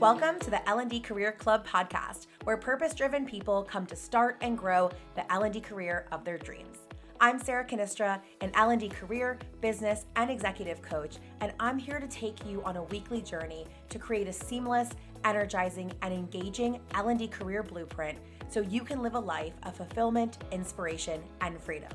Welcome 0.00 0.38
to 0.40 0.50
the 0.50 0.66
L&D 0.68 1.00
Career 1.00 1.32
Club 1.32 1.66
podcast, 1.66 2.28
where 2.44 2.56
purpose-driven 2.56 3.26
people 3.26 3.64
come 3.64 3.84
to 3.86 3.96
start 3.96 4.36
and 4.42 4.56
grow 4.56 4.92
the 5.16 5.30
L&D 5.32 5.60
career 5.60 6.06
of 6.12 6.24
their 6.24 6.38
dreams. 6.38 6.78
I'm 7.20 7.40
Sarah 7.40 7.64
Cannistra, 7.64 8.20
an 8.40 8.52
L&D 8.54 8.90
career, 8.90 9.40
business, 9.60 10.06
and 10.14 10.30
executive 10.30 10.80
coach, 10.82 11.16
and 11.40 11.52
I'm 11.58 11.80
here 11.80 11.98
to 11.98 12.06
take 12.06 12.46
you 12.46 12.62
on 12.62 12.76
a 12.76 12.84
weekly 12.84 13.20
journey 13.20 13.66
to 13.88 13.98
create 13.98 14.28
a 14.28 14.32
seamless, 14.32 14.90
energizing, 15.24 15.90
and 16.02 16.14
engaging 16.14 16.78
L&D 16.94 17.26
career 17.26 17.64
blueprint 17.64 18.18
so 18.48 18.60
you 18.60 18.84
can 18.84 19.02
live 19.02 19.16
a 19.16 19.20
life 19.20 19.54
of 19.64 19.74
fulfillment, 19.74 20.38
inspiration, 20.52 21.20
and 21.40 21.60
freedom. 21.60 21.90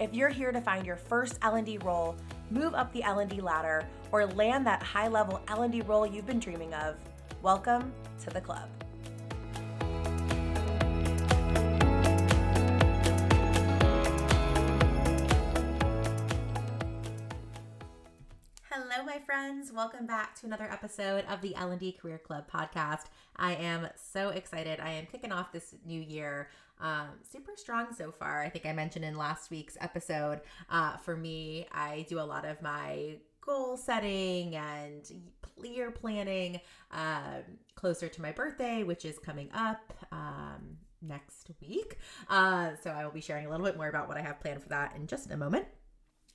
If 0.00 0.12
you're 0.12 0.28
here 0.28 0.50
to 0.50 0.60
find 0.60 0.84
your 0.84 0.96
first 0.96 1.38
L&D 1.42 1.78
role, 1.78 2.16
move 2.50 2.74
up 2.74 2.92
the 2.92 3.04
L&D 3.04 3.40
ladder, 3.40 3.86
or 4.10 4.26
land 4.26 4.66
that 4.66 4.82
high-level 4.82 5.40
L&D 5.46 5.82
role 5.82 6.04
you've 6.04 6.26
been 6.26 6.40
dreaming 6.40 6.74
of, 6.74 6.96
welcome 7.42 7.92
to 8.24 8.30
the 8.30 8.40
club. 8.40 8.68
Hello, 18.70 19.04
my 19.04 19.18
friends. 19.18 19.72
Welcome 19.72 20.06
back 20.06 20.34
to 20.40 20.46
another 20.46 20.70
episode 20.70 21.24
of 21.28 21.40
the 21.40 21.54
L&D 21.56 21.92
Career 21.92 22.18
Club 22.18 22.44
podcast. 22.50 23.04
I 23.36 23.54
am 23.54 23.88
so 23.96 24.30
excited. 24.30 24.80
I 24.80 24.90
am 24.90 25.06
kicking 25.06 25.32
off 25.32 25.52
this 25.52 25.74
new 25.86 26.00
year 26.00 26.48
um, 26.80 27.08
super 27.28 27.52
strong 27.56 27.94
so 27.94 28.12
far. 28.12 28.42
I 28.42 28.48
think 28.48 28.66
I 28.66 28.72
mentioned 28.72 29.04
in 29.04 29.16
last 29.16 29.50
week's 29.50 29.76
episode. 29.80 30.40
Uh, 30.70 30.96
for 30.98 31.16
me, 31.16 31.66
I 31.72 32.06
do 32.08 32.20
a 32.20 32.22
lot 32.22 32.44
of 32.44 32.62
my 32.62 33.16
goal 33.48 33.76
setting 33.76 34.54
and 34.54 35.10
year 35.64 35.90
planning 35.90 36.60
um, 36.92 37.42
closer 37.74 38.08
to 38.08 38.22
my 38.22 38.30
birthday, 38.30 38.82
which 38.82 39.04
is 39.04 39.18
coming 39.18 39.50
up. 39.52 39.92
Um, 40.12 40.78
next 41.00 41.50
week. 41.60 41.96
Uh, 42.28 42.70
so 42.82 42.90
I 42.90 43.04
will 43.04 43.12
be 43.12 43.20
sharing 43.20 43.46
a 43.46 43.50
little 43.50 43.64
bit 43.64 43.76
more 43.76 43.88
about 43.88 44.08
what 44.08 44.16
I 44.16 44.20
have 44.20 44.40
planned 44.40 44.60
for 44.60 44.68
that 44.70 44.96
in 44.96 45.06
just 45.06 45.30
a 45.30 45.36
moment. 45.36 45.66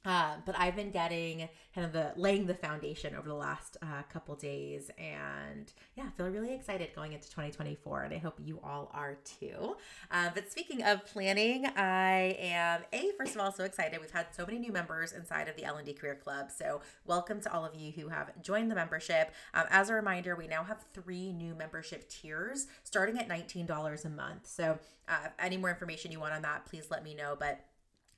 Uh, 0.05 0.35
but 0.45 0.57
I've 0.59 0.75
been 0.75 0.91
getting 0.91 1.47
kind 1.73 1.85
of 1.87 1.93
the 1.93 2.11
laying 2.17 2.45
the 2.45 2.53
foundation 2.53 3.15
over 3.15 3.27
the 3.27 3.35
last 3.35 3.77
uh, 3.81 4.03
couple 4.11 4.35
days, 4.35 4.91
and 4.97 5.71
yeah, 5.95 6.09
feel 6.17 6.27
really 6.27 6.53
excited 6.53 6.89
going 6.93 7.13
into 7.13 7.29
2024, 7.29 8.03
and 8.03 8.13
I 8.13 8.17
hope 8.17 8.37
you 8.43 8.59
all 8.63 8.91
are 8.93 9.17
too. 9.39 9.77
Uh, 10.11 10.29
but 10.33 10.51
speaking 10.51 10.83
of 10.83 11.05
planning, 11.05 11.65
I 11.77 12.35
am 12.37 12.81
a 12.91 13.11
first 13.17 13.35
of 13.35 13.41
all 13.41 13.51
so 13.51 13.63
excited. 13.63 13.99
We've 14.01 14.11
had 14.11 14.27
so 14.31 14.45
many 14.45 14.59
new 14.59 14.73
members 14.73 15.13
inside 15.13 15.47
of 15.47 15.55
the 15.55 15.63
L 15.63 15.77
and 15.77 15.85
D 15.85 15.93
Career 15.93 16.15
Club, 16.15 16.51
so 16.51 16.81
welcome 17.05 17.39
to 17.41 17.53
all 17.53 17.63
of 17.63 17.73
you 17.73 17.93
who 17.93 18.09
have 18.09 18.41
joined 18.41 18.69
the 18.69 18.75
membership. 18.75 19.33
Um, 19.53 19.65
as 19.69 19.89
a 19.89 19.93
reminder, 19.93 20.35
we 20.35 20.47
now 20.47 20.65
have 20.65 20.83
three 20.93 21.31
new 21.31 21.55
membership 21.55 22.09
tiers 22.09 22.67
starting 22.83 23.17
at 23.17 23.29
$19 23.29 24.05
a 24.05 24.09
month. 24.09 24.47
So, 24.47 24.79
uh, 25.07 25.29
any 25.39 25.57
more 25.57 25.69
information 25.69 26.11
you 26.11 26.19
want 26.19 26.33
on 26.33 26.41
that, 26.41 26.65
please 26.65 26.87
let 26.89 27.03
me 27.03 27.15
know. 27.15 27.35
But 27.39 27.63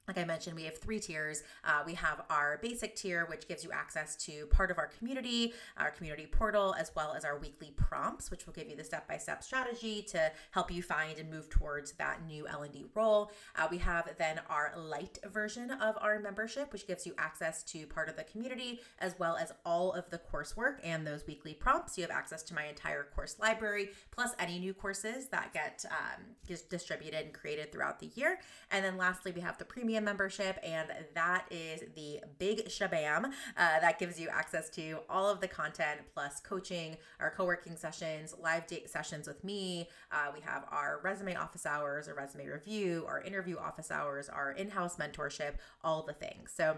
like 0.07 0.17
I 0.17 0.23
mentioned, 0.23 0.55
we 0.55 0.63
have 0.63 0.77
three 0.77 0.99
tiers. 0.99 1.43
Uh, 1.63 1.81
we 1.85 1.93
have 1.95 2.21
our 2.29 2.59
basic 2.61 2.95
tier, 2.95 3.25
which 3.25 3.47
gives 3.47 3.63
you 3.63 3.71
access 3.71 4.15
to 4.17 4.45
part 4.47 4.69
of 4.69 4.77
our 4.77 4.87
community, 4.87 5.53
our 5.77 5.89
community 5.89 6.27
portal, 6.27 6.75
as 6.77 6.91
well 6.95 7.13
as 7.13 7.25
our 7.25 7.37
weekly 7.37 7.73
prompts, 7.75 8.29
which 8.29 8.45
will 8.45 8.53
give 8.53 8.69
you 8.69 8.75
the 8.75 8.83
step-by-step 8.83 9.43
strategy 9.43 10.03
to 10.03 10.31
help 10.51 10.71
you 10.71 10.83
find 10.83 11.17
and 11.17 11.29
move 11.29 11.49
towards 11.49 11.93
that 11.93 12.25
new 12.27 12.47
L&D 12.47 12.85
role. 12.93 13.31
Uh, 13.55 13.67
we 13.69 13.79
have 13.79 14.07
then 14.19 14.39
our 14.49 14.73
light 14.77 15.17
version 15.31 15.71
of 15.71 15.95
our 16.01 16.19
membership, 16.19 16.71
which 16.71 16.85
gives 16.85 17.05
you 17.05 17.13
access 17.17 17.63
to 17.63 17.87
part 17.87 18.07
of 18.07 18.15
the 18.15 18.23
community, 18.23 18.81
as 18.99 19.15
well 19.17 19.35
as 19.35 19.51
all 19.65 19.91
of 19.93 20.09
the 20.11 20.19
coursework 20.31 20.77
and 20.83 21.05
those 21.05 21.25
weekly 21.25 21.53
prompts. 21.53 21.97
You 21.97 22.03
have 22.03 22.11
access 22.11 22.43
to 22.43 22.53
my 22.53 22.65
entire 22.65 23.07
course 23.15 23.37
library, 23.39 23.89
plus 24.11 24.31
any 24.37 24.59
new 24.59 24.73
courses 24.73 25.27
that 25.29 25.51
get 25.53 25.83
um, 25.89 26.23
distributed 26.69 27.25
and 27.25 27.33
created 27.33 27.71
throughout 27.71 27.99
the 27.99 28.11
year. 28.15 28.39
And 28.71 28.85
then 28.85 28.97
lastly, 28.97 29.31
we 29.31 29.41
have 29.41 29.57
the 29.57 29.65
premium 29.65 29.94
premium 29.95 30.03
membership, 30.03 30.59
and 30.63 30.89
that 31.13 31.45
is 31.49 31.83
the 31.95 32.19
big 32.37 32.67
shabam. 32.67 33.25
Uh, 33.25 33.79
that 33.79 33.97
gives 33.97 34.19
you 34.19 34.27
access 34.27 34.69
to 34.69 34.99
all 35.09 35.29
of 35.29 35.39
the 35.39 35.47
content 35.47 36.01
plus 36.13 36.41
coaching, 36.41 36.97
our 37.19 37.31
co 37.31 37.45
working 37.45 37.77
sessions, 37.77 38.35
live 38.41 38.67
date 38.67 38.89
sessions 38.89 39.25
with 39.27 39.41
me. 39.43 39.87
Uh, 40.11 40.31
we 40.33 40.41
have 40.41 40.65
our 40.69 40.99
resume 41.03 41.35
office 41.35 41.65
hours, 41.65 42.09
our 42.09 42.15
resume 42.15 42.47
review, 42.47 43.05
our 43.07 43.21
interview 43.21 43.57
office 43.57 43.89
hours, 43.89 44.27
our 44.27 44.51
in 44.51 44.69
house 44.69 44.97
mentorship, 44.97 45.53
all 45.81 46.03
the 46.03 46.13
things. 46.13 46.51
So, 46.53 46.77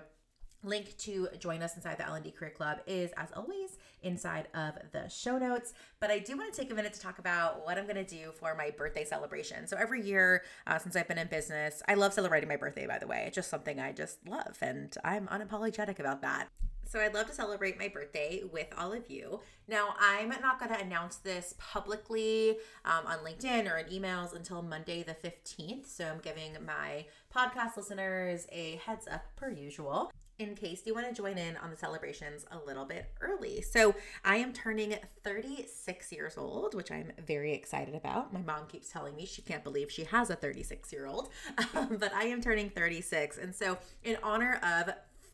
Link 0.64 0.98
to 0.98 1.30
join 1.40 1.62
us 1.62 1.76
inside 1.76 2.00
the 2.00 2.08
L&D 2.08 2.32
Career 2.32 2.50
Club 2.50 2.80
is, 2.88 3.12
as 3.16 3.30
always, 3.36 3.78
inside 4.04 4.48
of 4.54 4.74
the 4.92 5.08
show 5.10 5.38
notes. 5.38 5.74
But 6.00 6.12
I 6.12 6.20
do 6.20 6.38
want 6.38 6.54
to 6.54 6.60
take 6.60 6.72
a 6.72 6.76
minute 6.76 6.94
to 6.94 7.00
talk 7.00 7.20
about 7.20 7.66
what 7.66 7.78
I'm 7.78 7.86
going 7.86 7.96
to 7.96 8.04
do 8.04 8.32
for 8.40 8.56
my 8.56 8.72
birthday 8.72 9.06
celebration. 9.06 9.68
So 9.68 9.78
every 9.78 10.02
year 10.02 10.44
uh, 10.66 10.78
since 10.80 10.96
I've 10.96 11.08
been 11.08 11.18
in 11.18 11.28
business, 11.28 11.82
I 11.88 11.96
love 11.96 12.14
celebrating 12.14 12.50
my 12.50 12.58
birthday, 12.58 12.88
by 12.88 13.00
the 13.00 13.08
way. 13.08 13.24
It's 13.28 13.36
just 13.36 13.50
something 13.50 13.80
I 13.80 13.92
just 13.92 14.28
love, 14.28 14.58
and 14.62 14.94
I'm 15.04 15.28
unapologetic 15.28 16.00
about 16.00 16.22
that. 16.22 16.48
So 16.88 17.02
I'd 17.02 17.14
love 17.14 17.28
to 17.28 17.34
celebrate 17.34 17.78
my 17.78 17.90
birthday 17.90 18.44
with 18.50 18.68
all 18.78 18.94
of 18.94 19.10
you. 19.10 19.42
Now, 19.68 19.96
I'm 20.00 20.30
not 20.30 20.58
going 20.58 20.72
to 20.72 20.80
announce 20.80 21.18
this 21.18 21.54
publicly 21.58 22.58
um, 22.86 23.06
on 23.06 23.18
LinkedIn 23.20 23.70
or 23.70 23.78
in 23.78 23.88
emails 23.88 24.34
until 24.34 24.62
Monday 24.62 25.04
the 25.04 25.14
15th. 25.14 25.86
So 25.88 26.06
I'm 26.06 26.20
giving 26.20 26.54
my 26.66 27.06
podcast 27.36 27.76
listeners 27.76 28.48
a 28.54 28.78
heads 28.78 29.06
up 29.06 29.26
per 29.36 29.50
usual 29.50 30.12
in 30.40 30.56
case 30.56 30.84
you 30.86 30.94
want 30.94 31.08
to 31.08 31.14
join 31.14 31.38
in 31.38 31.58
on 31.58 31.72
the 31.72 31.78
celebrations 31.78 32.46
a 32.52 32.58
little 32.66 32.86
bit 32.86 33.10
early. 33.22 33.62
So, 33.62 33.96
I 34.24 34.38
am 34.38 34.54
turning 34.54 34.96
36 35.24 36.12
years 36.12 36.38
old, 36.38 36.76
which 36.76 36.92
I'm 36.92 37.12
very 37.26 37.54
excited 37.54 37.96
about. 37.96 38.34
My 38.34 38.42
mom 38.42 38.68
keeps 38.68 38.90
telling 38.90 39.16
me 39.16 39.26
she 39.26 39.42
can't 39.42 39.64
believe 39.64 39.92
she 39.92 40.04
has 40.06 40.30
a 40.30 40.36
36 40.36 40.92
year 40.94 41.08
old, 41.08 41.30
but 41.74 42.14
I 42.14 42.26
am 42.26 42.42
turning 42.42 42.70
36. 42.70 43.38
And 43.38 43.56
so, 43.56 43.78
in 44.04 44.18
honor 44.22 44.60
of 44.64 44.94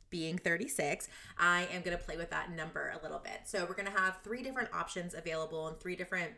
being 0.10 0.38
36, 0.38 1.10
I 1.38 1.68
am 1.74 1.82
going 1.82 1.98
to 1.98 2.04
play 2.04 2.18
with 2.18 2.30
that 2.30 2.52
number 2.52 2.94
a 2.98 3.04
little 3.04 3.20
bit. 3.20 3.42
So, 3.46 3.66
we're 3.66 3.76
going 3.76 3.92
to 3.92 4.00
have 4.00 4.20
three 4.24 4.42
different 4.42 4.70
options 4.74 5.14
available 5.14 5.68
and 5.68 5.80
three 5.80 5.96
different 5.96 6.32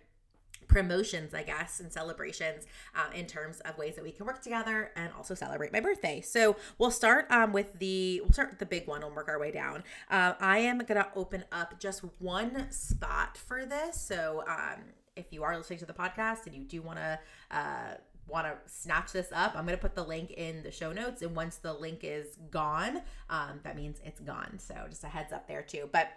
promotions, 0.68 1.34
I 1.34 1.44
guess, 1.44 1.80
and 1.80 1.92
celebrations 1.92 2.66
uh, 2.96 3.14
in 3.14 3.26
terms 3.28 3.60
of 3.62 3.78
ways 3.78 3.96
that 3.96 4.04
we 4.04 4.12
can 4.12 4.26
work 4.26 4.42
together 4.42 4.92
and 4.96 5.12
also 5.14 5.34
celebrate 5.34 5.72
my 5.72 5.80
birthday. 5.80 6.22
So 6.22 6.56
we'll 6.78 6.92
start 6.92 7.30
um, 7.32 7.54
with 7.54 7.80
the 7.80 8.22
we'll 8.22 8.34
start 8.34 8.50
with 8.50 8.60
the 8.60 8.66
big 8.66 8.88
one 8.88 9.04
and 9.04 9.16
work 9.16 9.30
our 9.30 9.40
way 9.40 9.52
down. 9.52 9.84
Uh, 10.10 10.34
I 10.40 10.60
am 10.60 10.80
gonna 10.80 11.08
open 11.16 11.46
up 11.52 11.80
just 11.80 12.02
one 12.20 12.72
spot 12.72 13.38
for 13.38 13.66
this. 13.66 14.00
So 14.00 14.44
um, 14.48 14.82
if 15.16 15.32
you 15.32 15.44
are 15.44 15.58
listening 15.58 15.80
to 15.80 15.86
the 15.86 15.94
podcast 15.94 16.46
and 16.46 16.56
you 16.56 16.64
do 16.64 16.82
want 16.82 16.98
to. 16.98 17.20
Uh, 17.52 17.96
want 18.28 18.48
to 18.48 18.56
snatch 18.66 19.12
this 19.12 19.28
up, 19.32 19.56
I'm 19.56 19.68
going 19.68 19.78
to 19.78 19.82
put 19.82 19.94
the 19.94 20.04
link 20.04 20.32
in 20.32 20.64
the 20.64 20.72
show 20.72 20.92
notes. 20.92 21.22
And 21.22 21.36
once 21.36 21.58
the 21.58 21.74
link 21.74 22.00
is 22.02 22.38
gone, 22.50 23.02
um, 23.30 23.60
that 23.64 23.76
means 23.76 24.00
it's 24.04 24.20
gone. 24.20 24.58
So 24.58 24.74
just 24.90 25.04
a 25.04 25.08
heads 25.08 25.32
up 25.32 25.48
there 25.48 25.62
too. 25.62 25.90
But 25.92 26.10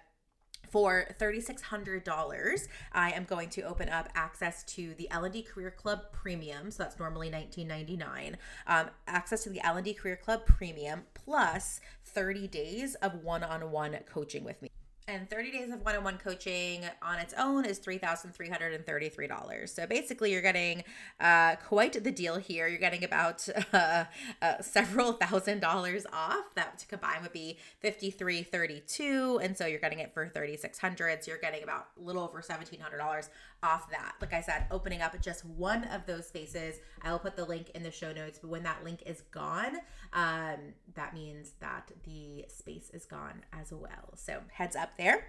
for 0.71 1.07
$3600 1.19 2.69
i 2.93 3.11
am 3.11 3.25
going 3.25 3.49
to 3.49 3.63
open 3.63 3.89
up 3.89 4.09
access 4.15 4.63
to 4.65 4.95
the 4.95 5.11
l&d 5.11 5.43
career 5.43 5.71
club 5.71 6.01
premium. 6.13 6.71
So 6.71 6.83
that's 6.83 6.99
normally 6.99 7.31
$19.99 7.31 8.35
um, 8.67 8.91
access 9.07 9.45
to 9.45 9.51
the 9.51 9.65
l&d 9.65 9.95
career 9.95 10.17
club 10.17 10.45
premium 10.47 11.03
plus 11.15 11.81
30 12.05 12.49
days 12.49 12.95
of 12.97 13.23
one-on-one 13.23 13.99
coaching 14.07 14.45
with 14.45 14.61
me 14.63 14.71
and 15.09 15.29
30 15.29 15.51
days 15.51 15.73
of 15.73 15.83
one-on-one 15.85 16.19
coaching 16.19 16.85
on 17.03 17.19
its 17.19 17.33
own 17.39 17.65
is 17.65 17.81
$3,333. 17.81 19.69
So 19.69 19.87
basically 19.87 20.33
you're 20.33 20.43
getting 20.43 20.85
uh, 21.19 21.57
quite 21.57 22.05
the 22.05 22.13
deal 22.13 22.37
here. 22.37 22.69
You're 22.69 22.79
getting 22.79 23.03
about 23.03 23.49
uh, 23.73 24.05
uh, 24.43 24.61
several 24.61 25.15
thousand 25.15 25.61
dollars 25.61 26.05
off. 26.13 26.55
That 26.55 26.79
to 26.79 26.87
combine 26.87 27.23
would 27.23 27.33
be 27.33 27.59
5332 27.81 29.41
and 29.43 29.57
so 29.57 29.65
you're 29.67 29.81
getting 29.81 30.01
it 30.01 30.13
for 30.13 30.29
3600 30.29 31.25
So 31.25 31.31
you're 31.31 31.41
getting 31.41 31.63
about 31.63 31.89
a 31.99 32.05
little 32.05 32.23
over 32.23 32.43
$1,700 32.43 33.29
off 33.63 33.91
that. 33.91 34.15
Like 34.21 34.33
I 34.33 34.41
said, 34.41 34.67
opening 34.71 35.03
up 35.03 35.21
just 35.21 35.45
one 35.45 35.85
of 35.85 36.07
those 36.07 36.27
spaces. 36.27 36.77
I 37.03 37.11
will 37.11 37.19
put 37.19 37.37
the 37.37 37.45
link 37.45 37.71
in 37.75 37.83
the 37.83 37.91
show 37.91 38.13
notes, 38.13 38.39
but 38.41 38.49
when 38.49 38.63
that 38.63 38.85
link 38.85 39.03
is 39.07 39.23
gone, 39.31 39.79
um, 40.13 40.75
that 40.95 41.15
means 41.15 41.53
that 41.61 41.91
the 42.05 42.45
space 42.49 42.91
is 42.91 43.05
gone 43.05 43.43
as 43.53 43.73
well. 43.73 44.15
So 44.15 44.41
heads 44.53 44.77
up 44.77 44.91
there. 44.97 45.27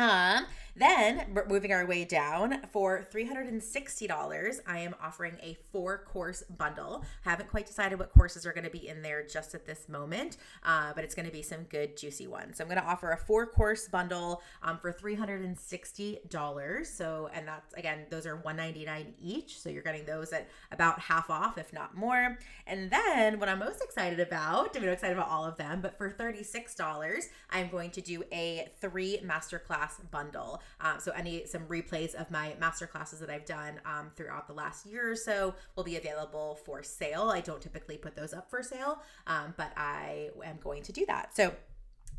Um, 0.00 0.46
then 0.76 1.26
moving 1.48 1.72
our 1.72 1.84
way 1.84 2.04
down 2.04 2.62
for 2.72 3.06
$360, 3.12 4.60
I 4.66 4.78
am 4.78 4.94
offering 5.02 5.36
a 5.42 5.58
four 5.72 5.98
course 5.98 6.42
bundle. 6.44 7.04
Haven't 7.22 7.50
quite 7.50 7.66
decided 7.66 7.98
what 7.98 8.12
courses 8.12 8.46
are 8.46 8.52
going 8.52 8.64
to 8.64 8.70
be 8.70 8.88
in 8.88 9.02
there 9.02 9.26
just 9.26 9.54
at 9.54 9.66
this 9.66 9.90
moment, 9.90 10.38
uh, 10.64 10.92
but 10.94 11.04
it's 11.04 11.14
going 11.14 11.26
to 11.26 11.32
be 11.32 11.42
some 11.42 11.64
good 11.64 11.96
juicy 11.96 12.26
ones. 12.28 12.56
So 12.56 12.64
I'm 12.64 12.68
going 12.70 12.80
to 12.80 12.86
offer 12.86 13.10
a 13.10 13.16
four 13.16 13.46
course 13.46 13.88
bundle 13.88 14.42
um, 14.62 14.78
for 14.78 14.92
$360. 14.92 16.86
So, 16.86 17.28
and 17.34 17.48
that's 17.48 17.74
again, 17.74 18.06
those 18.08 18.24
are 18.26 18.36
199 18.36 19.14
each. 19.20 19.60
So 19.60 19.68
you're 19.68 19.82
getting 19.82 20.06
those 20.06 20.32
at 20.32 20.48
about 20.72 21.00
half 21.00 21.28
off, 21.30 21.58
if 21.58 21.72
not 21.72 21.96
more. 21.96 22.38
And 22.66 22.90
then 22.90 23.38
what 23.40 23.48
I'm 23.48 23.58
most 23.58 23.82
excited 23.82 24.20
about, 24.20 24.76
I'm 24.76 24.84
excited 24.88 25.16
about 25.16 25.28
all 25.28 25.44
of 25.44 25.56
them, 25.56 25.80
but 25.82 25.98
for 25.98 26.10
$36, 26.10 27.24
I'm 27.50 27.68
going 27.68 27.90
to 27.90 28.00
do 28.00 28.22
a 28.32 28.70
three 28.80 29.18
masterclass 29.18 29.89
masterclass 29.90 30.10
bundle. 30.10 30.62
Um, 30.80 31.00
so 31.00 31.12
any 31.12 31.46
some 31.46 31.62
replays 31.66 32.14
of 32.14 32.30
my 32.30 32.54
masterclasses 32.60 33.20
that 33.20 33.30
I've 33.30 33.44
done 33.44 33.80
um, 33.84 34.10
throughout 34.16 34.46
the 34.46 34.54
last 34.54 34.86
year 34.86 35.10
or 35.10 35.16
so 35.16 35.54
will 35.76 35.84
be 35.84 35.96
available 35.96 36.58
for 36.64 36.82
sale. 36.82 37.30
I 37.30 37.40
don't 37.40 37.60
typically 37.60 37.96
put 37.96 38.16
those 38.16 38.32
up 38.32 38.50
for 38.50 38.62
sale, 38.62 39.02
um, 39.26 39.54
but 39.56 39.72
I 39.76 40.30
am 40.44 40.58
going 40.62 40.82
to 40.84 40.92
do 40.92 41.04
that. 41.06 41.36
So 41.36 41.52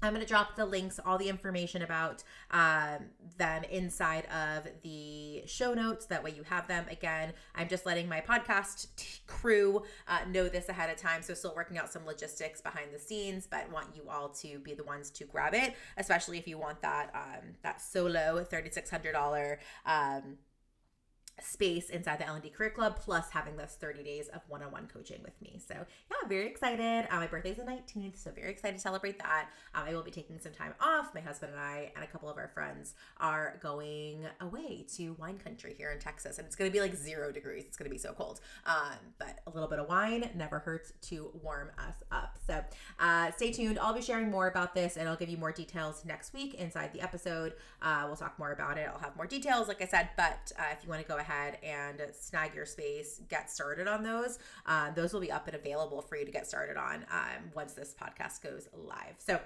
I'm 0.02 0.14
going 0.14 0.26
to 0.26 0.28
drop 0.28 0.56
the 0.56 0.66
links, 0.66 1.00
all 1.06 1.18
the 1.18 1.30
information 1.30 1.84
about 1.84 2.24
um, 2.50 3.06
them 3.38 3.64
inside 3.66 4.26
of 4.26 4.68
the 4.82 5.44
show 5.46 5.74
notes. 5.74 6.06
That 6.08 6.24
way 6.24 6.32
you 6.32 6.44
have 6.44 6.68
them. 6.68 6.86
Again, 6.90 7.34
I'm 7.54 7.68
just 7.68 7.86
letting 7.86 8.10
my 8.10 8.20
podcast 8.22 8.88
t- 8.96 9.20
crew 9.28 9.84
uh, 10.08 10.20
know 10.30 10.50
this 10.50 10.70
ahead 10.70 10.90
of 10.90 10.98
time. 10.98 11.22
So, 11.22 11.34
still 11.34 11.54
working 11.56 11.78
out 11.78 11.92
some 11.92 12.06
logistics 12.06 12.62
behind 12.62 12.88
the 12.94 13.00
scenes, 13.00 13.48
but 13.50 13.72
want 13.72 13.88
you 13.96 14.10
all 14.10 14.30
to 14.30 14.60
be 14.60 14.74
the 14.74 14.84
ones 14.84 15.12
to 15.12 15.26
grab 15.26 15.54
it, 15.54 15.76
especially 15.98 16.40
if 16.40 16.48
you 16.48 16.58
want 16.58 16.82
that 16.82 17.12
um, 17.14 17.56
that 17.62 17.80
solo 17.82 18.44
$3,600 18.44 19.58
um, 19.86 20.38
space 21.44 21.90
inside 21.90 22.20
the 22.20 22.28
L&D 22.28 22.50
Career 22.50 22.70
Club, 22.70 22.98
plus 23.00 23.30
having 23.32 23.58
those 23.58 23.78
30 23.80 24.04
days 24.04 24.28
of 24.30 24.42
one-on-one 24.48 24.88
coaching 24.94 25.20
with 25.24 25.40
me. 25.42 25.60
So 25.66 25.76
yeah, 25.76 26.28
very 26.28 26.48
excited. 26.48 27.08
Uh, 27.10 27.18
my 27.18 27.28
birthday's 27.28 27.58
the 27.58 27.64
19th, 27.64 28.18
so 28.18 28.32
very 28.32 28.52
excited 28.52 28.76
to 28.76 28.82
celebrate 28.82 29.20
that. 29.20 29.50
Um, 29.74 29.84
I 29.88 29.94
will 29.94 30.04
be 30.04 30.12
taking 30.12 30.40
some 30.40 30.52
time 30.52 30.74
off. 30.80 31.14
My 31.14 31.22
husband 31.22 31.54
and 31.54 31.62
I 31.62 31.92
and 31.96 32.04
a 32.04 32.08
couple 32.08 32.30
of 32.30 32.38
our 32.38 32.50
friends 32.54 32.94
are 33.20 33.60
going 33.62 34.26
away 34.40 34.86
to 34.96 35.16
wine 35.20 35.38
country 35.38 35.74
here 35.78 35.92
in 35.92 36.00
Texas, 36.00 36.38
and 36.38 36.46
it's 36.46 36.56
going 36.56 36.70
to 36.70 36.74
be 36.74 36.82
like 36.82 36.96
zero 36.96 37.32
degrees. 37.32 37.64
It's 37.68 37.78
going 37.78 37.90
to 37.90 37.94
be 37.94 38.00
so 38.00 38.14
cold. 38.14 38.40
Um, 38.66 38.98
but 39.18 39.40
a 39.48 39.50
little 39.50 39.70
bit 39.70 39.80
of 39.80 39.88
wine 39.88 40.30
never 40.36 40.60
hurts 40.60 40.94
to 41.10 41.32
warm 41.42 41.72
us 41.78 41.96
up. 42.12 42.38
So 42.46 42.64
uh, 43.00 43.32
stay 43.32 43.52
tuned. 43.52 43.80
I'll 43.80 43.94
be 43.94 44.02
sharing 44.02 44.30
more 44.30 44.48
about 44.48 44.76
this, 44.76 44.98
and 44.98 45.10
I'll 45.10 45.16
give 45.16 45.30
you 45.30 45.38
more 45.38 45.52
details 45.52 46.04
next 46.06 46.34
week 46.34 46.54
inside 46.56 46.94
the 46.94 47.02
episode. 47.02 47.54
Uh, 47.82 48.04
we'll 48.06 48.16
talk 48.16 48.38
more 48.38 48.52
about 48.52 48.78
it. 48.78 48.88
I'll 48.92 49.00
have 49.00 49.16
more 49.16 49.28
details, 49.28 49.68
like 49.68 49.82
I 49.82 49.86
said. 49.86 50.10
But 50.16 50.52
uh, 50.60 50.64
if 50.72 50.84
you 50.84 50.90
want 50.90 51.02
to 51.02 51.08
go 51.08 51.18
ahead 51.18 51.31
ahead 51.32 51.58
and 51.64 52.02
snag 52.14 52.54
your 52.56 52.66
space, 52.66 53.22
get 53.30 53.50
started 53.50 53.88
on 53.88 54.04
those. 54.04 54.40
Uh, 54.66 54.92
those 54.92 55.14
will 55.14 55.22
be 55.22 55.32
up 55.32 55.48
and 55.48 55.56
available 55.56 56.02
for 56.02 56.16
you 56.16 56.26
to 56.26 56.32
get 56.32 56.48
started 56.48 56.78
on 56.78 57.06
um, 57.12 57.52
once 57.56 57.74
this 57.74 57.96
podcast 58.00 58.42
goes 58.42 58.68
live. 58.74 59.16
So 59.18 59.40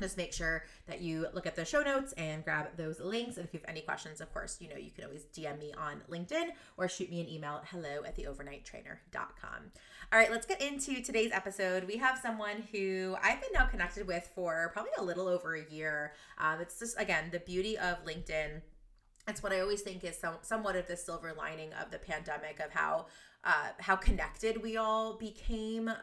just 0.00 0.16
make 0.16 0.32
sure 0.32 0.64
that 0.86 1.00
you 1.00 1.26
look 1.32 1.46
at 1.46 1.54
the 1.54 1.64
show 1.64 1.82
notes 1.82 2.12
and 2.14 2.44
grab 2.44 2.76
those 2.76 2.98
links. 2.98 3.36
And 3.36 3.46
if 3.46 3.54
you 3.54 3.60
have 3.60 3.68
any 3.68 3.82
questions, 3.82 4.20
of 4.20 4.32
course, 4.32 4.56
you 4.60 4.68
know, 4.68 4.76
you 4.76 4.90
can 4.90 5.04
always 5.04 5.24
DM 5.26 5.60
me 5.60 5.72
on 5.78 6.02
LinkedIn 6.10 6.48
or 6.76 6.88
shoot 6.88 7.08
me 7.08 7.20
an 7.20 7.28
email 7.28 7.60
at 7.62 7.68
hello 7.68 8.02
at 8.04 8.16
theovernighttrainer.com. 8.16 9.70
All 10.12 10.18
right, 10.18 10.30
let's 10.30 10.46
get 10.46 10.60
into 10.60 11.02
today's 11.02 11.30
episode. 11.32 11.84
We 11.84 11.98
have 11.98 12.18
someone 12.18 12.64
who 12.72 13.16
I've 13.22 13.40
been 13.40 13.52
now 13.54 13.66
connected 13.66 14.06
with 14.06 14.28
for 14.34 14.70
probably 14.72 14.92
a 14.98 15.04
little 15.04 15.28
over 15.28 15.54
a 15.54 15.70
year. 15.70 16.14
Um, 16.38 16.60
it's 16.60 16.78
just, 16.80 17.00
again, 17.00 17.28
the 17.30 17.40
beauty 17.40 17.78
of 17.78 18.04
LinkedIn 18.04 18.62
it's 19.28 19.42
what 19.42 19.52
I 19.52 19.60
always 19.60 19.82
think 19.82 20.04
is 20.04 20.18
some, 20.18 20.34
somewhat 20.42 20.76
of 20.76 20.86
the 20.86 20.96
silver 20.96 21.32
lining 21.36 21.72
of 21.74 21.90
the 21.90 21.98
pandemic 21.98 22.60
of 22.60 22.70
how 22.72 23.06
uh, 23.44 23.70
how 23.80 23.96
connected 23.96 24.62
we 24.62 24.76
all 24.76 25.14
became 25.14 25.88
uh, 25.88 25.94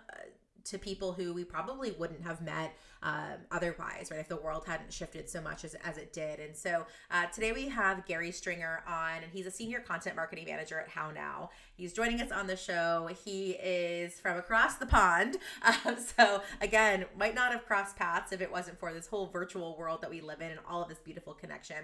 to 0.66 0.78
people 0.78 1.14
who 1.14 1.34
we 1.34 1.46
probably 1.46 1.92
wouldn't 1.92 2.24
have 2.24 2.42
met 2.42 2.76
um, 3.02 3.38
otherwise, 3.52 4.10
right? 4.12 4.20
If 4.20 4.28
the 4.28 4.38
world 4.38 4.64
hadn't 4.66 4.92
shifted 4.92 5.30
so 5.30 5.42
much 5.42 5.64
as, 5.64 5.76
as 5.76 5.98
it 5.98 6.12
did. 6.12 6.40
And 6.40 6.56
so 6.56 6.86
uh, 7.12 7.28
today 7.28 7.52
we 7.52 7.70
have 7.70 8.06
Gary 8.06 8.32
Stringer 8.32 8.84
on, 8.88 9.24
and 9.24 9.32
he's 9.32 9.46
a 9.46 9.52
senior 9.52 9.80
content 9.80 10.16
marketing 10.16 10.46
manager 10.46 10.80
at 10.80 10.90
HowNow. 10.90 11.50
He's 11.76 11.94
joining 11.94 12.22
us 12.22 12.32
on 12.32 12.48
the 12.48 12.58
show. 12.58 13.10
He 13.24 13.52
is 13.52 14.20
from 14.20 14.38
across 14.38 14.76
the 14.76 14.86
pond. 14.86 15.38
Um, 15.86 15.98
so, 15.98 16.42
again, 16.62 17.06
might 17.18 17.36
not 17.36 17.52
have 17.52 17.66
crossed 17.66 17.96
paths 17.96 18.32
if 18.32 18.42
it 18.42 18.52
wasn't 18.52 18.80
for 18.80 18.92
this 18.92 19.08
whole 19.08 19.28
virtual 19.28 19.78
world 19.78 20.02
that 20.02 20.10
we 20.10 20.20
live 20.20 20.42
in 20.42 20.50
and 20.50 20.60
all 20.68 20.82
of 20.82 20.90
this 20.90 20.98
beautiful 20.98 21.34
connection. 21.34 21.78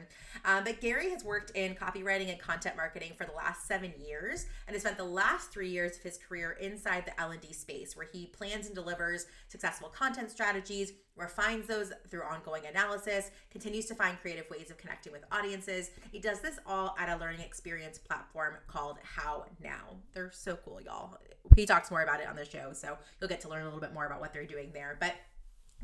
Um, 0.44 0.64
but 0.64 0.82
Gary 0.82 1.10
has 1.12 1.24
worked 1.24 1.52
in 1.52 1.76
copywriting 1.76 2.30
and 2.30 2.40
content 2.40 2.76
marketing 2.76 3.12
for 3.16 3.26
the 3.26 3.32
last 3.34 3.68
seven 3.68 3.94
years 4.04 4.48
and 4.68 4.74
has 4.74 4.82
spent 4.82 4.98
the 4.98 5.04
last 5.04 5.52
three 5.52 5.70
years 5.70 5.98
of 5.98 6.04
his 6.04 6.18
career 6.18 6.58
inside 6.60 7.06
the 7.06 7.20
L&D 7.20 7.54
space 7.54 7.96
where 7.96 8.08
he 8.12 8.26
plans 8.28 8.66
and 8.66 8.76
delivers 8.76 9.28
successful 9.48 9.90
content 9.90 10.32
strategies 10.32 10.94
refines 11.16 11.68
those 11.68 11.92
through 12.10 12.24
ongoing 12.24 12.66
analysis, 12.66 13.32
continues 13.52 13.86
to 13.86 13.96
find 13.96 14.20
creative 14.20 14.50
ways 14.50 14.70
of 14.70 14.78
connecting 14.78 15.12
with 15.12 15.24
audiences. 15.32 15.92
He 16.12 16.20
does 16.20 16.42
this 16.42 16.60
all 16.66 16.96
at 17.00 17.10
a 17.10 17.20
learning 17.20 17.42
experience 17.42 17.98
platform 17.98 18.56
called 18.68 18.98
How 19.04 19.46
Now. 19.64 19.98
They're 20.14 20.32
so 20.32 20.58
cool, 20.58 20.82
y'all. 20.82 21.18
He 21.56 21.66
talks 21.66 21.92
more 21.92 22.02
about 22.02 22.20
it 22.20 22.28
on 22.28 22.36
the 22.36 22.46
show, 22.46 22.74
so 22.74 22.98
you'll 23.20 23.30
get 23.30 23.42
to 23.42 23.50
learn 23.50 23.62
a 23.62 23.66
little 23.66 23.80
bit 23.80 23.94
more 23.94 24.06
about 24.06 24.20
what 24.20 24.34
they're 24.34 24.46
doing 24.46 24.72
there. 24.74 24.98
But 25.00 25.16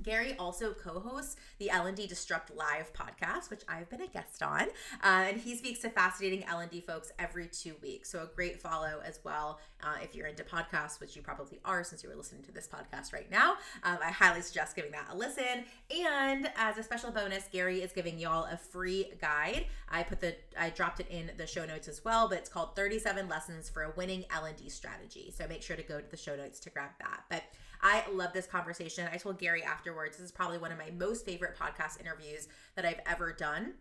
Gary 0.03 0.35
also 0.37 0.73
co-hosts 0.73 1.35
the 1.59 1.69
L&D 1.69 2.07
Disrupt 2.07 2.55
Live 2.55 2.91
podcast, 2.93 3.49
which 3.49 3.61
I've 3.67 3.89
been 3.89 4.01
a 4.01 4.07
guest 4.07 4.41
on, 4.41 4.63
uh, 5.03 5.27
and 5.29 5.37
he 5.37 5.55
speaks 5.55 5.79
to 5.81 5.89
fascinating 5.89 6.43
L&D 6.45 6.81
folks 6.81 7.11
every 7.19 7.47
two 7.47 7.75
weeks. 7.81 8.09
So 8.09 8.23
a 8.23 8.35
great 8.35 8.61
follow 8.61 9.01
as 9.05 9.19
well 9.23 9.59
uh, 9.83 9.95
if 10.01 10.15
you're 10.15 10.27
into 10.27 10.43
podcasts, 10.43 10.99
which 10.99 11.15
you 11.15 11.21
probably 11.21 11.59
are 11.65 11.83
since 11.83 12.03
you 12.03 12.11
are 12.11 12.15
listening 12.15 12.43
to 12.43 12.51
this 12.51 12.67
podcast 12.67 13.13
right 13.13 13.29
now. 13.29 13.53
Um, 13.83 13.97
I 14.03 14.11
highly 14.11 14.41
suggest 14.41 14.75
giving 14.75 14.91
that 14.91 15.07
a 15.11 15.17
listen. 15.17 15.65
And 15.89 16.49
as 16.55 16.77
a 16.77 16.83
special 16.83 17.11
bonus, 17.11 17.45
Gary 17.51 17.81
is 17.81 17.91
giving 17.91 18.19
y'all 18.19 18.45
a 18.45 18.57
free 18.57 19.11
guide. 19.21 19.65
I 19.89 20.03
put 20.03 20.21
the 20.21 20.35
I 20.57 20.69
dropped 20.69 20.99
it 20.99 21.07
in 21.09 21.31
the 21.37 21.47
show 21.47 21.65
notes 21.65 21.87
as 21.87 22.03
well, 22.03 22.27
but 22.27 22.37
it's 22.37 22.49
called 22.49 22.75
37 22.75 23.27
Lessons 23.27 23.69
for 23.69 23.83
a 23.83 23.91
Winning 23.95 24.25
L&D 24.31 24.69
Strategy. 24.69 25.33
So 25.35 25.47
make 25.47 25.61
sure 25.61 25.75
to 25.75 25.83
go 25.83 25.99
to 25.99 26.09
the 26.09 26.17
show 26.17 26.35
notes 26.35 26.59
to 26.61 26.69
grab 26.69 26.91
that. 26.99 27.23
But 27.29 27.43
I 27.81 28.03
love 28.11 28.33
this 28.33 28.47
conversation. 28.47 29.07
I 29.11 29.17
told 29.17 29.39
Gary 29.39 29.63
afterwards, 29.63 30.17
this 30.17 30.25
is 30.25 30.31
probably 30.31 30.57
one 30.57 30.71
of 30.71 30.77
my 30.77 30.91
most 30.91 31.25
favorite 31.25 31.57
podcast 31.57 31.99
interviews 31.99 32.47
that 32.75 32.85
I've 32.85 33.01
ever 33.05 33.33
done. 33.33 33.73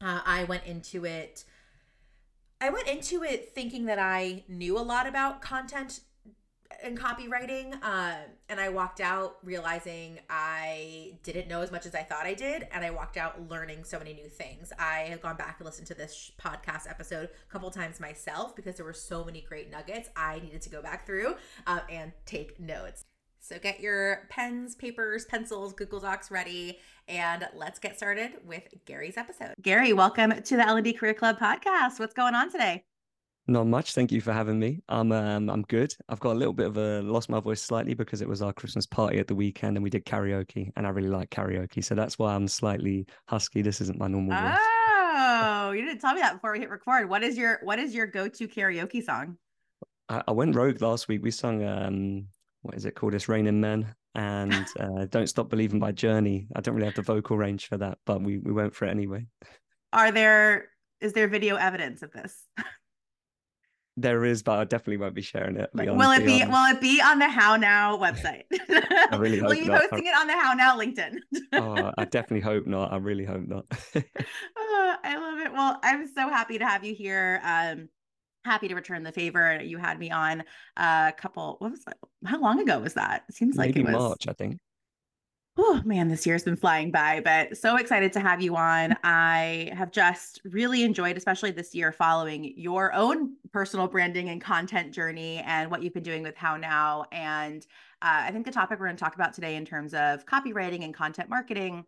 Uh, 0.00 0.20
I 0.24 0.44
went 0.44 0.64
into 0.64 1.04
it. 1.04 1.44
I 2.60 2.70
went 2.70 2.88
into 2.88 3.22
it 3.22 3.52
thinking 3.54 3.86
that 3.86 3.98
I 3.98 4.44
knew 4.48 4.78
a 4.78 4.80
lot 4.80 5.06
about 5.06 5.42
content 5.42 6.00
and 6.82 6.98
copywriting, 6.98 7.74
uh, 7.82 8.14
and 8.48 8.60
I 8.60 8.68
walked 8.68 9.00
out 9.00 9.36
realizing 9.42 10.18
I 10.28 11.18
didn't 11.22 11.48
know 11.48 11.62
as 11.62 11.70
much 11.70 11.86
as 11.86 11.94
I 11.94 12.02
thought 12.02 12.26
I 12.26 12.34
did, 12.34 12.66
and 12.72 12.84
I 12.84 12.90
walked 12.90 13.16
out 13.16 13.48
learning 13.48 13.84
so 13.84 13.98
many 13.98 14.12
new 14.12 14.28
things. 14.28 14.72
I 14.78 15.06
have 15.10 15.22
gone 15.22 15.36
back 15.36 15.56
and 15.58 15.66
listened 15.66 15.86
to 15.88 15.94
this 15.94 16.32
podcast 16.40 16.88
episode 16.88 17.28
a 17.48 17.52
couple 17.52 17.70
times 17.70 18.00
myself 18.00 18.56
because 18.56 18.76
there 18.76 18.84
were 18.84 18.92
so 18.92 19.24
many 19.24 19.40
great 19.40 19.70
nuggets 19.70 20.08
I 20.16 20.40
needed 20.40 20.62
to 20.62 20.70
go 20.70 20.82
back 20.82 21.06
through 21.06 21.36
uh, 21.66 21.80
and 21.90 22.12
take 22.26 22.58
notes. 22.58 23.04
So 23.44 23.58
get 23.58 23.78
your 23.78 24.26
pens, 24.30 24.74
papers, 24.74 25.26
pencils, 25.26 25.74
Google 25.74 26.00
Docs 26.00 26.30
ready, 26.30 26.78
and 27.08 27.46
let's 27.54 27.78
get 27.78 27.94
started 27.94 28.38
with 28.46 28.62
Gary's 28.86 29.18
episode. 29.18 29.52
Gary, 29.60 29.92
welcome 29.92 30.40
to 30.40 30.56
the 30.56 30.66
L&D 30.66 30.94
Career 30.94 31.12
Club 31.12 31.38
podcast. 31.38 31.98
What's 31.98 32.14
going 32.14 32.34
on 32.34 32.50
today? 32.50 32.84
Not 33.46 33.66
much. 33.66 33.92
Thank 33.92 34.12
you 34.12 34.22
for 34.22 34.32
having 34.32 34.58
me. 34.58 34.80
I'm 34.88 35.12
um, 35.12 35.50
I'm 35.50 35.60
good. 35.60 35.94
I've 36.08 36.20
got 36.20 36.32
a 36.32 36.38
little 36.38 36.54
bit 36.54 36.68
of 36.68 36.78
a 36.78 37.02
lost 37.02 37.28
my 37.28 37.38
voice 37.38 37.60
slightly 37.60 37.92
because 37.92 38.22
it 38.22 38.28
was 38.28 38.40
our 38.40 38.54
Christmas 38.54 38.86
party 38.86 39.18
at 39.18 39.26
the 39.26 39.34
weekend 39.34 39.76
and 39.76 39.84
we 39.84 39.90
did 39.90 40.06
karaoke 40.06 40.72
and 40.76 40.86
I 40.86 40.88
really 40.88 41.10
like 41.10 41.28
karaoke. 41.28 41.84
So 41.84 41.94
that's 41.94 42.18
why 42.18 42.34
I'm 42.34 42.48
slightly 42.48 43.06
husky. 43.28 43.60
This 43.60 43.82
isn't 43.82 43.98
my 43.98 44.08
normal 44.08 44.40
voice. 44.40 44.58
Oh, 44.58 45.72
you 45.76 45.84
didn't 45.84 46.00
tell 46.00 46.14
me 46.14 46.22
that 46.22 46.32
before 46.32 46.52
we 46.52 46.60
hit 46.60 46.70
record. 46.70 47.10
What 47.10 47.22
is 47.22 47.36
your 47.36 47.60
what 47.62 47.78
is 47.78 47.94
your 47.94 48.06
go-to 48.06 48.48
karaoke 48.48 49.04
song? 49.04 49.36
I, 50.08 50.22
I 50.28 50.32
went 50.32 50.56
rogue 50.56 50.80
last 50.80 51.08
week. 51.08 51.22
We 51.22 51.30
sung 51.30 51.62
um 51.62 52.28
what 52.64 52.74
is 52.74 52.86
it 52.86 52.94
called? 52.94 53.14
It's 53.14 53.28
Raining 53.28 53.60
Men 53.60 53.94
and 54.14 54.66
uh, 54.80 55.04
Don't 55.10 55.28
Stop 55.28 55.50
Believing 55.50 55.78
by 55.78 55.92
Journey. 55.92 56.48
I 56.56 56.62
don't 56.62 56.74
really 56.74 56.86
have 56.86 56.94
the 56.94 57.02
vocal 57.02 57.36
range 57.36 57.68
for 57.68 57.76
that, 57.76 57.98
but 58.06 58.22
we 58.22 58.38
we 58.38 58.52
went 58.52 58.74
for 58.74 58.86
it 58.86 58.90
anyway. 58.90 59.26
Are 59.92 60.10
there 60.10 60.70
is 61.00 61.12
there 61.12 61.28
video 61.28 61.56
evidence 61.56 62.02
of 62.02 62.10
this? 62.12 62.34
There 63.96 64.24
is, 64.24 64.42
but 64.42 64.58
I 64.58 64.64
definitely 64.64 64.96
won't 64.96 65.14
be 65.14 65.22
sharing 65.22 65.56
it. 65.56 65.70
Will 65.72 66.10
it 66.10 66.24
be 66.24 66.42
honest. 66.42 66.50
will 66.50 66.76
it 66.76 66.80
be 66.80 67.00
on 67.00 67.20
the 67.20 67.26
HowNow 67.26 68.00
website? 68.00 68.42
I 69.12 69.16
really 69.16 69.38
hope 69.40 69.50
Will 69.50 69.54
you 69.54 69.66
be 69.66 69.70
posting 69.70 70.06
it 70.06 70.16
on 70.16 70.26
the 70.26 70.32
HowNow 70.32 70.76
LinkedIn? 70.76 71.18
oh, 71.52 71.92
I 71.96 72.04
definitely 72.04 72.40
hope 72.40 72.66
not. 72.66 72.92
I 72.92 72.96
really 72.96 73.24
hope 73.24 73.46
not. 73.46 73.66
oh, 73.94 74.96
I 75.04 75.16
love 75.16 75.38
it. 75.38 75.52
Well, 75.52 75.78
I'm 75.84 76.08
so 76.08 76.28
happy 76.28 76.58
to 76.58 76.66
have 76.66 76.84
you 76.84 76.92
here. 76.92 77.40
Um, 77.44 77.88
happy 78.44 78.68
to 78.68 78.74
return 78.74 79.02
the 79.02 79.12
favor. 79.12 79.60
You 79.62 79.78
had 79.78 79.98
me 79.98 80.10
on 80.10 80.44
a 80.76 81.12
couple. 81.16 81.56
What 81.58 81.70
was 81.70 81.84
that? 81.84 81.96
How 82.24 82.40
long 82.40 82.60
ago 82.60 82.80
was 82.80 82.94
that? 82.94 83.24
It 83.28 83.34
seems 83.34 83.56
Maybe 83.56 83.82
like 83.82 83.88
it 83.88 83.92
was 83.92 84.02
March, 84.02 84.28
I 84.28 84.32
think. 84.32 84.58
Oh 85.56 85.80
man, 85.84 86.08
this 86.08 86.26
year's 86.26 86.42
been 86.42 86.56
flying 86.56 86.90
by, 86.90 87.20
but 87.20 87.56
so 87.56 87.76
excited 87.76 88.12
to 88.14 88.20
have 88.20 88.42
you 88.42 88.56
on. 88.56 88.96
I 89.04 89.70
have 89.72 89.92
just 89.92 90.40
really 90.44 90.82
enjoyed, 90.82 91.16
especially 91.16 91.52
this 91.52 91.74
year, 91.74 91.92
following 91.92 92.52
your 92.56 92.92
own 92.92 93.36
personal 93.52 93.86
branding 93.86 94.30
and 94.30 94.40
content 94.40 94.92
journey 94.92 95.38
and 95.46 95.70
what 95.70 95.80
you've 95.82 95.94
been 95.94 96.02
doing 96.02 96.24
with 96.24 96.34
HowNow. 96.34 97.04
And 97.12 97.64
uh, 98.02 98.24
I 98.24 98.32
think 98.32 98.46
the 98.46 98.52
topic 98.52 98.80
we're 98.80 98.86
going 98.86 98.96
to 98.96 99.04
talk 99.04 99.14
about 99.14 99.32
today, 99.32 99.54
in 99.54 99.64
terms 99.64 99.94
of 99.94 100.26
copywriting 100.26 100.82
and 100.82 100.92
content 100.92 101.30
marketing, 101.30 101.84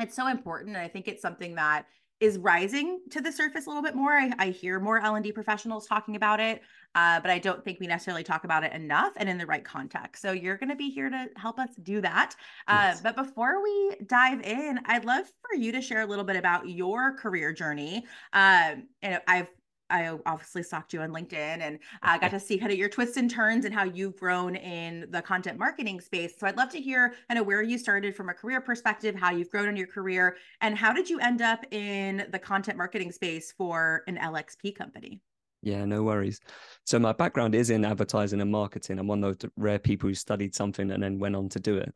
it's 0.00 0.16
so 0.16 0.26
important. 0.26 0.74
And 0.74 0.84
I 0.84 0.88
think 0.88 1.06
it's 1.06 1.22
something 1.22 1.54
that 1.54 1.86
is 2.20 2.38
rising 2.38 3.00
to 3.10 3.20
the 3.20 3.32
surface 3.32 3.66
a 3.66 3.68
little 3.68 3.82
bit 3.82 3.94
more. 3.94 4.12
I, 4.12 4.30
I 4.38 4.50
hear 4.50 4.78
more 4.78 5.00
L&D 5.00 5.32
professionals 5.32 5.86
talking 5.86 6.16
about 6.16 6.38
it, 6.38 6.62
uh, 6.94 7.18
but 7.20 7.30
I 7.30 7.38
don't 7.38 7.64
think 7.64 7.80
we 7.80 7.86
necessarily 7.86 8.22
talk 8.22 8.44
about 8.44 8.62
it 8.62 8.72
enough 8.72 9.12
and 9.16 9.28
in 9.28 9.38
the 9.38 9.46
right 9.46 9.64
context. 9.64 10.20
So 10.20 10.32
you're 10.32 10.58
going 10.58 10.68
to 10.68 10.76
be 10.76 10.90
here 10.90 11.08
to 11.08 11.28
help 11.36 11.58
us 11.58 11.70
do 11.82 12.00
that. 12.02 12.34
Uh, 12.68 12.88
yes. 12.88 13.00
But 13.00 13.16
before 13.16 13.62
we 13.62 13.96
dive 14.06 14.42
in, 14.42 14.80
I'd 14.84 15.06
love 15.06 15.26
for 15.26 15.56
you 15.56 15.72
to 15.72 15.80
share 15.80 16.02
a 16.02 16.06
little 16.06 16.24
bit 16.24 16.36
about 16.36 16.68
your 16.68 17.16
career 17.16 17.52
journey. 17.52 18.04
Um, 18.32 18.88
and 19.02 19.20
I've 19.26 19.48
I 19.90 20.16
obviously 20.26 20.62
stalked 20.62 20.92
you 20.92 21.00
on 21.00 21.10
LinkedIn 21.10 21.60
and 21.60 21.78
uh, 22.02 22.18
got 22.18 22.30
to 22.30 22.40
see 22.40 22.58
kind 22.58 22.72
of 22.72 22.78
your 22.78 22.88
twists 22.88 23.16
and 23.16 23.30
turns 23.30 23.64
and 23.64 23.74
how 23.74 23.84
you've 23.84 24.16
grown 24.16 24.56
in 24.56 25.06
the 25.10 25.22
content 25.22 25.58
marketing 25.58 26.00
space. 26.00 26.34
So 26.38 26.46
I'd 26.46 26.56
love 26.56 26.70
to 26.70 26.80
hear 26.80 27.14
kind 27.28 27.38
of 27.38 27.46
where 27.46 27.62
you 27.62 27.78
started 27.78 28.16
from 28.16 28.28
a 28.28 28.34
career 28.34 28.60
perspective, 28.60 29.14
how 29.14 29.32
you've 29.32 29.50
grown 29.50 29.68
in 29.68 29.76
your 29.76 29.86
career, 29.86 30.36
and 30.60 30.76
how 30.76 30.92
did 30.92 31.10
you 31.10 31.18
end 31.20 31.42
up 31.42 31.64
in 31.72 32.26
the 32.30 32.38
content 32.38 32.78
marketing 32.78 33.12
space 33.12 33.52
for 33.52 34.02
an 34.06 34.16
LXP 34.16 34.76
company? 34.76 35.20
Yeah, 35.62 35.84
no 35.84 36.02
worries. 36.02 36.40
So 36.86 36.98
my 36.98 37.12
background 37.12 37.54
is 37.54 37.68
in 37.68 37.84
advertising 37.84 38.40
and 38.40 38.50
marketing. 38.50 38.98
I'm 38.98 39.06
one 39.06 39.22
of 39.22 39.38
those 39.38 39.50
rare 39.56 39.78
people 39.78 40.08
who 40.08 40.14
studied 40.14 40.54
something 40.54 40.90
and 40.90 41.02
then 41.02 41.18
went 41.18 41.36
on 41.36 41.50
to 41.50 41.60
do 41.60 41.76
it 41.76 41.94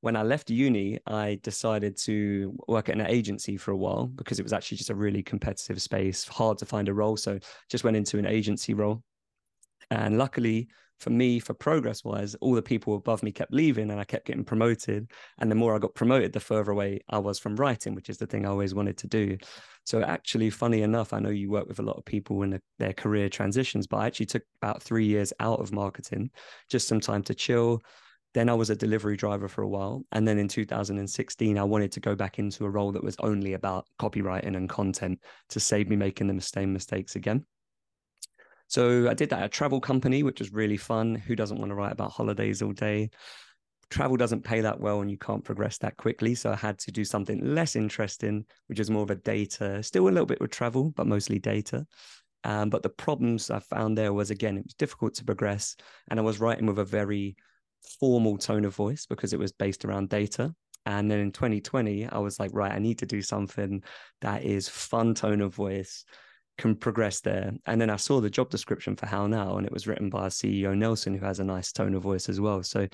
when 0.00 0.16
I 0.16 0.22
left 0.22 0.50
uni, 0.50 0.98
I 1.06 1.40
decided 1.42 1.96
to 1.98 2.56
work 2.68 2.88
at 2.88 2.96
an 2.98 3.06
agency 3.06 3.56
for 3.56 3.70
a 3.70 3.76
while 3.76 4.06
because 4.06 4.38
it 4.38 4.42
was 4.42 4.52
actually 4.52 4.78
just 4.78 4.90
a 4.90 4.94
really 4.94 5.22
competitive 5.22 5.80
space, 5.80 6.26
hard 6.28 6.58
to 6.58 6.66
find 6.66 6.88
a 6.88 6.94
role. 6.94 7.16
So 7.16 7.38
just 7.68 7.84
went 7.84 7.96
into 7.96 8.18
an 8.18 8.26
agency 8.26 8.74
role. 8.74 9.02
And 9.90 10.18
luckily 10.18 10.68
for 10.98 11.10
me, 11.10 11.38
for 11.38 11.54
progress 11.54 12.04
wise, 12.04 12.34
all 12.36 12.54
the 12.54 12.62
people 12.62 12.94
above 12.94 13.22
me 13.22 13.30
kept 13.30 13.52
leaving 13.52 13.90
and 13.90 14.00
I 14.00 14.04
kept 14.04 14.26
getting 14.26 14.44
promoted. 14.44 15.10
And 15.38 15.50
the 15.50 15.54
more 15.54 15.74
I 15.74 15.78
got 15.78 15.94
promoted, 15.94 16.32
the 16.32 16.40
further 16.40 16.72
away 16.72 17.00
I 17.08 17.18
was 17.18 17.38
from 17.38 17.56
writing, 17.56 17.94
which 17.94 18.08
is 18.08 18.16
the 18.16 18.26
thing 18.26 18.46
I 18.46 18.50
always 18.50 18.74
wanted 18.74 18.96
to 18.98 19.06
do. 19.06 19.36
So 19.84 20.02
actually, 20.02 20.50
funny 20.50 20.82
enough, 20.82 21.12
I 21.12 21.20
know 21.20 21.30
you 21.30 21.50
work 21.50 21.68
with 21.68 21.80
a 21.80 21.82
lot 21.82 21.96
of 21.96 22.04
people 22.04 22.42
in 22.42 22.60
their 22.78 22.92
career 22.92 23.28
transitions, 23.28 23.86
but 23.86 23.98
I 23.98 24.06
actually 24.06 24.26
took 24.26 24.42
about 24.62 24.82
three 24.82 25.06
years 25.06 25.32
out 25.38 25.60
of 25.60 25.72
marketing, 25.72 26.30
just 26.70 26.88
some 26.88 27.00
time 27.00 27.22
to 27.24 27.34
chill 27.34 27.82
then 28.36 28.50
I 28.50 28.54
was 28.54 28.68
a 28.68 28.76
delivery 28.76 29.16
driver 29.16 29.48
for 29.48 29.62
a 29.62 29.68
while. 29.68 30.04
And 30.12 30.28
then 30.28 30.38
in 30.38 30.46
2016, 30.46 31.56
I 31.56 31.64
wanted 31.64 31.90
to 31.92 32.00
go 32.00 32.14
back 32.14 32.38
into 32.38 32.66
a 32.66 32.70
role 32.70 32.92
that 32.92 33.02
was 33.02 33.16
only 33.20 33.54
about 33.54 33.86
copywriting 33.98 34.58
and 34.58 34.68
content 34.68 35.20
to 35.48 35.58
save 35.58 35.88
me 35.88 35.96
making 35.96 36.26
the 36.26 36.38
same 36.42 36.70
mistakes 36.70 37.16
again. 37.16 37.46
So 38.66 39.08
I 39.08 39.14
did 39.14 39.30
that 39.30 39.38
at 39.38 39.46
a 39.46 39.48
travel 39.48 39.80
company, 39.80 40.22
which 40.22 40.40
was 40.40 40.52
really 40.52 40.76
fun. 40.76 41.14
Who 41.14 41.34
doesn't 41.34 41.58
want 41.58 41.70
to 41.70 41.74
write 41.74 41.92
about 41.92 42.12
holidays 42.12 42.60
all 42.60 42.72
day? 42.72 43.08
Travel 43.88 44.18
doesn't 44.18 44.44
pay 44.44 44.60
that 44.60 44.78
well 44.78 45.00
and 45.00 45.10
you 45.10 45.16
can't 45.16 45.42
progress 45.42 45.78
that 45.78 45.96
quickly. 45.96 46.34
So 46.34 46.52
I 46.52 46.56
had 46.56 46.78
to 46.80 46.92
do 46.92 47.06
something 47.06 47.42
less 47.42 47.74
interesting, 47.74 48.44
which 48.66 48.80
is 48.80 48.90
more 48.90 49.04
of 49.04 49.10
a 49.10 49.16
data, 49.16 49.82
still 49.82 50.08
a 50.08 50.10
little 50.10 50.26
bit 50.26 50.42
with 50.42 50.50
travel, 50.50 50.92
but 50.94 51.06
mostly 51.06 51.38
data. 51.38 51.86
Um, 52.44 52.68
but 52.68 52.82
the 52.82 52.90
problems 52.90 53.50
I 53.50 53.60
found 53.60 53.96
there 53.96 54.12
was 54.12 54.30
again, 54.30 54.58
it 54.58 54.64
was 54.64 54.74
difficult 54.74 55.14
to 55.14 55.24
progress. 55.24 55.74
And 56.08 56.20
I 56.20 56.22
was 56.22 56.38
writing 56.38 56.66
with 56.66 56.78
a 56.78 56.84
very 56.84 57.34
formal 58.00 58.38
tone 58.38 58.64
of 58.64 58.74
voice 58.74 59.06
because 59.06 59.32
it 59.32 59.38
was 59.38 59.52
based 59.52 59.84
around 59.84 60.08
data. 60.08 60.54
And 60.84 61.10
then 61.10 61.18
in 61.18 61.32
2020, 61.32 62.06
I 62.06 62.18
was 62.18 62.38
like, 62.38 62.50
right, 62.54 62.72
I 62.72 62.78
need 62.78 62.98
to 63.00 63.06
do 63.06 63.20
something 63.20 63.82
that 64.20 64.44
is 64.44 64.68
fun 64.68 65.14
tone 65.14 65.40
of 65.40 65.54
voice, 65.54 66.04
can 66.58 66.76
progress 66.76 67.20
there. 67.20 67.52
And 67.66 67.80
then 67.80 67.90
I 67.90 67.96
saw 67.96 68.20
the 68.20 68.30
job 68.30 68.50
description 68.50 68.94
for 68.94 69.06
HowNow, 69.06 69.56
and 69.56 69.66
it 69.66 69.72
was 69.72 69.88
written 69.88 70.10
by 70.10 70.28
CEO 70.28 70.76
Nelson, 70.76 71.14
who 71.14 71.24
has 71.24 71.40
a 71.40 71.44
nice 71.44 71.72
tone 71.72 71.94
of 71.94 72.02
voice 72.02 72.28
as 72.28 72.40
well. 72.40 72.62
So 72.62 72.86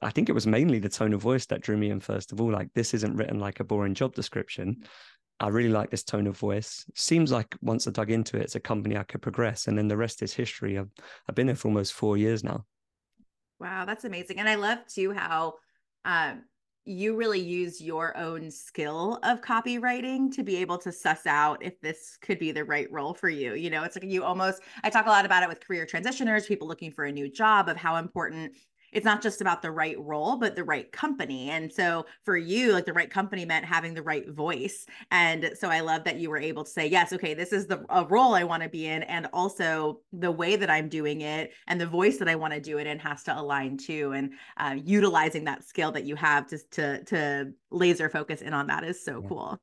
I 0.00 0.10
think 0.10 0.28
it 0.28 0.34
was 0.34 0.46
mainly 0.46 0.78
the 0.78 0.88
tone 0.88 1.12
of 1.12 1.20
voice 1.20 1.44
that 1.46 1.60
drew 1.60 1.76
me 1.76 1.90
in 1.90 2.00
first 2.00 2.32
of 2.32 2.40
all. 2.40 2.50
Like, 2.50 2.72
this 2.74 2.94
isn't 2.94 3.14
written 3.14 3.38
like 3.38 3.60
a 3.60 3.64
boring 3.64 3.94
job 3.94 4.14
description. 4.14 4.84
I 5.40 5.48
really 5.48 5.68
like 5.68 5.90
this 5.90 6.02
tone 6.02 6.26
of 6.26 6.36
voice. 6.36 6.84
Seems 6.96 7.30
like 7.30 7.54
once 7.60 7.86
I 7.86 7.92
dug 7.92 8.10
into 8.10 8.38
it, 8.38 8.42
it's 8.42 8.56
a 8.56 8.60
company 8.60 8.96
I 8.96 9.04
could 9.04 9.22
progress. 9.22 9.68
And 9.68 9.78
then 9.78 9.86
the 9.86 9.96
rest 9.96 10.22
is 10.22 10.32
history. 10.32 10.78
I've, 10.78 10.90
I've 11.28 11.34
been 11.34 11.46
here 11.46 11.54
for 11.54 11.68
almost 11.68 11.92
four 11.92 12.16
years 12.16 12.42
now. 12.42 12.64
Wow, 13.60 13.84
that's 13.84 14.04
amazing. 14.04 14.38
And 14.38 14.48
I 14.48 14.54
love 14.54 14.78
too 14.86 15.12
how 15.12 15.54
um, 16.04 16.44
you 16.84 17.16
really 17.16 17.40
use 17.40 17.80
your 17.80 18.16
own 18.16 18.50
skill 18.50 19.18
of 19.24 19.40
copywriting 19.42 20.32
to 20.36 20.42
be 20.44 20.56
able 20.56 20.78
to 20.78 20.92
suss 20.92 21.26
out 21.26 21.62
if 21.62 21.80
this 21.80 22.16
could 22.22 22.38
be 22.38 22.52
the 22.52 22.64
right 22.64 22.90
role 22.92 23.14
for 23.14 23.28
you. 23.28 23.54
You 23.54 23.68
know, 23.70 23.82
it's 23.82 23.96
like 23.96 24.04
you 24.04 24.22
almost, 24.22 24.62
I 24.84 24.90
talk 24.90 25.06
a 25.06 25.10
lot 25.10 25.26
about 25.26 25.42
it 25.42 25.48
with 25.48 25.60
career 25.60 25.86
transitioners, 25.86 26.46
people 26.46 26.68
looking 26.68 26.92
for 26.92 27.04
a 27.04 27.12
new 27.12 27.28
job, 27.30 27.68
of 27.68 27.76
how 27.76 27.96
important 27.96 28.56
it's 28.92 29.04
not 29.04 29.22
just 29.22 29.40
about 29.40 29.62
the 29.62 29.70
right 29.70 29.98
role 29.98 30.36
but 30.36 30.56
the 30.56 30.64
right 30.64 30.90
company. 30.92 31.50
And 31.50 31.72
so 31.72 32.06
for 32.24 32.36
you 32.36 32.72
like 32.72 32.86
the 32.86 32.92
right 32.92 33.10
company 33.10 33.44
meant 33.44 33.64
having 33.64 33.94
the 33.94 34.02
right 34.02 34.28
voice. 34.28 34.86
And 35.10 35.52
so 35.58 35.68
i 35.68 35.80
love 35.80 36.04
that 36.04 36.16
you 36.16 36.30
were 36.30 36.38
able 36.38 36.64
to 36.64 36.70
say 36.70 36.86
yes 36.86 37.12
okay 37.12 37.34
this 37.34 37.52
is 37.52 37.66
the 37.66 37.84
a 37.90 38.04
role 38.06 38.34
i 38.34 38.44
want 38.44 38.62
to 38.62 38.68
be 38.68 38.86
in 38.86 39.02
and 39.04 39.26
also 39.32 40.00
the 40.12 40.30
way 40.30 40.56
that 40.56 40.70
i'm 40.70 40.88
doing 40.88 41.20
it 41.22 41.52
and 41.66 41.80
the 41.80 41.86
voice 41.86 42.18
that 42.18 42.28
i 42.28 42.34
want 42.34 42.52
to 42.52 42.60
do 42.60 42.78
it 42.78 42.86
in 42.86 42.98
has 42.98 43.22
to 43.24 43.38
align 43.38 43.76
too. 43.76 44.12
And 44.12 44.32
uh, 44.56 44.76
utilizing 44.84 45.44
that 45.44 45.64
skill 45.64 45.92
that 45.92 46.04
you 46.04 46.16
have 46.16 46.48
just 46.48 46.70
to 46.72 47.02
to 47.04 47.52
laser 47.70 48.08
focus 48.08 48.42
in 48.42 48.52
on 48.52 48.66
that 48.68 48.84
is 48.84 49.04
so 49.04 49.20
yeah. 49.22 49.28
cool 49.28 49.58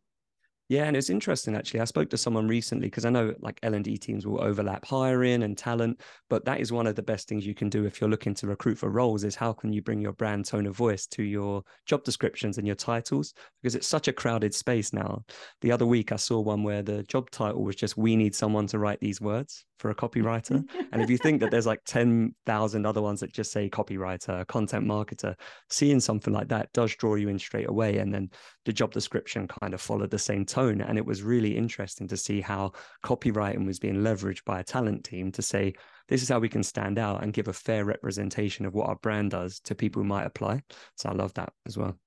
yeah, 0.68 0.86
and 0.86 0.98
it's 0.98 1.12
interesting 1.12 1.56
actually. 1.56 1.82
I 1.82 1.86
spoke 1.86 2.10
to 2.10 2.18
someone 2.18 2.48
recently 2.48 2.88
because 2.88 3.06
I 3.06 3.12
know 3.12 3.36
like 3.40 3.60
L 3.62 3.76
and 3.76 3.84
D 3.84 3.98
teams 3.98 4.26
will 4.26 4.42
overlap 4.42 4.84
hiring 4.86 5.44
and 5.44 5.56
talent, 5.56 6.02
but 6.28 6.44
that 6.46 6.60
is 6.60 6.72
one 6.72 6.88
of 6.88 6.96
the 6.96 7.04
best 7.04 7.28
things 7.28 7.46
you 7.46 7.54
can 7.54 7.70
do 7.70 7.86
if 7.86 8.02
you're 8.02 8.10
looking 8.10 8.34
to 8.36 8.48
recruit 8.48 8.80
for 8.80 8.90
roles 8.90 9.24
is 9.24 9.36
how 9.36 9.54
can 9.54 9.72
you 9.72 9.84
bring 9.84 10.02
your 10.02 10.14
brand 10.14 10.46
tone 10.46 10.66
of 10.66 10.76
voice 10.76 11.06
to 11.08 11.24
your 11.24 11.64
job 11.86 12.04
descriptions 12.04 12.58
and 12.58 12.66
your 12.66 12.76
titles 12.76 13.34
because 13.62 13.76
it's 13.76 13.88
such 13.88 14.08
a 14.08 14.14
crowded 14.14 14.56
space 14.56 14.92
now. 14.92 15.24
The 15.62 15.72
other 15.72 15.86
week 15.86 16.12
I 16.12 16.16
saw 16.16 16.40
one 16.40 16.64
where 16.64 16.82
the 16.82 17.04
job 17.04 17.30
title 17.30 17.64
was 17.64 17.76
just 17.76 17.96
we 17.96 18.16
need 18.16 18.34
someone 18.34 18.66
to 18.68 18.80
write 18.80 19.00
these 19.00 19.22
words 19.22 19.66
for 19.78 19.92
a 19.92 19.96
copywriter. 19.96 20.68
and 20.92 21.02
if 21.02 21.10
you 21.10 21.18
think 21.18 21.42
that 21.42 21.52
there's 21.52 21.68
like 21.68 21.82
10,000 21.86 22.86
other 22.86 23.02
ones 23.02 23.20
that 23.20 23.34
just 23.34 23.52
say 23.52 23.70
copywriter, 23.70 24.48
content 24.48 24.86
marketer, 24.86 25.36
seeing 25.70 26.00
something 26.00 26.34
like 26.34 26.48
that 26.48 26.72
does 26.74 26.96
draw 26.96 27.16
you 27.16 27.30
in 27.30 27.38
straight 27.38 27.70
away 27.70 27.98
and 27.98 28.14
then 28.14 28.30
the 28.66 28.74
job 28.74 28.92
description 28.92 29.48
kind 29.48 29.74
of 29.74 29.82
followed 29.82 30.10
the 30.10 30.20
same 30.20 30.46
tone. 30.46 30.82
And 30.82 30.98
it 30.98 31.06
was 31.06 31.24
really 31.24 31.56
interesting 31.56 32.08
to 32.08 32.18
see 32.18 32.42
how 32.42 32.74
copywriting 33.04 33.66
was 33.66 33.80
being 33.80 33.98
leveraged 33.98 34.44
by 34.44 34.60
a 34.60 34.64
talent 34.64 35.04
team 35.04 35.32
to 35.34 35.42
say, 35.42 35.74
this 36.08 36.22
is 36.22 36.30
how 36.30 36.40
we 36.40 36.50
can 36.50 36.64
stand 36.64 37.00
out 37.00 37.24
and 37.24 37.34
give 37.34 37.48
a 37.48 37.54
fair 37.54 37.86
representation 37.86 38.66
of 38.66 38.74
what 38.74 38.90
our 38.90 38.96
brand 38.98 39.32
does 39.32 39.60
to 39.62 39.76
people 39.76 40.02
who 40.02 40.08
might 40.08 40.26
apply. 40.26 40.62
So 40.96 41.10
I 41.10 41.14
love 41.14 41.34
that 41.36 41.54
as 41.66 41.78
well. 41.78 41.98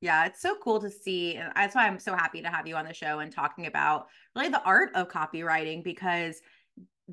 Yeah, 0.00 0.26
it's 0.26 0.40
so 0.40 0.54
cool 0.62 0.80
to 0.80 0.90
see. 0.90 1.34
And 1.34 1.52
that's 1.56 1.74
why 1.74 1.86
I'm 1.86 1.98
so 1.98 2.14
happy 2.14 2.40
to 2.42 2.48
have 2.48 2.66
you 2.66 2.76
on 2.76 2.84
the 2.84 2.94
show 2.94 3.18
and 3.18 3.32
talking 3.32 3.66
about 3.66 4.06
really 4.36 4.48
the 4.48 4.62
art 4.62 4.90
of 4.94 5.08
copywriting 5.08 5.82
because 5.82 6.40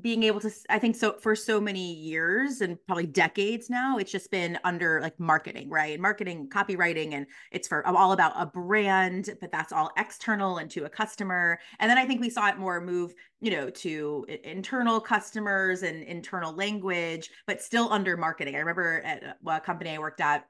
being 0.00 0.22
able 0.22 0.40
to 0.40 0.50
i 0.68 0.78
think 0.78 0.94
so 0.94 1.14
for 1.20 1.34
so 1.34 1.60
many 1.60 1.94
years 1.94 2.60
and 2.60 2.78
probably 2.86 3.06
decades 3.06 3.70
now 3.70 3.96
it's 3.98 4.12
just 4.12 4.30
been 4.30 4.58
under 4.64 5.00
like 5.00 5.18
marketing 5.18 5.68
right? 5.70 5.92
And 5.94 6.02
marketing 6.02 6.48
copywriting 6.48 7.12
and 7.12 7.26
it's 7.52 7.68
for 7.68 7.86
all 7.86 8.12
about 8.12 8.32
a 8.36 8.46
brand 8.46 9.30
but 9.40 9.50
that's 9.50 9.72
all 9.72 9.90
external 9.96 10.58
and 10.58 10.70
to 10.70 10.84
a 10.84 10.88
customer. 10.88 11.58
And 11.78 11.90
then 11.90 11.98
i 11.98 12.04
think 12.04 12.20
we 12.20 12.30
saw 12.30 12.48
it 12.48 12.58
more 12.58 12.80
move 12.80 13.14
you 13.40 13.50
know 13.50 13.70
to 13.70 14.26
internal 14.44 15.00
customers 15.00 15.82
and 15.82 16.02
internal 16.02 16.54
language 16.54 17.30
but 17.46 17.62
still 17.62 17.92
under 17.92 18.16
marketing. 18.16 18.56
I 18.56 18.58
remember 18.58 19.02
at 19.04 19.22
uh, 19.24 19.50
a 19.50 19.60
company 19.60 19.90
i 19.90 19.98
worked 19.98 20.20
at 20.20 20.46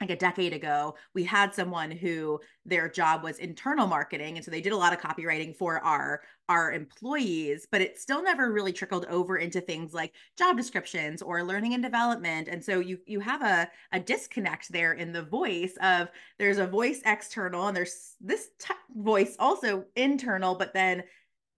like 0.00 0.10
a 0.10 0.16
decade 0.16 0.52
ago, 0.52 0.94
we 1.14 1.24
had 1.24 1.54
someone 1.54 1.90
who 1.90 2.40
their 2.64 2.88
job 2.88 3.24
was 3.24 3.38
internal 3.38 3.86
marketing. 3.86 4.36
And 4.36 4.44
so 4.44 4.50
they 4.50 4.60
did 4.60 4.72
a 4.72 4.76
lot 4.76 4.92
of 4.92 5.00
copywriting 5.00 5.56
for 5.56 5.78
our 5.84 6.22
our 6.48 6.72
employees, 6.72 7.66
but 7.70 7.82
it 7.82 7.98
still 7.98 8.22
never 8.22 8.50
really 8.50 8.72
trickled 8.72 9.04
over 9.10 9.36
into 9.36 9.60
things 9.60 9.92
like 9.92 10.14
job 10.38 10.56
descriptions 10.56 11.20
or 11.20 11.42
learning 11.42 11.74
and 11.74 11.82
development. 11.82 12.48
And 12.48 12.64
so 12.64 12.80
you 12.80 12.98
you 13.06 13.20
have 13.20 13.42
a, 13.42 13.68
a 13.92 14.00
disconnect 14.00 14.72
there 14.72 14.94
in 14.94 15.12
the 15.12 15.22
voice 15.22 15.76
of 15.82 16.08
there's 16.38 16.58
a 16.58 16.66
voice 16.66 17.02
external 17.04 17.66
and 17.66 17.76
there's 17.76 18.14
this 18.20 18.48
t- 18.58 18.74
voice 18.96 19.36
also 19.38 19.84
internal, 19.96 20.54
but 20.54 20.72
then 20.72 21.02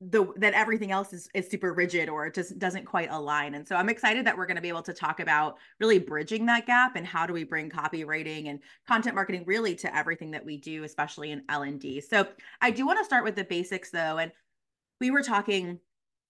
the 0.00 0.32
that 0.36 0.54
everything 0.54 0.90
else 0.90 1.12
is 1.12 1.28
is 1.34 1.48
super 1.48 1.74
rigid 1.74 2.08
or 2.08 2.26
it 2.26 2.34
just 2.34 2.58
doesn't 2.58 2.86
quite 2.86 3.10
align. 3.10 3.54
And 3.54 3.68
so 3.68 3.76
I'm 3.76 3.90
excited 3.90 4.26
that 4.26 4.36
we're 4.36 4.46
going 4.46 4.56
to 4.56 4.62
be 4.62 4.68
able 4.68 4.82
to 4.82 4.94
talk 4.94 5.20
about 5.20 5.58
really 5.78 5.98
bridging 5.98 6.46
that 6.46 6.66
gap 6.66 6.96
and 6.96 7.06
how 7.06 7.26
do 7.26 7.34
we 7.34 7.44
bring 7.44 7.68
copywriting 7.68 8.48
and 8.48 8.60
content 8.88 9.14
marketing 9.14 9.44
really 9.46 9.74
to 9.76 9.94
everything 9.94 10.30
that 10.30 10.44
we 10.44 10.56
do, 10.56 10.84
especially 10.84 11.32
in 11.32 11.42
L&D. 11.50 12.00
So 12.00 12.26
I 12.62 12.70
do 12.70 12.86
want 12.86 12.98
to 12.98 13.04
start 13.04 13.24
with 13.24 13.36
the 13.36 13.44
basics 13.44 13.90
though. 13.90 14.16
And 14.16 14.32
we 15.00 15.10
were 15.10 15.22
talking 15.22 15.78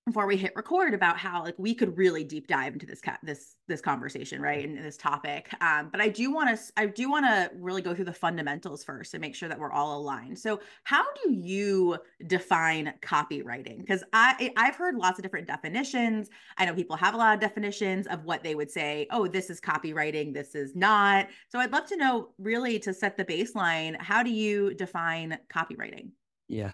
before 0.06 0.26
we 0.26 0.36
hit 0.36 0.52
record 0.56 0.94
about 0.94 1.18
how 1.18 1.42
like 1.42 1.54
we 1.58 1.74
could 1.74 1.96
really 1.96 2.24
deep 2.24 2.46
dive 2.46 2.72
into 2.72 2.86
this 2.86 3.00
this 3.22 3.56
this 3.68 3.80
conversation 3.80 4.40
right 4.40 4.66
and, 4.66 4.78
this 4.78 4.96
topic 4.96 5.52
um, 5.60 5.88
but 5.90 6.00
i 6.00 6.08
do 6.08 6.32
want 6.32 6.48
to 6.48 6.72
i 6.76 6.86
do 6.86 7.10
want 7.10 7.24
to 7.24 7.50
really 7.56 7.82
go 7.82 7.94
through 7.94 8.04
the 8.04 8.12
fundamentals 8.12 8.82
first 8.82 9.14
and 9.14 9.20
make 9.20 9.34
sure 9.34 9.48
that 9.48 9.58
we're 9.58 9.72
all 9.72 9.98
aligned. 9.98 10.38
So 10.38 10.60
how 10.84 11.04
do 11.22 11.32
you 11.32 11.98
define 12.26 12.92
copywriting? 13.02 13.78
Because 13.78 14.02
i 14.12 14.52
i've 14.56 14.76
heard 14.76 14.96
lots 14.96 15.18
of 15.18 15.22
different 15.22 15.46
definitions. 15.46 16.28
I 16.56 16.64
know 16.64 16.74
people 16.74 16.96
have 16.96 17.14
a 17.14 17.16
lot 17.16 17.34
of 17.34 17.40
definitions 17.40 18.06
of 18.06 18.24
what 18.24 18.42
they 18.42 18.54
would 18.54 18.70
say 18.70 19.06
oh 19.10 19.26
this 19.26 19.50
is 19.50 19.60
copywriting 19.60 20.32
this 20.32 20.54
is 20.54 20.74
not. 20.74 21.28
So 21.48 21.58
i'd 21.58 21.72
love 21.72 21.86
to 21.86 21.96
know 21.96 22.30
really 22.38 22.78
to 22.80 22.94
set 22.94 23.16
the 23.16 23.24
baseline 23.24 24.00
how 24.00 24.22
do 24.22 24.30
you 24.30 24.74
define 24.74 25.38
copywriting? 25.52 26.10
Yeah 26.48 26.72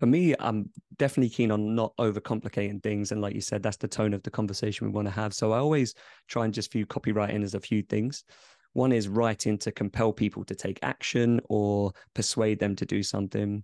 For 0.00 0.06
me, 0.06 0.34
I'm 0.40 0.70
definitely 0.96 1.28
keen 1.28 1.50
on 1.50 1.74
not 1.74 1.94
overcomplicating 1.98 2.82
things. 2.82 3.12
And 3.12 3.20
like 3.20 3.34
you 3.34 3.42
said, 3.42 3.62
that's 3.62 3.76
the 3.76 3.86
tone 3.86 4.14
of 4.14 4.22
the 4.22 4.30
conversation 4.30 4.86
we 4.86 4.92
want 4.92 5.06
to 5.06 5.12
have. 5.12 5.34
So 5.34 5.52
I 5.52 5.58
always 5.58 5.94
try 6.26 6.46
and 6.46 6.54
just 6.54 6.72
view 6.72 6.86
copywriting 6.86 7.44
as 7.44 7.54
a 7.54 7.60
few 7.60 7.82
things. 7.82 8.24
One 8.72 8.92
is 8.92 9.08
writing 9.08 9.58
to 9.58 9.70
compel 9.70 10.12
people 10.12 10.42
to 10.46 10.54
take 10.54 10.78
action 10.82 11.40
or 11.50 11.92
persuade 12.14 12.58
them 12.58 12.76
to 12.76 12.86
do 12.86 13.02
something, 13.02 13.62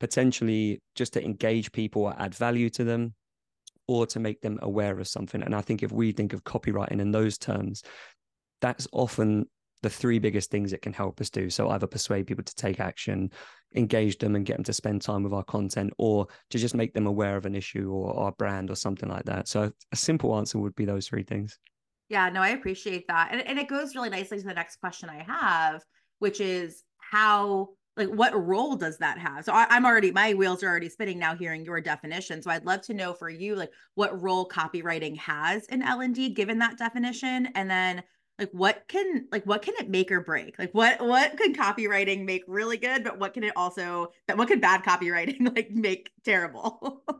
potentially 0.00 0.82
just 0.96 1.12
to 1.12 1.24
engage 1.24 1.70
people 1.70 2.02
or 2.02 2.20
add 2.20 2.34
value 2.34 2.68
to 2.70 2.82
them, 2.82 3.14
or 3.86 4.06
to 4.06 4.18
make 4.18 4.40
them 4.40 4.58
aware 4.62 4.98
of 4.98 5.06
something. 5.06 5.40
And 5.40 5.54
I 5.54 5.60
think 5.60 5.84
if 5.84 5.92
we 5.92 6.10
think 6.10 6.32
of 6.32 6.42
copywriting 6.42 7.00
in 7.00 7.12
those 7.12 7.38
terms, 7.38 7.84
that's 8.60 8.88
often 8.92 9.46
the 9.82 9.90
three 9.90 10.18
biggest 10.18 10.50
things 10.50 10.72
it 10.72 10.82
can 10.82 10.92
help 10.92 11.20
us 11.20 11.30
do. 11.30 11.50
So 11.50 11.70
either 11.70 11.86
persuade 11.86 12.26
people 12.26 12.44
to 12.44 12.54
take 12.54 12.80
action, 12.80 13.30
engage 13.74 14.18
them 14.18 14.34
and 14.34 14.46
get 14.46 14.56
them 14.56 14.64
to 14.64 14.72
spend 14.72 15.02
time 15.02 15.22
with 15.22 15.32
our 15.32 15.44
content, 15.44 15.92
or 15.98 16.26
to 16.50 16.58
just 16.58 16.74
make 16.74 16.94
them 16.94 17.06
aware 17.06 17.36
of 17.36 17.46
an 17.46 17.54
issue 17.54 17.90
or 17.90 18.18
our 18.18 18.32
brand 18.32 18.70
or 18.70 18.76
something 18.76 19.08
like 19.08 19.24
that. 19.24 19.48
So 19.48 19.70
a 19.92 19.96
simple 19.96 20.36
answer 20.36 20.58
would 20.58 20.74
be 20.74 20.84
those 20.84 21.08
three 21.08 21.22
things. 21.22 21.58
Yeah, 22.08 22.28
no, 22.28 22.40
I 22.40 22.50
appreciate 22.50 23.06
that. 23.08 23.28
And, 23.32 23.46
and 23.46 23.58
it 23.58 23.68
goes 23.68 23.94
really 23.94 24.10
nicely 24.10 24.38
to 24.38 24.44
the 24.44 24.54
next 24.54 24.76
question 24.76 25.08
I 25.08 25.24
have, 25.24 25.82
which 26.18 26.40
is 26.40 26.82
how 26.98 27.70
like 27.96 28.08
what 28.08 28.34
role 28.34 28.76
does 28.76 28.98
that 28.98 29.18
have 29.18 29.44
so 29.44 29.52
I, 29.52 29.74
am 29.74 29.86
already 29.86 30.10
my 30.10 30.34
wheels 30.34 30.62
are 30.62 30.68
already 30.68 30.88
spinning 30.88 31.18
now 31.18 31.34
hearing 31.34 31.64
your 31.64 31.80
definition 31.80 32.42
so 32.42 32.50
i'd 32.50 32.66
love 32.66 32.82
to 32.82 32.94
know 32.94 33.14
for 33.14 33.30
you 33.30 33.54
like 33.54 33.70
what 33.94 34.20
role 34.22 34.48
copywriting 34.48 35.16
has 35.16 35.64
in 35.66 35.82
l&d 35.82 36.30
given 36.30 36.58
that 36.58 36.78
definition 36.78 37.48
and 37.54 37.70
then 37.70 38.02
like 38.38 38.50
what 38.52 38.84
can 38.88 39.26
like 39.32 39.44
what 39.44 39.62
can 39.62 39.74
it 39.78 39.88
make 39.88 40.10
or 40.10 40.20
break? 40.20 40.58
Like 40.58 40.72
what 40.72 41.00
what 41.00 41.36
can 41.36 41.54
copywriting 41.54 42.24
make 42.24 42.42
really 42.46 42.76
good 42.76 43.04
but 43.04 43.18
what 43.18 43.34
can 43.34 43.44
it 43.44 43.52
also 43.56 44.12
that 44.28 44.36
what 44.36 44.48
can 44.48 44.60
bad 44.60 44.82
copywriting 44.82 45.54
like 45.56 45.70
make 45.70 46.10
terrible? 46.24 47.02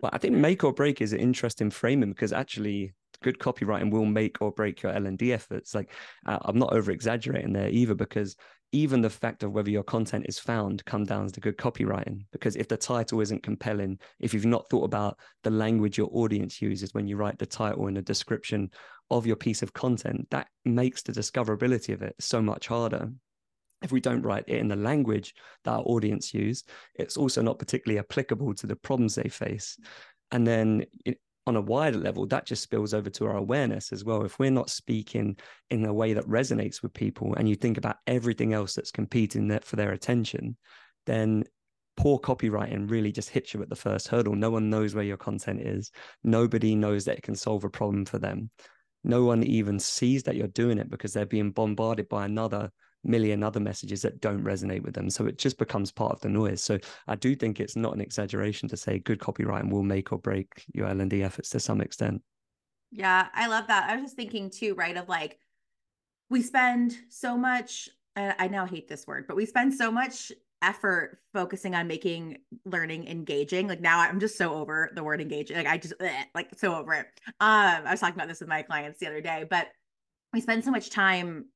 Well 0.00 0.12
i 0.14 0.18
think 0.18 0.36
make 0.36 0.62
or 0.62 0.72
break 0.72 1.00
is 1.00 1.12
an 1.12 1.18
interesting 1.18 1.70
framing 1.70 2.10
because 2.10 2.32
actually 2.32 2.92
good 3.20 3.40
copywriting 3.40 3.90
will 3.90 4.04
make 4.04 4.40
or 4.40 4.52
break 4.52 4.80
your 4.80 4.92
l&d 4.92 5.32
efforts. 5.32 5.74
Like 5.74 5.90
uh, 6.24 6.38
i'm 6.42 6.56
not 6.56 6.72
over 6.72 6.92
exaggerating 6.92 7.52
there 7.52 7.68
either 7.68 7.96
because 7.96 8.36
even 8.72 9.00
the 9.00 9.10
fact 9.10 9.42
of 9.42 9.52
whether 9.52 9.70
your 9.70 9.82
content 9.82 10.26
is 10.28 10.38
found 10.38 10.84
come 10.84 11.04
down 11.04 11.26
to 11.28 11.40
good 11.40 11.56
copywriting 11.56 12.24
because 12.32 12.54
if 12.56 12.68
the 12.68 12.76
title 12.76 13.20
isn't 13.20 13.42
compelling 13.42 13.98
if 14.20 14.34
you've 14.34 14.44
not 14.44 14.68
thought 14.68 14.84
about 14.84 15.18
the 15.42 15.50
language 15.50 15.96
your 15.96 16.10
audience 16.12 16.60
uses 16.60 16.92
when 16.92 17.06
you 17.06 17.16
write 17.16 17.38
the 17.38 17.46
title 17.46 17.86
and 17.86 17.96
the 17.96 18.02
description 18.02 18.70
of 19.10 19.26
your 19.26 19.36
piece 19.36 19.62
of 19.62 19.72
content 19.72 20.26
that 20.30 20.48
makes 20.64 21.02
the 21.02 21.12
discoverability 21.12 21.94
of 21.94 22.02
it 22.02 22.14
so 22.20 22.42
much 22.42 22.66
harder 22.66 23.10
if 23.82 23.92
we 23.92 24.00
don't 24.00 24.22
write 24.22 24.44
it 24.48 24.58
in 24.58 24.68
the 24.68 24.76
language 24.76 25.34
that 25.64 25.72
our 25.72 25.82
audience 25.82 26.34
use 26.34 26.64
it's 26.94 27.16
also 27.16 27.40
not 27.40 27.58
particularly 27.58 27.98
applicable 27.98 28.54
to 28.54 28.66
the 28.66 28.76
problems 28.76 29.14
they 29.14 29.28
face 29.28 29.78
and 30.30 30.46
then 30.46 30.84
on 31.48 31.56
a 31.56 31.60
wider 31.62 31.96
level, 31.96 32.26
that 32.26 32.44
just 32.44 32.62
spills 32.62 32.92
over 32.92 33.08
to 33.08 33.24
our 33.24 33.38
awareness 33.38 33.90
as 33.90 34.04
well. 34.04 34.22
If 34.22 34.38
we're 34.38 34.50
not 34.50 34.68
speaking 34.68 35.36
in 35.70 35.84
a 35.86 35.94
way 35.94 36.12
that 36.12 36.28
resonates 36.28 36.82
with 36.82 36.92
people 36.92 37.34
and 37.34 37.48
you 37.48 37.56
think 37.56 37.78
about 37.78 37.96
everything 38.06 38.52
else 38.52 38.74
that's 38.74 38.90
competing 38.90 39.58
for 39.60 39.76
their 39.76 39.92
attention, 39.92 40.58
then 41.06 41.44
poor 41.96 42.18
copywriting 42.18 42.90
really 42.90 43.10
just 43.10 43.30
hits 43.30 43.54
you 43.54 43.62
at 43.62 43.70
the 43.70 43.76
first 43.76 44.08
hurdle. 44.08 44.34
No 44.34 44.50
one 44.50 44.68
knows 44.68 44.94
where 44.94 45.04
your 45.04 45.16
content 45.16 45.62
is. 45.62 45.90
Nobody 46.22 46.74
knows 46.74 47.06
that 47.06 47.16
it 47.16 47.22
can 47.22 47.34
solve 47.34 47.64
a 47.64 47.70
problem 47.70 48.04
for 48.04 48.18
them. 48.18 48.50
No 49.08 49.24
one 49.24 49.42
even 49.42 49.80
sees 49.80 50.22
that 50.22 50.36
you're 50.36 50.46
doing 50.46 50.78
it 50.78 50.88
because 50.88 51.12
they're 51.12 51.26
being 51.26 51.50
bombarded 51.50 52.08
by 52.08 52.26
another 52.26 52.70
million 53.04 53.42
other 53.42 53.60
messages 53.60 54.02
that 54.02 54.20
don't 54.20 54.44
resonate 54.44 54.82
with 54.82 54.94
them. 54.94 55.08
So 55.08 55.26
it 55.26 55.38
just 55.38 55.56
becomes 55.58 55.90
part 55.90 56.12
of 56.12 56.20
the 56.20 56.28
noise. 56.28 56.62
So 56.62 56.78
I 57.06 57.14
do 57.14 57.34
think 57.34 57.58
it's 57.58 57.76
not 57.76 57.94
an 57.94 58.00
exaggeration 58.00 58.68
to 58.68 58.76
say 58.76 58.98
good 58.98 59.18
copywriting 59.18 59.70
will 59.70 59.82
make 59.82 60.12
or 60.12 60.18
break 60.18 60.64
your 60.74 60.88
L&D 60.88 61.22
efforts 61.22 61.50
to 61.50 61.60
some 61.60 61.80
extent. 61.80 62.22
Yeah, 62.90 63.28
I 63.32 63.46
love 63.46 63.66
that. 63.68 63.88
I 63.88 63.94
was 63.94 64.04
just 64.04 64.16
thinking 64.16 64.50
too, 64.50 64.74
right? 64.74 64.96
Of 64.96 65.08
like, 65.08 65.38
we 66.28 66.42
spend 66.42 66.94
so 67.08 67.36
much, 67.36 67.88
I 68.16 68.48
now 68.48 68.66
hate 68.66 68.88
this 68.88 69.06
word, 69.06 69.26
but 69.28 69.36
we 69.36 69.46
spend 69.46 69.74
so 69.74 69.90
much 69.90 70.32
effort 70.62 71.18
focusing 71.32 71.74
on 71.74 71.86
making 71.86 72.38
learning 72.64 73.06
engaging. 73.06 73.68
Like 73.68 73.80
now 73.80 74.00
I'm 74.00 74.20
just 74.20 74.36
so 74.36 74.54
over 74.54 74.90
the 74.94 75.04
word 75.04 75.20
engaging. 75.20 75.56
Like 75.56 75.66
I 75.66 75.78
just 75.78 75.98
bleh, 75.98 76.24
like 76.34 76.48
so 76.56 76.74
over 76.74 76.94
it. 76.94 77.06
Um, 77.40 77.82
I 77.86 77.90
was 77.90 78.00
talking 78.00 78.14
about 78.14 78.28
this 78.28 78.40
with 78.40 78.48
my 78.48 78.62
clients 78.62 78.98
the 78.98 79.06
other 79.06 79.20
day, 79.20 79.44
but 79.48 79.68
we 80.32 80.40
spend 80.40 80.64
so 80.64 80.70
much 80.70 80.90
time 80.90 81.46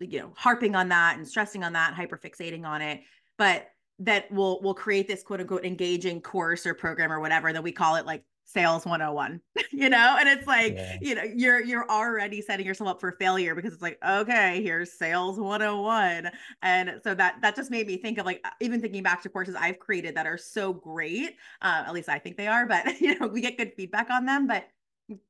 you 0.00 0.18
know 0.18 0.32
harping 0.36 0.74
on 0.74 0.88
that 0.88 1.16
and 1.16 1.28
stressing 1.28 1.62
on 1.62 1.74
that 1.74 1.94
hyperfixating 1.94 2.64
on 2.64 2.80
it 2.80 3.00
but 3.36 3.68
that 3.98 4.30
will 4.32 4.60
will 4.62 4.74
create 4.74 5.06
this 5.06 5.22
quote 5.22 5.40
unquote 5.40 5.64
engaging 5.64 6.20
course 6.20 6.66
or 6.66 6.74
program 6.74 7.12
or 7.12 7.20
whatever 7.20 7.52
that 7.52 7.62
we 7.62 7.70
call 7.70 7.96
it 7.96 8.06
like 8.06 8.24
sales 8.52 8.84
101 8.84 9.40
you 9.70 9.88
know 9.88 10.16
and 10.18 10.28
it's 10.28 10.46
like 10.46 10.74
yeah. 10.74 10.96
you 11.00 11.14
know 11.14 11.22
you're 11.22 11.62
you're 11.62 11.88
already 11.88 12.40
setting 12.40 12.66
yourself 12.66 12.90
up 12.90 13.00
for 13.00 13.12
failure 13.12 13.54
because 13.54 13.72
it's 13.72 13.82
like 13.82 13.98
okay 14.06 14.62
here's 14.62 14.92
sales 14.92 15.38
101 15.38 16.30
and 16.62 17.00
so 17.04 17.14
that 17.14 17.36
that 17.42 17.54
just 17.54 17.70
made 17.70 17.86
me 17.86 17.96
think 17.96 18.18
of 18.18 18.26
like 18.26 18.44
even 18.60 18.80
thinking 18.80 19.02
back 19.02 19.22
to 19.22 19.28
courses 19.28 19.54
i've 19.58 19.78
created 19.78 20.14
that 20.16 20.26
are 20.26 20.38
so 20.38 20.72
great 20.72 21.36
uh, 21.62 21.84
at 21.86 21.92
least 21.92 22.08
i 22.08 22.18
think 22.18 22.36
they 22.36 22.48
are 22.48 22.66
but 22.66 23.00
you 23.00 23.18
know 23.18 23.26
we 23.28 23.40
get 23.40 23.56
good 23.56 23.72
feedback 23.76 24.10
on 24.10 24.26
them 24.26 24.46
but 24.46 24.66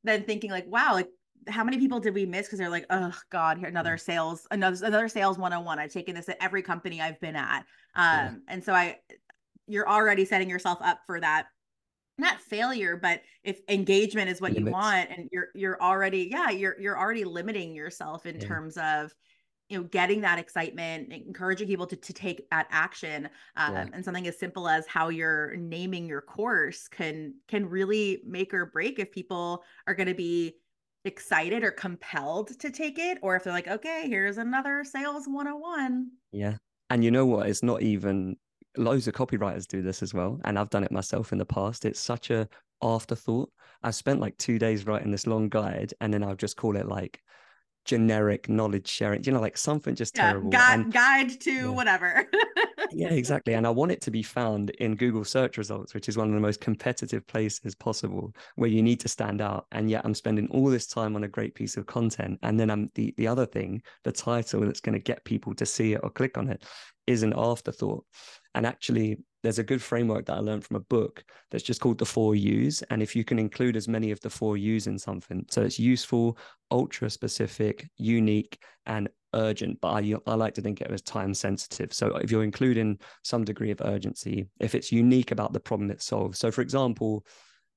then 0.05 0.25
thinking 0.25 0.51
like 0.51 0.67
wow 0.69 0.95
like 0.95 1.09
how 1.49 1.65
many 1.65 1.79
people 1.79 2.01
did 2.01 2.15
we 2.15 2.27
miss 2.27 2.47
because 2.47 2.59
they're 2.59 2.71
like 2.71 2.87
oh 2.91 3.13
god 3.31 3.59
here 3.59 3.69
another 3.69 3.97
mm. 3.97 4.01
sales 4.01 4.47
another 4.51 4.85
another 4.87 5.09
sales 5.09 5.39
101 5.39 5.79
i've 5.79 5.93
taken 5.93 6.15
this 6.15 6.29
at 6.29 6.37
every 6.41 6.63
company 6.63 7.01
i've 7.01 7.21
been 7.21 7.37
at 7.37 7.61
um 7.95 8.05
yeah. 8.05 8.33
and 8.49 8.65
so 8.65 8.73
i 8.73 8.97
you're 9.67 9.89
already 9.89 10.25
setting 10.25 10.51
yourself 10.51 10.79
up 10.83 11.01
for 11.07 11.21
that 11.21 11.47
not 12.21 12.41
failure 12.41 12.97
but 12.97 13.21
if 13.43 13.61
engagement 13.69 14.29
is 14.29 14.41
what 14.41 14.53
Limits. 14.53 14.67
you 14.67 14.73
want 14.73 15.11
and 15.11 15.29
you're 15.33 15.49
you're 15.55 15.83
already 15.83 16.29
yeah 16.31 16.51
you're 16.51 16.81
you're 16.81 16.99
already 16.99 17.25
limiting 17.25 17.75
yourself 17.75 18.27
in 18.27 18.37
yeah. 18.37 18.47
terms 18.47 18.77
of 18.77 19.13
you 19.71 19.79
know 19.79 19.85
getting 19.85 20.21
that 20.21 20.39
excitement 20.39 21.13
encouraging 21.13 21.67
people 21.67 21.87
to, 21.87 21.97
to 21.97 22.13
take 22.13 22.49
that 22.51 22.67
action 22.71 23.29
um, 23.57 23.75
yeah. 23.75 23.87
and 23.93 24.05
something 24.05 24.27
as 24.27 24.39
simple 24.39 24.69
as 24.69 24.87
how 24.87 25.09
you're 25.09 25.57
naming 25.57 26.07
your 26.07 26.21
course 26.21 26.89
can 26.89 27.35
can 27.49 27.67
really 27.69 28.21
make 28.27 28.53
or 28.53 28.67
break 28.67 28.99
if 28.99 29.11
people 29.11 29.63
are 29.87 29.95
going 29.95 30.09
to 30.09 30.15
be 30.15 30.55
excited 31.05 31.65
or 31.65 31.71
compelled 31.71 32.59
to 32.59 32.71
take 32.71 32.99
it 32.99 33.17
or 33.23 33.37
if 33.37 33.45
they're 33.45 33.53
like 33.53 33.69
okay 33.69 34.07
here's 34.07 34.37
another 34.37 34.85
sales 34.85 35.27
101 35.27 36.11
yeah 36.33 36.57
and 36.91 37.03
you 37.03 37.11
know 37.11 37.25
what 37.25 37.49
it's 37.49 37.63
not 37.63 37.81
even 37.81 38.37
loads 38.77 39.09
of 39.09 39.15
copywriters 39.15 39.67
do 39.67 39.83
this 39.83 40.03
as 40.03 40.15
well 40.15 40.41
and 40.45 40.59
i've 40.59 40.71
done 40.71 40.85
it 40.85 40.93
myself 40.93 41.33
in 41.33 41.39
the 41.39 41.45
past. 41.45 41.85
It's 41.85 42.01
such 42.01 42.31
a 42.31 42.49
afterthought. 42.83 43.51
I've 43.83 43.95
spent 43.95 44.21
like 44.21 44.37
two 44.39 44.59
days 44.59 44.87
writing 44.87 45.11
this 45.11 45.27
long 45.27 45.49
guide 45.49 45.95
and 46.01 46.13
then 46.13 46.23
i'll 46.23 46.37
just 46.37 46.57
call 46.57 46.77
it 46.77 46.87
like 46.87 47.21
generic 47.85 48.49
knowledge 48.49 48.87
sharing 48.87 49.25
you 49.25 49.33
know 49.33 49.41
like 49.41 49.57
something 49.57 49.95
just 49.95 50.17
yeah, 50.17 50.31
terrible 50.31 50.51
guide, 50.51 50.81
and, 50.81 50.93
guide 50.93 51.41
to 51.41 51.53
yeah. 51.53 51.69
whatever. 51.69 52.27
Yeah 52.93 53.11
exactly 53.11 53.55
and 53.55 53.67
i 53.67 53.71
want 53.71 53.93
it 53.93 54.01
to 54.01 54.11
be 54.11 54.23
found 54.23 54.71
in 54.71 54.97
google 54.97 55.25
search 55.25 55.59
results 55.59 55.95
which 55.95 56.09
is 56.09 56.17
one 56.17 56.29
of 56.29 56.35
the 56.35 56.41
most 56.41 56.61
competitive 56.61 57.25
places 57.29 57.75
possible 57.75 58.35
where 58.57 58.71
you 58.71 58.83
need 58.83 58.99
to 59.01 59.09
stand 59.09 59.41
out 59.41 59.67
and 59.71 59.89
yet 59.89 60.05
i'm 60.05 60.15
spending 60.15 60.49
all 60.51 60.67
this 60.67 60.89
time 60.89 61.15
on 61.15 61.23
a 61.23 61.29
great 61.29 61.55
piece 61.55 61.77
of 61.77 61.87
content 61.87 62.39
and 62.43 62.59
then 62.59 62.69
i'm 62.69 62.91
the, 62.95 63.15
the 63.17 63.29
other 63.29 63.47
thing 63.47 63.81
the 64.03 64.11
title 64.11 64.63
that's 64.63 64.81
going 64.81 64.95
to 64.95 64.99
get 64.99 65.25
people 65.25 65.55
to 65.55 65.67
see 65.67 65.93
it 65.93 66.01
or 66.03 66.11
click 66.11 66.37
on 66.37 66.49
it 66.49 66.65
is 67.07 67.23
an 67.23 67.35
afterthought 67.37 68.05
and 68.55 68.67
actually 68.67 69.19
there's 69.43 69.59
a 69.59 69.65
good 69.65 69.81
framework 69.81 70.27
that 70.27 70.37
I 70.37 70.41
learned 70.41 70.65
from 70.65 70.77
a 70.77 70.81
book 70.81 71.25
that's 71.51 71.65
just 71.65 71.81
called 71.81 71.99
the 71.99 72.05
four 72.05 72.35
U's. 72.35 72.83
And 72.91 73.03
if 73.03 73.17
you 73.17 73.25
can 73.25 73.39
include 73.39 73.77
as 73.77 73.89
many 73.89 74.11
of 74.11 74.21
the 74.21 74.29
four 74.29 74.57
U's 74.57 74.87
in 74.87 74.99
something, 74.99 75.47
so 75.51 75.63
it's 75.63 75.79
useful, 75.79 76.37
ultra 76.71 77.09
specific, 77.09 77.89
unique, 77.97 78.63
and 78.87 79.09
urgent. 79.35 79.81
But 79.81 79.93
I, 79.93 80.15
I 80.27 80.35
like 80.35 80.55
to 80.55 80.63
think 80.63 80.81
it 80.81 80.91
as 80.91 81.03
time 81.03 81.33
sensitive. 81.33 81.95
So 81.95 82.17
if 82.17 82.31
you're 82.31 82.45
including 82.45 82.99
some 83.23 83.45
degree 83.45 83.71
of 83.71 83.81
urgency, 83.81 84.47
if 84.61 84.75
it's 84.75 84.93
unique 84.93 85.31
about 85.31 85.53
the 85.53 85.61
problem 85.61 85.91
it 85.91 86.03
solves. 86.03 86.39
So, 86.39 86.51
for 86.51 86.61
example, 86.61 87.25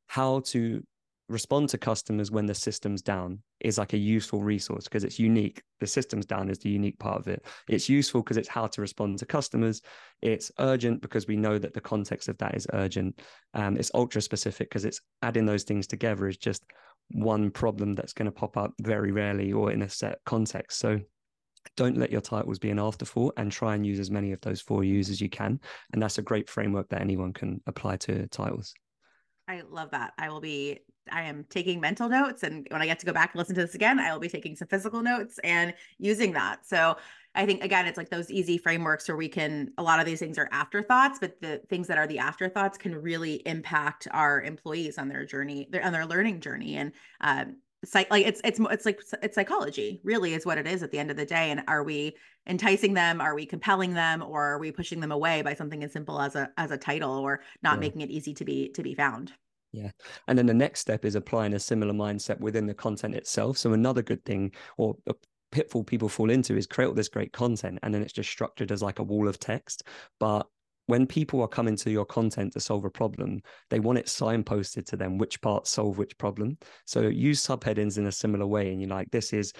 how 0.07 0.41
to 0.47 0.83
respond 1.29 1.69
to 1.69 1.77
customers 1.77 2.31
when 2.31 2.45
the 2.45 2.53
system's 2.53 3.01
down 3.01 3.39
is 3.61 3.77
like 3.77 3.93
a 3.93 3.97
useful 3.97 4.43
resource 4.43 4.83
because 4.85 5.03
it's 5.03 5.19
unique. 5.19 5.63
The 5.79 5.87
system's 5.87 6.25
down 6.25 6.49
is 6.49 6.59
the 6.59 6.69
unique 6.69 6.99
part 6.99 7.19
of 7.19 7.27
it. 7.27 7.45
It's 7.69 7.87
useful 7.87 8.21
because 8.21 8.37
it's 8.37 8.49
how 8.49 8.67
to 8.67 8.81
respond 8.81 9.19
to 9.19 9.25
customers. 9.25 9.81
It's 10.21 10.51
urgent 10.59 11.01
because 11.01 11.27
we 11.27 11.37
know 11.37 11.57
that 11.57 11.73
the 11.73 11.81
context 11.81 12.27
of 12.27 12.37
that 12.39 12.55
is 12.55 12.67
urgent. 12.73 13.21
Um, 13.53 13.77
it's 13.77 13.91
ultra 13.93 14.21
specific 14.21 14.69
because 14.69 14.85
it's 14.85 15.01
adding 15.21 15.45
those 15.45 15.63
things 15.63 15.87
together 15.87 16.27
is 16.27 16.37
just 16.37 16.63
one 17.11 17.51
problem 17.51 17.93
that's 17.93 18.13
going 18.13 18.25
to 18.25 18.31
pop 18.31 18.57
up 18.57 18.73
very 18.81 19.11
rarely 19.11 19.53
or 19.53 19.71
in 19.71 19.81
a 19.81 19.89
set 19.89 20.19
context. 20.25 20.79
So 20.79 20.99
don't 21.77 21.97
let 21.97 22.11
your 22.11 22.21
titles 22.21 22.59
be 22.59 22.69
an 22.69 22.79
afterthought 22.79 23.33
and 23.37 23.51
try 23.51 23.75
and 23.75 23.85
use 23.85 23.99
as 23.99 24.11
many 24.11 24.33
of 24.33 24.41
those 24.41 24.61
four 24.61 24.83
U's 24.83 25.09
as 25.09 25.21
you 25.21 25.29
can. 25.29 25.59
And 25.93 26.01
that's 26.01 26.17
a 26.17 26.21
great 26.21 26.49
framework 26.49 26.89
that 26.89 27.01
anyone 27.01 27.31
can 27.31 27.61
apply 27.65 27.97
to 27.97 28.27
titles. 28.27 28.73
I 29.47 29.61
love 29.69 29.91
that. 29.91 30.13
I 30.17 30.29
will 30.29 30.41
be 30.41 30.79
I 31.11 31.23
am 31.23 31.45
taking 31.49 31.79
mental 31.79 32.09
notes 32.09 32.43
and 32.43 32.67
when 32.69 32.81
I 32.81 32.85
get 32.85 32.99
to 32.99 33.05
go 33.05 33.13
back 33.13 33.33
and 33.33 33.39
listen 33.39 33.55
to 33.55 33.61
this 33.61 33.75
again, 33.75 33.99
I 33.99 34.11
will 34.11 34.19
be 34.19 34.29
taking 34.29 34.55
some 34.55 34.67
physical 34.67 35.01
notes 35.01 35.39
and 35.43 35.73
using 35.97 36.33
that. 36.33 36.65
So 36.65 36.97
I 37.35 37.45
think 37.45 37.63
again, 37.63 37.87
it's 37.87 37.97
like 37.97 38.09
those 38.09 38.29
easy 38.29 38.57
frameworks 38.57 39.07
where 39.07 39.17
we 39.17 39.27
can 39.27 39.71
a 39.77 39.83
lot 39.83 39.99
of 39.99 40.05
these 40.05 40.19
things 40.19 40.37
are 40.37 40.49
afterthoughts, 40.51 41.19
but 41.19 41.41
the 41.41 41.61
things 41.69 41.87
that 41.87 41.97
are 41.97 42.07
the 42.07 42.19
afterthoughts 42.19 42.77
can 42.77 42.95
really 42.95 43.35
impact 43.45 44.07
our 44.11 44.41
employees 44.41 44.97
on 44.97 45.09
their 45.09 45.25
journey, 45.25 45.67
their 45.71 45.83
on 45.83 45.93
their 45.93 46.05
learning 46.05 46.41
journey. 46.41 46.75
And 46.75 46.91
um, 47.21 47.57
psych 47.85 48.09
like 48.09 48.25
it's 48.25 48.41
it's 48.43 48.59
it's 48.71 48.85
like 48.85 49.01
it's 49.21 49.35
psychology 49.35 49.99
really 50.03 50.33
is 50.33 50.45
what 50.45 50.57
it 50.57 50.67
is 50.67 50.83
at 50.83 50.91
the 50.91 50.99
end 50.99 51.11
of 51.11 51.17
the 51.17 51.25
day 51.25 51.51
and 51.51 51.61
are 51.67 51.83
we 51.83 52.15
enticing 52.47 52.93
them 52.93 53.19
are 53.19 53.35
we 53.35 53.45
compelling 53.45 53.93
them 53.93 54.21
or 54.21 54.41
are 54.43 54.59
we 54.59 54.71
pushing 54.71 54.99
them 54.99 55.11
away 55.11 55.41
by 55.41 55.53
something 55.53 55.83
as 55.83 55.91
simple 55.91 56.21
as 56.21 56.35
a 56.35 56.49
as 56.57 56.71
a 56.71 56.77
title 56.77 57.11
or 57.11 57.41
not 57.61 57.75
yeah. 57.75 57.79
making 57.79 58.01
it 58.01 58.09
easy 58.09 58.33
to 58.33 58.45
be 58.45 58.69
to 58.69 58.81
be 58.83 58.93
found 58.93 59.33
yeah. 59.73 59.89
And 60.27 60.37
then 60.37 60.45
the 60.45 60.53
next 60.53 60.79
step 60.79 61.03
is 61.03 61.15
applying 61.15 61.55
a 61.55 61.59
similar 61.59 61.93
mindset 61.93 62.39
within 62.39 62.67
the 62.67 62.75
content 62.75 63.15
itself. 63.15 63.57
So 63.57 63.73
another 63.73 64.03
good 64.03 64.23
thing 64.23 64.51
or 64.77 64.95
a 65.07 65.15
pitfall 65.51 65.83
people 65.83 66.07
fall 66.07 66.29
into 66.29 66.55
is 66.55 66.67
create 66.67 66.87
all 66.87 66.93
this 66.93 67.09
great 67.09 67.33
content 67.33 67.79
and 67.81 67.93
then 67.93 68.01
it's 68.01 68.13
just 68.13 68.29
structured 68.29 68.71
as 68.71 68.83
like 68.83 68.99
a 68.99 69.03
wall 69.03 69.27
of 69.27 69.39
text. 69.39 69.83
But 70.19 70.47
when 70.85 71.07
people 71.07 71.41
are 71.41 71.47
coming 71.47 71.75
to 71.77 71.89
your 71.89 72.05
content 72.05 72.53
to 72.53 72.59
solve 72.59 72.85
a 72.85 72.89
problem, 72.89 73.41
they 73.69 73.79
want 73.79 73.97
it 73.97 74.05
signposted 74.05 74.85
to 74.85 74.97
them 74.97 75.17
which 75.17 75.41
parts 75.41 75.71
solve 75.71 75.97
which 75.97 76.17
problem. 76.17 76.57
So 76.85 77.01
use 77.01 77.43
subheadings 77.43 77.97
in 77.97 78.05
a 78.05 78.11
similar 78.11 78.45
way. 78.45 78.71
And 78.71 78.79
you're 78.79 78.89
like, 78.89 79.09
this 79.09 79.33
is 79.33 79.53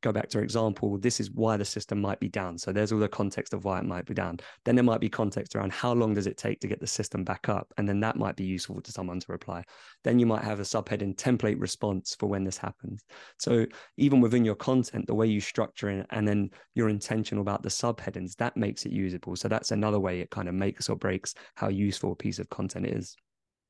go 0.00 0.12
back 0.12 0.28
to 0.30 0.38
our 0.38 0.44
example, 0.44 0.98
this 0.98 1.20
is 1.20 1.30
why 1.30 1.56
the 1.56 1.64
system 1.64 2.00
might 2.00 2.20
be 2.20 2.28
down. 2.28 2.58
So 2.58 2.72
there's 2.72 2.92
all 2.92 2.98
the 2.98 3.08
context 3.08 3.54
of 3.54 3.64
why 3.64 3.78
it 3.78 3.84
might 3.84 4.06
be 4.06 4.14
down. 4.14 4.38
Then 4.64 4.74
there 4.74 4.84
might 4.84 5.00
be 5.00 5.08
context 5.08 5.54
around 5.54 5.72
how 5.72 5.92
long 5.92 6.14
does 6.14 6.26
it 6.26 6.36
take 6.36 6.60
to 6.60 6.68
get 6.68 6.80
the 6.80 6.86
system 6.86 7.24
back 7.24 7.48
up? 7.48 7.72
And 7.76 7.88
then 7.88 8.00
that 8.00 8.16
might 8.16 8.36
be 8.36 8.44
useful 8.44 8.80
to 8.80 8.92
someone 8.92 9.20
to 9.20 9.32
reply. 9.32 9.64
Then 10.04 10.18
you 10.18 10.26
might 10.26 10.44
have 10.44 10.60
a 10.60 10.64
subheading 10.64 11.16
template 11.16 11.60
response 11.60 12.14
for 12.18 12.26
when 12.26 12.44
this 12.44 12.58
happens. 12.58 13.02
So 13.38 13.66
even 13.96 14.20
within 14.20 14.44
your 14.44 14.54
content, 14.54 15.06
the 15.06 15.14
way 15.14 15.26
you 15.26 15.40
structure 15.40 15.90
it 15.90 16.06
and 16.10 16.26
then 16.26 16.50
you're 16.74 16.88
intentional 16.88 17.42
about 17.42 17.62
the 17.62 17.68
subheadings, 17.68 18.36
that 18.36 18.56
makes 18.56 18.86
it 18.86 18.92
usable. 18.92 19.36
So 19.36 19.48
that's 19.48 19.70
another 19.70 20.00
way 20.00 20.20
it 20.20 20.30
kind 20.30 20.48
of 20.48 20.54
makes 20.54 20.88
or 20.88 20.96
breaks 20.96 21.34
how 21.54 21.68
useful 21.68 22.12
a 22.12 22.16
piece 22.16 22.38
of 22.38 22.48
content 22.50 22.86
is. 22.86 23.16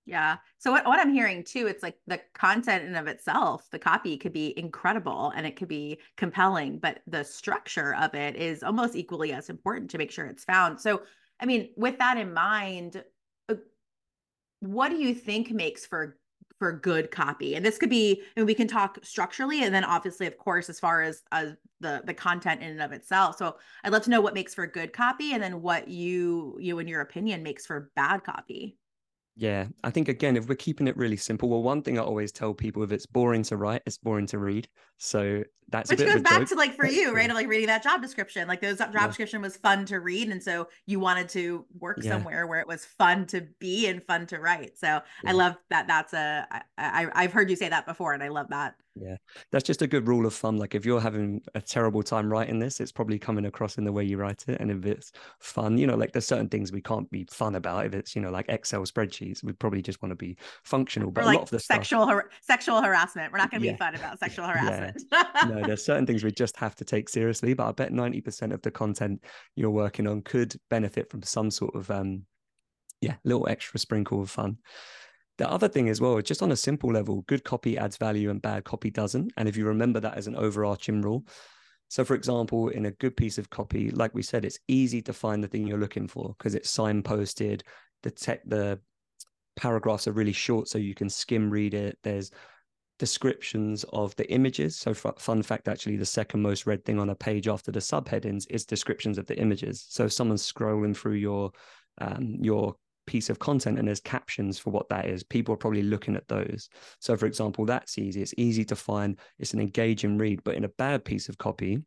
Yeah. 0.07 0.37
So 0.59 0.71
what, 0.71 0.87
what 0.87 1.01
I'm 1.01 1.13
hearing 1.13 1.43
too, 1.43 1.67
it's 1.67 1.83
like 1.83 1.97
the 2.07 2.21
content 2.33 2.85
in 2.85 2.95
of 2.95 3.09
itself, 3.09 3.69
the 3.73 3.79
copy 3.79 4.17
could 4.17 4.33
be 4.33 4.57
incredible 4.57 5.33
and 5.35 5.45
it 5.45 5.57
could 5.57 5.67
be 5.67 5.99
compelling, 6.17 6.79
but 6.79 7.01
the 7.09 7.25
structure 7.25 7.95
of 7.97 8.15
it 8.15 8.37
is 8.37 8.63
almost 8.63 8.95
equally 8.95 9.33
as 9.33 9.51
important 9.51 9.91
to 9.91 9.99
make 9.99 10.13
sure 10.13 10.27
it's 10.27 10.45
found. 10.45 10.81
So, 10.81 11.03
I 11.41 11.47
mean, 11.47 11.71
with 11.77 11.99
that 11.99 12.19
in 12.19 12.33
mind, 12.33 13.03
uh, 13.49 13.57
what 14.61 14.91
do 14.91 14.97
you 14.97 15.13
think 15.13 15.51
makes 15.51 15.85
for 15.85 16.19
for 16.59 16.73
good 16.73 17.11
copy 17.11 17.55
and 17.55 17.63
this 17.63 17.77
could 17.77 17.91
be 17.91 18.23
I 18.35 18.41
mean, 18.41 18.47
we 18.47 18.55
can 18.55 18.67
talk 18.67 18.99
structurally 19.03 19.63
and 19.63 19.75
then 19.75 19.85
obviously 19.85 20.27
of 20.27 20.39
course 20.39 20.71
as 20.71 20.81
far 20.81 21.03
as 21.03 21.23
as 21.31 21.55
the 21.81 22.01
the 22.07 22.15
content 22.15 22.63
in 22.63 22.71
and 22.71 22.81
of 22.81 22.93
itself 22.93 23.37
so 23.37 23.57
i'd 23.85 23.93
love 23.93 24.05
to 24.05 24.11
know 24.11 24.23
what 24.23 24.33
makes 24.33 24.55
for 24.55 24.67
good 24.67 24.95
copy 24.95 25.35
and 25.35 25.43
then 25.43 25.61
what 25.61 25.89
you 25.89 26.57
you 26.59 26.79
in 26.79 26.89
your 26.89 27.03
opinion 27.03 27.43
makes 27.43 27.67
for 27.67 27.91
bad 27.95 28.25
copy 28.25 28.79
yeah, 29.39 29.67
I 29.85 29.91
think 29.91 30.09
again, 30.09 30.35
if 30.37 30.49
we're 30.49 30.55
keeping 30.55 30.89
it 30.89 30.97
really 30.97 31.19
simple, 31.19 31.51
well, 31.51 31.63
one 31.63 31.83
thing 31.83 31.99
I 31.99 32.03
always 32.03 32.33
tell 32.33 32.55
people 32.55 32.83
if 32.83 32.91
it's 32.91 33.05
boring 33.05 33.43
to 33.45 33.59
write, 33.59 33.83
it's 33.85 33.99
boring 33.99 34.27
to 34.29 34.39
read. 34.39 34.67
So 34.97 35.45
that's 35.69 35.91
which 35.91 35.99
goes 35.99 36.23
back 36.23 36.39
joke. 36.41 36.49
to 36.49 36.55
like 36.55 36.75
for 36.75 36.87
you, 36.87 37.15
right? 37.15 37.29
Like 37.29 37.47
reading 37.47 37.67
that 37.67 37.83
job 37.83 38.01
description, 38.01 38.49
like 38.49 38.63
those 38.63 38.79
job 38.79 38.95
yeah. 38.95 39.07
description 39.07 39.43
was 39.43 39.59
fun 39.59 39.85
to 39.87 40.01
read, 40.01 40.31
and 40.31 40.43
so 40.43 40.69
you 40.87 41.01
wanted 41.01 41.29
to 41.31 41.67
work 41.79 41.99
yeah. 42.01 42.13
somewhere 42.13 42.47
where 42.47 42.61
it 42.61 42.67
was 42.67 42.87
fun 42.87 43.27
to 43.27 43.47
be 43.59 43.89
and 43.89 44.03
fun 44.05 44.27
to 44.29 44.39
write. 44.39 44.79
So 44.79 44.87
yeah. 44.87 45.03
I 45.27 45.33
love 45.33 45.57
that. 45.69 45.87
That's 45.87 46.15
a 46.15 46.47
I, 46.51 46.63
I 46.79 47.07
I've 47.13 47.33
heard 47.33 47.51
you 47.51 47.57
say 47.57 47.69
that 47.69 47.85
before, 47.85 48.15
and 48.15 48.23
I 48.23 48.29
love 48.29 48.49
that. 48.49 48.77
Yeah, 48.99 49.17
that's 49.53 49.65
just 49.65 49.83
a 49.83 49.87
good 49.87 50.09
rule 50.09 50.27
of 50.27 50.35
thumb. 50.35 50.57
Like 50.57 50.75
if 50.75 50.87
you're 50.87 51.01
having 51.01 51.43
a 51.55 51.61
terrible 51.61 52.03
time 52.03 52.33
writing 52.33 52.59
this, 52.59 52.81
it's 52.81 52.93
probably 52.93 53.19
coming 53.19 53.45
across 53.45 53.77
in 53.77 53.85
the 53.85 53.93
way 53.93 54.05
you 54.05 54.17
write 54.17 54.45
it. 54.49 54.59
And 54.61 54.71
if 54.71 54.87
it's 54.87 55.13
fun, 55.41 55.77
you 55.77 55.87
know, 55.87 55.97
like 55.97 56.13
there's 56.13 56.27
certain 56.27 56.49
things 56.49 56.73
we 56.73 56.81
can't 56.81 57.11
be 57.11 57.27
fun 57.31 57.57
about. 57.57 57.85
If 57.87 57.95
it's 57.95 58.17
you 58.17 58.23
know 58.23 58.31
like 58.31 58.47
Excel 58.49 58.83
spreadsheets, 58.83 59.45
we 59.45 59.53
probably 59.53 59.83
just 59.83 60.01
want 60.03 60.13
to 60.13 60.17
be 60.17 60.37
functional. 60.65 61.11
But 61.11 61.25
or 61.25 61.27
like 61.27 61.37
a 61.37 61.39
lot 61.41 61.45
of 61.45 61.51
the 61.51 61.61
sexual 61.61 62.05
stuff... 62.05 62.09
har- 62.09 62.31
sexual 62.41 62.83
harassment, 62.83 63.33
we're 63.33 63.39
not 63.39 63.51
going 63.51 63.63
to 63.63 63.71
be 63.71 63.77
fun 63.77 63.95
about 63.95 64.19
sexual 64.19 64.47
harassment. 64.49 65.03
Yeah. 65.13 65.25
no, 65.49 65.63
there's 65.63 65.85
certain 65.85 66.07
things 66.07 66.25
we 66.25 66.33
just 66.33 66.57
have 66.57 66.75
to 66.77 66.85
take 66.85 67.09
seriously. 67.09 67.53
But 67.53 67.69
I 67.69 67.73
bet 67.73 67.93
ninety 67.93 68.23
percent 68.23 68.53
of 68.53 68.63
the 68.63 68.71
content 68.71 69.23
you're 69.57 69.71
working 69.71 70.07
on 70.07 70.23
could 70.23 70.55
benefit 70.71 71.11
from 71.11 71.23
some 71.23 71.51
sort 71.51 71.75
of 71.75 71.91
um, 71.91 72.23
yeah, 73.01 73.17
little 73.25 73.47
extra 73.49 73.79
sprinkle 73.79 74.23
of 74.23 74.31
fun. 74.31 74.57
The 75.39 75.51
other 75.51 75.69
thing 75.69 75.89
as 75.89 76.01
well, 76.01 76.21
just 76.23 76.43
on 76.43 76.53
a 76.53 76.57
simple 76.57 76.91
level, 76.91 77.23
good 77.23 77.45
copy 77.45 77.77
adds 77.77 77.97
value 77.97 78.31
and 78.31 78.41
bad 78.41 78.65
copy 78.65 78.91
doesn't. 78.91 79.33
And 79.37 79.49
if 79.49 79.57
you 79.57 79.67
remember 79.67 80.01
that 80.01 80.17
as 80.17 80.27
an 80.27 80.37
overarching 80.37 81.03
rule, 81.03 81.27
so, 81.89 82.05
for 82.05 82.15
example, 82.15 82.69
in 82.71 82.87
a 82.87 82.91
good 82.91 83.17
piece 83.17 83.39
of 83.39 83.51
copy, 83.51 83.91
like 83.91 84.15
we 84.15 84.23
said, 84.23 84.45
it's 84.45 84.59
easy 84.67 85.01
to 85.03 85.13
find 85.13 85.43
the 85.43 85.49
thing 85.49 85.67
you're 85.67 85.79
looking 85.79 86.09
for 86.09 86.35
because 86.37 86.55
it's 86.55 86.75
signposted. 86.75 87.63
The 88.03 88.11
tech, 88.11 88.41
the 88.45 88.81
paragraphs 89.57 90.09
are 90.09 90.13
really 90.13 90.33
short, 90.33 90.69
so 90.69 90.79
you 90.79 90.95
can 90.95 91.09
skim 91.09 91.49
read 91.49 91.75
it. 91.75 91.99
There's 92.03 92.33
descriptions 92.99 93.85
of 93.93 94.17
the 94.17 94.29
images. 94.33 94.77
So, 94.77 94.95
fun 94.95 95.43
fact 95.43 95.69
actually, 95.69 95.97
the 95.97 96.05
second 96.05 96.43
most 96.43 96.67
read 96.67 96.85
thing 96.85 96.99
on 96.99 97.11
a 97.11 97.15
page 97.15 97.47
after 97.47 97.71
the 97.71 97.81
subheadings 97.81 98.47
is 98.51 98.65
descriptions 98.65 99.17
of 99.17 99.27
the 99.27 99.39
images. 99.39 99.87
So, 99.89 100.07
if 100.07 100.13
someone's 100.13 100.51
scrolling 100.51 100.97
through 100.97 101.15
your 101.15 101.53
um, 101.99 102.37
your 102.41 102.75
piece 103.07 103.31
of 103.31 103.39
content 103.39 103.79
and 103.79 103.89
there's 103.89 104.01
captions 104.01 104.59
for 104.59 104.71
what 104.71 104.89
that 104.89 105.07
is, 105.07 105.23
people 105.23 105.55
are 105.55 105.59
probably 105.59 105.83
looking 105.83 106.17
at 106.17 106.29
those. 106.29 106.69
So, 107.01 107.17
for 107.17 107.27
example, 107.27 107.65
that's 107.65 107.99
easy. 107.99 108.23
It's 108.23 108.35
easy 108.37 108.65
to 108.67 108.77
find, 108.77 109.19
it's 109.39 109.55
an 109.55 109.61
engaging 109.61 110.19
read, 110.19 110.43
but 110.45 110.57
in 110.57 110.65
a 110.65 110.71
bad 110.71 111.05
piece 111.05 111.29
of 111.29 111.39
copy, 111.39 111.83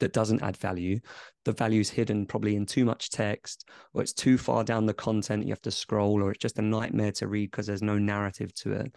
that 0.00 0.12
doesn't 0.12 0.42
add 0.42 0.56
value. 0.56 1.00
The 1.44 1.52
value 1.52 1.80
is 1.80 1.90
hidden 1.90 2.26
probably 2.26 2.56
in 2.56 2.66
too 2.66 2.84
much 2.84 3.10
text, 3.10 3.68
or 3.94 4.02
it's 4.02 4.12
too 4.12 4.36
far 4.36 4.62
down 4.62 4.86
the 4.86 4.94
content. 4.94 5.44
You 5.44 5.50
have 5.50 5.62
to 5.62 5.70
scroll, 5.70 6.22
or 6.22 6.30
it's 6.30 6.42
just 6.42 6.58
a 6.58 6.62
nightmare 6.62 7.12
to 7.12 7.26
read 7.26 7.50
because 7.50 7.66
there's 7.66 7.82
no 7.82 7.98
narrative 7.98 8.54
to 8.56 8.72
it. 8.72 8.96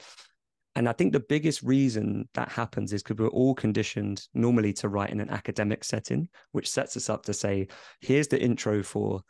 And 0.75 0.87
I 0.87 0.93
think 0.93 1.11
the 1.11 1.19
biggest 1.19 1.63
reason 1.63 2.27
that 2.33 2.49
happens 2.49 2.93
is 2.93 3.03
because 3.03 3.17
we're 3.17 3.29
all 3.29 3.55
conditioned 3.55 4.25
normally 4.33 4.73
to 4.73 4.89
write 4.89 5.09
in 5.09 5.19
an 5.19 5.29
academic 5.29 5.83
setting, 5.83 6.29
which 6.51 6.69
sets 6.69 6.95
us 6.95 7.09
up 7.09 7.23
to 7.25 7.33
say, 7.33 7.67
here's 7.99 8.29
the 8.29 8.41
intro 8.41 8.81
for 8.81 9.21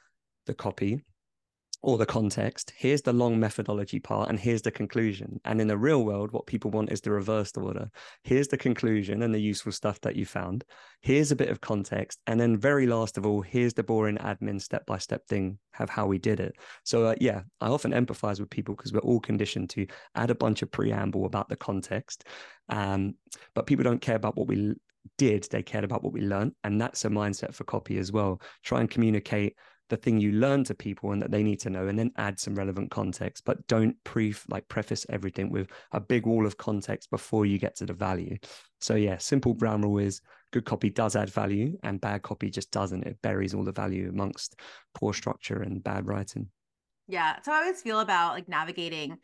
the 0.46 0.54
copy 0.54 1.02
or 1.84 1.98
the 1.98 2.06
context. 2.06 2.72
Here's 2.78 3.02
the 3.02 3.14
long 3.14 3.40
methodology 3.40 4.00
part, 4.00 4.30
and 4.30 4.40
here's 4.40 4.62
the 4.62 4.72
conclusion. 4.72 5.40
And 5.46 5.60
in 5.60 5.68
the 5.68 5.78
real 5.78 6.04
world, 6.04 6.32
what 6.32 6.46
people 6.46 6.70
want 6.70 6.92
is 6.92 7.02
the 7.02 7.12
reversed 7.12 7.58
order. 7.58 7.90
Here's 8.24 8.48
the 8.48 8.58
conclusion 8.58 9.24
and 9.24 9.34
the 9.34 9.40
useful 9.40 9.72
stuff 9.72 10.00
that 10.02 10.16
you 10.16 10.26
found. 10.26 10.64
Here's 11.02 11.32
a 11.32 11.36
bit 11.36 11.50
of 11.50 11.62
context. 11.62 12.20
And 12.28 12.40
then, 12.40 12.58
very 12.58 12.86
last 12.86 13.18
of 13.18 13.26
all, 13.26 13.42
here's 13.42 13.74
the 13.74 13.84
boring 13.84 14.18
admin 14.18 14.62
step 14.62 14.86
by 14.86 15.00
step 15.00 15.28
thing 15.28 15.58
of 15.80 15.90
how 15.90 16.06
we 16.06 16.20
did 16.20 16.40
it. 16.40 16.56
So, 16.84 17.06
uh, 17.06 17.16
yeah, 17.20 17.42
I 17.60 17.68
often 17.68 17.92
empathize 17.92 18.40
with 18.40 18.50
people 18.52 18.76
because 18.76 18.94
we're 18.94 19.00
all 19.00 19.20
conditioned 19.20 19.72
to 19.72 19.88
add 20.16 20.30
a 20.30 20.36
bunch 20.36 20.62
of 20.62 20.72
preamble 20.72 21.26
about 21.26 21.50
the 21.50 21.56
context. 21.56 22.26
Um, 22.70 23.16
but 23.56 23.66
people 23.66 23.84
don't 23.84 24.02
care 24.02 24.16
about 24.16 24.38
what 24.38 24.48
we 24.48 24.76
did, 25.18 25.48
they 25.50 25.64
cared 25.64 25.84
about 25.84 26.04
what 26.04 26.14
we 26.14 26.22
learned. 26.22 26.54
And 26.64 26.80
that's 26.80 27.06
a 27.06 27.10
mindset 27.10 27.56
for 27.56 27.64
copy 27.64 27.98
as 27.98 28.12
well. 28.12 28.40
Try 28.64 28.82
and 28.82 28.90
communicate 28.90 29.56
the 29.92 29.98
thing 29.98 30.20
you 30.20 30.32
learn 30.32 30.64
to 30.64 30.74
people 30.74 31.12
and 31.12 31.22
that 31.22 31.32
they 31.32 31.44
need 31.44 31.60
to 31.60 31.70
know 31.70 31.88
and 31.88 32.00
then 32.00 32.12
add 32.18 32.40
some 32.40 32.56
relevant 32.56 32.90
context 32.90 33.44
but 33.46 33.68
don't 33.68 33.94
pre 34.06 34.34
like 34.50 34.66
preface 34.70 35.06
everything 35.10 35.52
with 35.52 35.68
a 35.92 36.00
big 36.00 36.26
wall 36.26 36.46
of 36.46 36.58
context 36.58 37.12
before 37.12 37.46
you 37.46 37.60
get 37.60 37.76
to 37.76 37.86
the 37.86 37.94
value. 37.94 38.38
So 38.80 38.96
yeah 38.96 39.18
simple 39.18 39.54
ground 39.54 39.84
rule 39.84 40.00
is 40.00 40.22
good 40.52 40.64
copy 40.64 40.90
does 40.90 41.18
add 41.18 41.30
value 41.30 41.78
and 41.84 42.00
bad 42.00 42.22
copy 42.22 42.50
just 42.50 42.72
doesn't. 42.72 43.04
It 43.04 43.22
buries 43.22 43.54
all 43.54 43.66
the 43.66 43.74
value 43.74 44.10
amongst 44.10 44.60
poor 44.96 45.14
structure 45.14 45.62
and 45.62 45.84
bad 45.84 46.08
writing. 46.08 46.48
Yeah 47.10 47.42
so 47.44 47.52
i 47.52 47.58
always 47.58 47.82
feel 47.82 48.00
about 48.00 48.34
like 48.34 48.48
navigating 48.48 49.18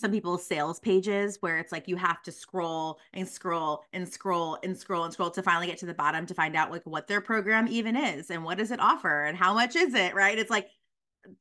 some 0.00 0.10
people's 0.10 0.44
sales 0.44 0.80
pages 0.80 1.38
where 1.40 1.58
it's 1.58 1.72
like 1.72 1.88
you 1.88 1.96
have 1.96 2.22
to 2.22 2.32
scroll 2.32 2.98
and 3.12 3.28
scroll 3.28 3.84
and 3.92 4.08
scroll 4.08 4.58
and 4.62 4.76
scroll 4.76 5.04
and 5.04 5.12
scroll 5.12 5.30
to 5.30 5.42
finally 5.42 5.66
get 5.66 5.78
to 5.78 5.86
the 5.86 5.94
bottom 5.94 6.26
to 6.26 6.34
find 6.34 6.56
out 6.56 6.70
like 6.70 6.82
what 6.84 7.06
their 7.06 7.20
program 7.20 7.68
even 7.68 7.96
is 7.96 8.30
and 8.30 8.44
what 8.44 8.58
does 8.58 8.70
it 8.70 8.80
offer 8.80 9.24
and 9.24 9.36
how 9.36 9.54
much 9.54 9.76
is 9.76 9.94
it 9.94 10.14
right 10.14 10.38
it's 10.38 10.50
like 10.50 10.68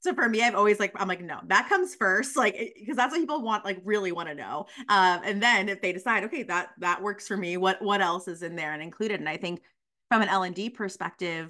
so 0.02 0.13
for 0.13 0.28
me 0.28 0.43
i've 0.43 0.56
always 0.56 0.80
like 0.80 0.91
i'm 0.95 1.08
like 1.08 1.22
no 1.22 1.39
that 1.48 1.69
comes 1.69 1.95
first 1.95 2.36
like 2.38 2.74
because 2.78 2.98
that's 2.98 3.12
what 3.12 3.19
people 3.19 3.41
want 3.41 3.65
like 3.65 3.80
really 3.84 4.12
want 4.12 4.28
to 4.28 4.36
know 4.36 4.65
um, 4.89 5.22
and 5.24 5.41
then 5.41 5.69
if 5.69 5.82
they 5.82 5.93
decide 5.93 6.24
okay 6.24 6.43
that 6.43 6.69
that 6.80 7.02
works 7.02 7.28
for 7.28 7.38
me 7.38 7.58
what 7.58 7.82
what 7.82 8.02
else 8.02 8.28
is 8.28 8.43
in 8.43 8.56
there 8.56 8.74
and 8.74 8.84
included 8.84 9.19
and 9.19 9.30
i 9.30 9.38
think 9.38 9.62
from 10.10 10.22
an 10.22 10.30
l&d 10.30 10.69
perspective 10.69 11.50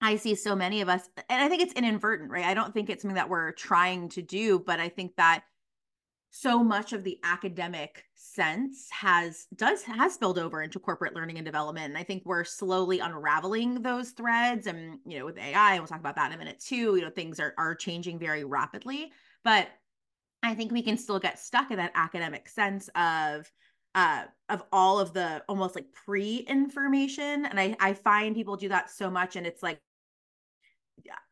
I 0.00 0.16
see 0.16 0.34
so 0.34 0.54
many 0.54 0.82
of 0.82 0.88
us, 0.88 1.08
and 1.30 1.42
I 1.42 1.48
think 1.48 1.62
it's 1.62 1.72
inadvertent, 1.72 2.30
right? 2.30 2.44
I 2.44 2.54
don't 2.54 2.74
think 2.74 2.90
it's 2.90 3.02
something 3.02 3.16
that 3.16 3.30
we're 3.30 3.52
trying 3.52 4.10
to 4.10 4.22
do, 4.22 4.58
but 4.58 4.78
I 4.78 4.88
think 4.88 5.16
that 5.16 5.44
so 6.30 6.62
much 6.62 6.92
of 6.92 7.04
the 7.04 7.18
academic 7.22 8.04
sense 8.14 8.88
has 8.90 9.46
does 9.54 9.82
has 9.82 10.14
spilled 10.14 10.38
over 10.38 10.62
into 10.62 10.78
corporate 10.78 11.14
learning 11.14 11.38
and 11.38 11.46
development 11.46 11.86
and 11.86 11.98
i 11.98 12.02
think 12.02 12.22
we're 12.26 12.44
slowly 12.44 12.98
unraveling 12.98 13.82
those 13.82 14.10
threads 14.10 14.66
and 14.66 14.98
you 15.06 15.18
know 15.18 15.24
with 15.24 15.38
ai 15.38 15.78
we'll 15.78 15.86
talk 15.86 16.00
about 16.00 16.16
that 16.16 16.30
in 16.30 16.34
a 16.34 16.38
minute 16.38 16.60
too 16.60 16.96
you 16.96 17.00
know 17.00 17.10
things 17.10 17.40
are 17.40 17.54
are 17.56 17.74
changing 17.74 18.18
very 18.18 18.44
rapidly 18.44 19.10
but 19.44 19.68
i 20.42 20.54
think 20.54 20.72
we 20.72 20.82
can 20.82 20.98
still 20.98 21.18
get 21.18 21.38
stuck 21.38 21.70
in 21.70 21.78
that 21.78 21.92
academic 21.94 22.48
sense 22.48 22.90
of 22.94 23.50
uh, 23.96 24.24
of 24.50 24.62
all 24.72 25.00
of 25.00 25.14
the 25.14 25.42
almost 25.48 25.74
like 25.74 25.86
pre 25.90 26.44
information. 26.48 27.46
And 27.46 27.58
I, 27.58 27.74
I 27.80 27.94
find 27.94 28.36
people 28.36 28.56
do 28.56 28.68
that 28.68 28.90
so 28.90 29.10
much. 29.10 29.36
And 29.36 29.46
it's 29.46 29.62
like, 29.62 29.80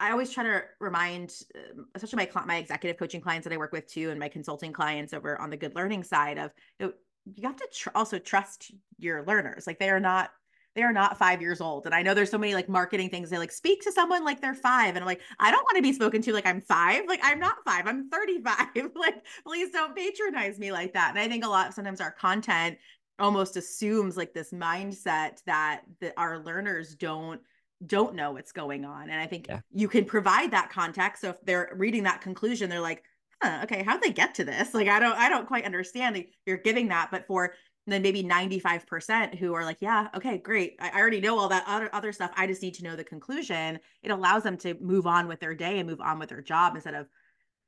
I 0.00 0.10
always 0.10 0.30
try 0.30 0.44
to 0.44 0.62
remind, 0.80 1.34
uh, 1.54 1.82
especially 1.94 2.28
my 2.34 2.44
my 2.44 2.56
executive 2.56 2.98
coaching 2.98 3.20
clients 3.20 3.44
that 3.44 3.52
I 3.52 3.56
work 3.56 3.72
with 3.72 3.87
too, 3.87 4.10
and 4.10 4.18
my 4.18 4.28
consulting 4.28 4.72
clients 4.72 5.12
over 5.12 5.40
on 5.40 5.50
the 5.50 5.56
good 5.56 5.74
learning 5.74 6.04
side 6.04 6.38
of 6.38 6.50
you, 6.78 6.87
know, 6.87 6.92
you 7.34 7.48
have 7.48 7.56
to 7.56 7.68
tr- 7.72 7.90
also 7.94 8.18
trust 8.18 8.72
your 8.98 9.24
learners. 9.24 9.66
Like 9.66 9.78
they 9.78 9.90
are 9.90 10.00
not 10.00 10.30
they 10.74 10.82
are 10.82 10.92
not 10.92 11.18
five 11.18 11.40
years 11.40 11.60
old. 11.60 11.87
And 11.87 11.94
I 11.94 12.02
know 12.02 12.14
there's 12.14 12.30
so 12.30 12.38
many 12.38 12.54
like 12.54 12.68
marketing 12.68 13.08
things. 13.08 13.30
They 13.30 13.38
like 13.38 13.52
speak 13.52 13.82
to 13.82 13.92
someone 13.92 14.24
like 14.24 14.40
they're 14.40 14.54
five. 14.54 14.96
And 14.96 14.98
I'm 14.98 15.06
like, 15.06 15.20
I 15.38 15.50
don't 15.50 15.62
want 15.62 15.76
to 15.76 15.82
be 15.82 15.92
spoken 15.92 16.20
to 16.22 16.32
like 16.32 16.46
I'm 16.46 16.60
five. 16.60 17.04
Like 17.06 17.20
I'm 17.22 17.38
not 17.38 17.64
five. 17.64 17.87
I'm 17.87 18.10
35. 18.10 18.56
like, 18.96 19.24
please 19.46 19.70
don't 19.70 19.94
patronize 19.94 20.58
me 20.58 20.72
like 20.72 20.92
that. 20.94 21.10
And 21.10 21.18
I 21.18 21.28
think 21.28 21.44
a 21.44 21.48
lot 21.48 21.74
sometimes 21.74 22.00
our 22.00 22.10
content 22.10 22.78
almost 23.20 23.56
assumes 23.56 24.16
like 24.16 24.34
this 24.34 24.50
mindset 24.50 25.42
that 25.46 25.82
that 26.00 26.14
our 26.16 26.40
learners 26.40 26.96
don't 26.96 27.40
don't 27.87 28.14
know 28.14 28.33
what's 28.33 28.53
going 28.53 28.85
on. 28.85 29.11
And 29.11 29.20
I 29.20 29.27
think 29.27 29.47
yeah. 29.49 29.61
you 29.73 29.88
can 29.88 30.05
provide 30.05 30.51
that 30.53 30.70
context. 30.70 31.23
So 31.23 31.31
if 31.31 31.40
they're 31.42 31.73
reading 31.77 32.05
that 32.05 32.20
conclusion, 32.20 32.70
they're 32.70 32.81
like, 32.81 33.05
huh, 33.42 33.61
okay, 33.64 33.83
how'd 33.83 34.03
they 34.03 34.12
get 34.12 34.35
to 34.37 34.44
this? 34.44 34.75
Like 34.75 34.88
I 34.88 34.99
don't 34.99 35.16
I 35.16 35.29
don't 35.29 35.47
quite 35.47 35.64
understand. 35.64 36.25
You're 36.47 36.59
giving 36.59 36.88
that, 36.88 37.11
but 37.11 37.27
for 37.27 37.55
then 37.87 38.01
maybe 38.01 38.25
95% 38.25 39.35
who 39.38 39.53
are 39.53 39.64
like, 39.64 39.77
yeah, 39.81 40.09
okay, 40.16 40.38
great. 40.38 40.77
I 40.81 40.99
already 40.99 41.20
know 41.20 41.38
all 41.38 41.49
that 41.49 41.64
other 41.66 41.94
other 41.94 42.12
stuff. 42.12 42.31
I 42.37 42.47
just 42.47 42.62
need 42.62 42.75
to 42.75 42.85
know 42.85 42.97
the 42.97 43.05
conclusion. 43.05 43.79
It 44.03 44.11
allows 44.11 44.42
them 44.42 44.57
to 44.59 44.75
move 44.81 45.07
on 45.07 45.29
with 45.29 45.40
their 45.40 45.55
day 45.55 45.79
and 45.79 45.88
move 45.88 46.01
on 46.01 46.18
with 46.18 46.31
their 46.31 46.42
job 46.42 46.75
instead 46.75 46.94
of 46.94 47.07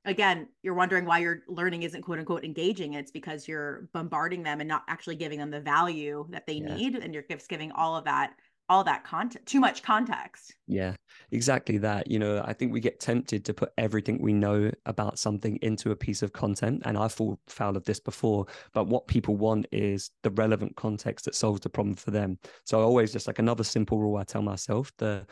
again, 0.07 0.49
you're 0.63 0.75
wondering 0.75 1.05
why 1.05 1.19
your 1.19 1.43
learning 1.49 1.83
isn't 1.83 2.03
quote 2.03 2.19
unquote 2.19 2.45
engaging. 2.45 2.95
It's 2.95 3.11
because 3.11 3.47
you're 3.47 3.89
bombarding 3.93 4.43
them 4.43 4.61
and 4.61 4.69
not 4.69 4.85
actually 4.89 5.17
giving 5.17 5.39
them 5.39 5.51
the 5.51 5.61
value 5.61 6.27
that 6.31 6.47
they 6.47 6.55
yeah. 6.55 6.77
need. 6.77 6.95
And 6.95 7.13
you're 7.13 7.25
just 7.29 7.49
giving 7.49 7.73
all 7.73 7.97
of 7.97 8.05
that 8.05 8.35
all 8.69 8.85
that 8.85 9.05
content 9.05 9.47
too 9.47 9.61
much 9.61 9.83
context. 9.83 10.55
Yeah 10.67 10.95
exactly 11.31 11.79
that. 11.79 12.11
You 12.11 12.19
know 12.19 12.43
i 12.45 12.53
think 12.53 12.73
we 12.73 12.81
get 12.81 13.01
tempted 13.01 13.45
to 13.45 13.55
put 13.55 13.73
everything 13.79 14.19
we 14.21 14.33
know 14.33 14.71
about 14.87 15.19
something 15.19 15.57
into 15.63 15.91
a 15.91 15.97
piece 15.97 16.23
of 16.23 16.33
content 16.33 16.83
and 16.85 16.97
i've 16.97 17.13
fall 17.13 17.39
foul 17.47 17.77
of 17.77 17.85
this 17.85 18.01
before 18.01 18.47
but 18.73 18.87
what 18.87 19.07
people 19.07 19.37
want 19.37 19.67
is 19.73 20.11
the 20.23 20.31
relevant 20.31 20.77
context 20.77 21.25
that 21.25 21.35
solves 21.35 21.61
the 21.61 21.69
problem 21.69 21.95
for 21.95 22.11
them. 22.11 22.39
So 22.65 22.81
I 22.81 22.83
always 22.83 23.13
just 23.13 23.27
like 23.27 23.39
another 23.39 23.65
simple 23.65 23.99
rule 23.99 24.17
i 24.17 24.25
tell 24.25 24.43
myself 24.43 24.93
the 24.99 25.27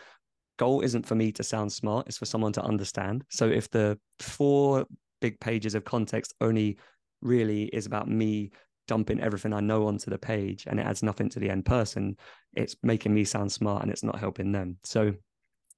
goal 0.58 0.80
isn't 0.82 1.06
for 1.06 1.14
me 1.14 1.32
to 1.32 1.42
sound 1.42 1.72
smart 1.72 2.06
it's 2.06 2.18
for 2.18 2.26
someone 2.26 2.52
to 2.52 2.62
understand. 2.62 3.24
So 3.30 3.48
if 3.48 3.70
the 3.70 3.98
four 4.18 4.86
big 5.20 5.38
pages 5.40 5.74
of 5.74 5.84
context 5.84 6.34
only 6.40 6.78
really 7.22 7.64
is 7.64 7.86
about 7.86 8.08
me 8.08 8.50
dumping 8.86 9.20
everything 9.20 9.52
I 9.52 9.60
know 9.60 9.86
onto 9.86 10.10
the 10.10 10.18
page 10.18 10.64
and 10.66 10.78
it 10.78 10.86
adds 10.86 11.02
nothing 11.02 11.28
to 11.30 11.40
the 11.40 11.50
end 11.50 11.64
person, 11.64 12.16
it's 12.54 12.76
making 12.82 13.14
me 13.14 13.24
sound 13.24 13.50
smart 13.50 13.82
and 13.82 13.90
it's 13.90 14.04
not 14.04 14.18
helping 14.18 14.52
them. 14.52 14.78
So 14.84 15.14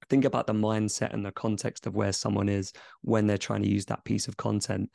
think 0.09 0.25
about 0.25 0.47
the 0.47 0.53
mindset 0.53 1.13
and 1.13 1.25
the 1.25 1.33
context 1.33 1.87
of 1.87 1.95
where 1.95 2.13
someone 2.13 2.49
is 2.49 2.73
when 3.03 3.27
they're 3.27 3.39
trying 3.39 3.63
to 3.63 3.69
use 3.69 3.87
that 3.87 4.05
piece 4.05 4.29
of 4.29 4.37
content. 4.37 4.91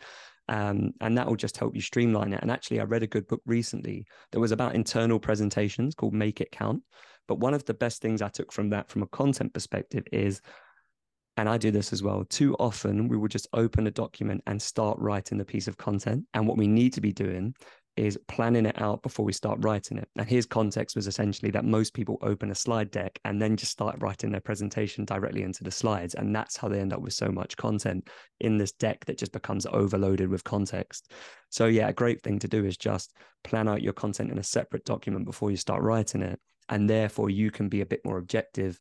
Um, 0.47 0.91
and 0.99 1.17
that 1.17 1.27
will 1.27 1.35
just 1.35 1.57
help 1.57 1.75
you 1.75 1.81
streamline 1.81 2.33
it. 2.33 2.41
And 2.41 2.51
actually, 2.51 2.81
I 2.81 2.83
read 2.83 3.03
a 3.03 3.07
good 3.07 3.27
book 3.27 3.41
recently 3.45 4.05
that 4.31 4.39
was 4.39 4.51
about 4.51 4.75
internal 4.75 5.19
presentations 5.19 5.95
called 5.95 6.13
Make 6.13 6.41
It 6.41 6.51
Count. 6.51 6.83
But 7.27 7.39
one 7.39 7.53
of 7.53 7.63
the 7.65 7.73
best 7.73 8.01
things 8.01 8.21
I 8.21 8.27
took 8.27 8.51
from 8.51 8.69
that, 8.71 8.89
from 8.89 9.03
a 9.03 9.07
content 9.07 9.53
perspective, 9.53 10.03
is 10.11 10.41
and 11.37 11.47
I 11.47 11.57
do 11.57 11.71
this 11.71 11.93
as 11.93 12.03
well. 12.03 12.25
Too 12.25 12.55
often, 12.59 13.07
we 13.07 13.17
will 13.17 13.29
just 13.29 13.47
open 13.53 13.87
a 13.87 13.91
document 13.91 14.43
and 14.47 14.61
start 14.61 14.97
writing 14.99 15.37
the 15.37 15.45
piece 15.45 15.67
of 15.67 15.77
content. 15.77 16.25
And 16.33 16.45
what 16.45 16.57
we 16.57 16.67
need 16.67 16.93
to 16.93 17.01
be 17.01 17.13
doing 17.13 17.55
is 18.01 18.17
planning 18.27 18.65
it 18.65 18.81
out 18.81 19.03
before 19.03 19.23
we 19.23 19.31
start 19.31 19.59
writing 19.61 19.99
it. 19.99 20.09
And 20.15 20.27
his 20.27 20.47
context 20.47 20.95
was 20.95 21.05
essentially 21.05 21.51
that 21.51 21.65
most 21.65 21.93
people 21.93 22.17
open 22.23 22.49
a 22.49 22.55
slide 22.55 22.89
deck 22.89 23.19
and 23.25 23.39
then 23.39 23.55
just 23.55 23.73
start 23.73 23.95
writing 23.99 24.31
their 24.31 24.41
presentation 24.41 25.05
directly 25.05 25.43
into 25.43 25.63
the 25.63 25.69
slides. 25.69 26.15
And 26.15 26.35
that's 26.35 26.57
how 26.57 26.67
they 26.67 26.79
end 26.79 26.93
up 26.93 27.01
with 27.01 27.13
so 27.13 27.27
much 27.27 27.57
content 27.57 28.09
in 28.39 28.57
this 28.57 28.71
deck 28.71 29.05
that 29.05 29.19
just 29.19 29.31
becomes 29.31 29.67
overloaded 29.67 30.29
with 30.29 30.43
context. 30.43 31.11
So, 31.51 31.67
yeah, 31.67 31.89
a 31.89 31.93
great 31.93 32.23
thing 32.23 32.39
to 32.39 32.47
do 32.47 32.65
is 32.65 32.75
just 32.75 33.13
plan 33.43 33.67
out 33.67 33.83
your 33.83 33.93
content 33.93 34.31
in 34.31 34.39
a 34.39 34.43
separate 34.43 34.83
document 34.83 35.25
before 35.25 35.51
you 35.51 35.57
start 35.57 35.83
writing 35.83 36.23
it. 36.23 36.39
And 36.69 36.89
therefore, 36.89 37.29
you 37.29 37.51
can 37.51 37.69
be 37.69 37.81
a 37.81 37.85
bit 37.85 38.01
more 38.03 38.17
objective. 38.17 38.79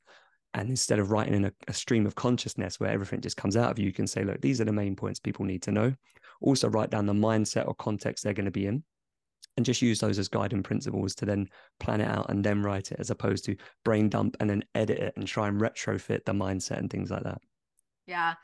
And 0.54 0.70
instead 0.70 0.98
of 0.98 1.11
writing 1.11 1.35
in 1.35 1.44
a, 1.44 1.52
a 1.68 1.74
stream 1.74 2.06
of 2.06 2.14
consciousness 2.14 2.80
where 2.80 2.90
everything 2.90 3.20
just 3.20 3.37
comes 3.37 3.59
out 3.59 3.70
of 3.70 3.78
you, 3.78 3.85
you 3.85 3.92
can 3.92 4.06
say, 4.06 4.24
look, 4.24 4.40
these 4.40 4.62
are 4.62 4.64
the 4.64 4.72
main 4.72 4.96
points 4.96 5.20
people 5.20 5.44
need 5.44 5.62
to 5.64 5.72
know. 5.72 5.92
Also, 6.40 6.70
write 6.70 6.88
down 6.88 7.04
the 7.04 7.12
mindset 7.12 7.68
or 7.68 7.74
context 7.74 8.24
they're 8.24 8.33
going 8.33 8.46
to 8.46 8.50
be 8.50 8.64
in 8.64 8.83
and 9.61 9.66
just 9.66 9.83
use 9.83 10.01
those 10.01 10.18
as 10.18 10.29
guiding 10.29 10.62
principles 10.62 11.14
to 11.14 11.27
then 11.27 11.46
plan 11.81 12.01
it 12.01 12.09
out 12.09 12.31
and 12.31 12.42
then 12.42 12.62
write 12.62 12.90
it 12.90 12.96
as 12.99 13.11
opposed 13.11 13.44
to 13.44 13.55
brain 13.85 14.09
dump 14.09 14.38
and 14.40 14.49
then 14.49 14.64
edit 14.75 14.99
it 14.99 15.12
and 15.16 15.29
try 15.29 15.49
and 15.49 15.61
retrofit 15.61 16.25
the 16.25 16.33
mindset 16.33 16.79
and 16.79 16.88
things 16.88 17.11
like 17.11 17.25
that. 17.25 17.42
Yeah. 18.07 18.35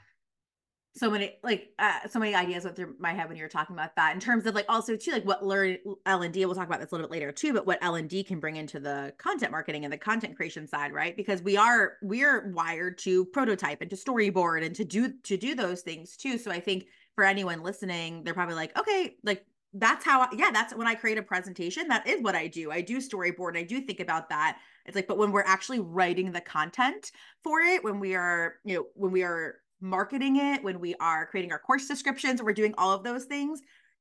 So 0.94 1.10
many 1.10 1.38
like 1.42 1.70
uh, 1.78 2.00
so 2.10 2.18
many 2.18 2.34
ideas 2.34 2.64
went 2.64 2.76
through 2.76 2.96
my 2.98 3.14
head 3.14 3.28
when 3.28 3.38
you 3.38 3.44
were 3.44 3.48
talking 3.48 3.74
about 3.74 3.96
that 3.96 4.14
in 4.14 4.20
terms 4.20 4.44
of 4.44 4.54
like 4.54 4.66
also 4.68 4.94
too 4.94 5.10
like 5.10 5.24
what 5.24 5.44
learn 5.44 5.76
l&d 6.06 6.46
we'll 6.46 6.54
talk 6.54 6.66
about 6.66 6.80
this 6.80 6.90
a 6.90 6.94
little 6.94 7.06
bit 7.06 7.12
later 7.12 7.30
too 7.32 7.52
but 7.52 7.66
what 7.66 7.78
l&d 7.82 8.24
can 8.24 8.40
bring 8.40 8.56
into 8.56 8.80
the 8.80 9.12
content 9.18 9.52
marketing 9.52 9.84
and 9.84 9.92
the 9.92 9.98
content 9.98 10.34
creation 10.36 10.66
side 10.66 10.92
right? 10.92 11.14
Because 11.14 11.42
we 11.42 11.58
are 11.58 11.94
we're 12.02 12.50
wired 12.52 12.96
to 12.98 13.26
prototype 13.26 13.82
and 13.82 13.90
to 13.90 13.96
storyboard 13.96 14.64
and 14.64 14.74
to 14.74 14.84
do 14.84 15.12
to 15.24 15.36
do 15.36 15.54
those 15.54 15.82
things 15.82 16.16
too. 16.16 16.38
So 16.38 16.50
i 16.50 16.60
think 16.60 16.86
for 17.14 17.24
anyone 17.24 17.62
listening 17.62 18.24
they're 18.24 18.34
probably 18.34 18.54
like 18.54 18.78
okay 18.78 19.16
like 19.22 19.44
that's 19.78 20.04
how 20.04 20.22
I, 20.22 20.28
yeah 20.36 20.50
that's 20.52 20.74
when 20.74 20.86
i 20.86 20.94
create 20.94 21.18
a 21.18 21.22
presentation 21.22 21.88
that 21.88 22.06
is 22.06 22.22
what 22.22 22.34
i 22.34 22.46
do. 22.46 22.70
I 22.70 22.80
do 22.80 22.98
storyboard 22.98 23.50
and 23.50 23.58
i 23.58 23.62
do 23.62 23.80
think 23.80 24.00
about 24.00 24.28
that. 24.30 24.58
It's 24.84 24.94
like 24.94 25.08
but 25.08 25.18
when 25.18 25.32
we're 25.32 25.42
actually 25.42 25.80
writing 25.80 26.32
the 26.32 26.40
content 26.40 27.10
for 27.42 27.60
it 27.60 27.82
when 27.84 28.00
we 28.00 28.14
are 28.14 28.54
you 28.64 28.76
know 28.76 28.86
when 28.94 29.12
we 29.12 29.22
are 29.22 29.56
marketing 29.80 30.36
it 30.36 30.62
when 30.64 30.80
we 30.80 30.94
are 30.96 31.26
creating 31.26 31.52
our 31.52 31.58
course 31.58 31.86
descriptions 31.86 32.42
we're 32.42 32.52
doing 32.52 32.74
all 32.78 32.92
of 32.92 33.04
those 33.04 33.24
things 33.24 33.60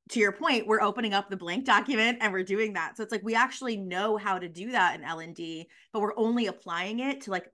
to 0.09 0.19
your 0.19 0.31
point 0.31 0.67
we're 0.67 0.81
opening 0.81 1.13
up 1.13 1.29
the 1.29 1.37
blank 1.37 1.65
document 1.65 2.19
and 2.21 2.31
we're 2.31 2.43
doing 2.43 2.73
that. 2.73 2.95
So 2.95 3.03
it's 3.03 3.11
like 3.11 3.23
we 3.23 3.35
actually 3.35 3.77
know 3.77 4.17
how 4.17 4.39
to 4.39 4.47
do 4.47 4.71
that 4.71 4.95
in 4.95 5.03
l&d 5.03 5.67
but 5.91 6.01
we're 6.01 6.17
only 6.17 6.47
applying 6.47 6.99
it 6.99 7.21
to 7.21 7.31
like 7.31 7.51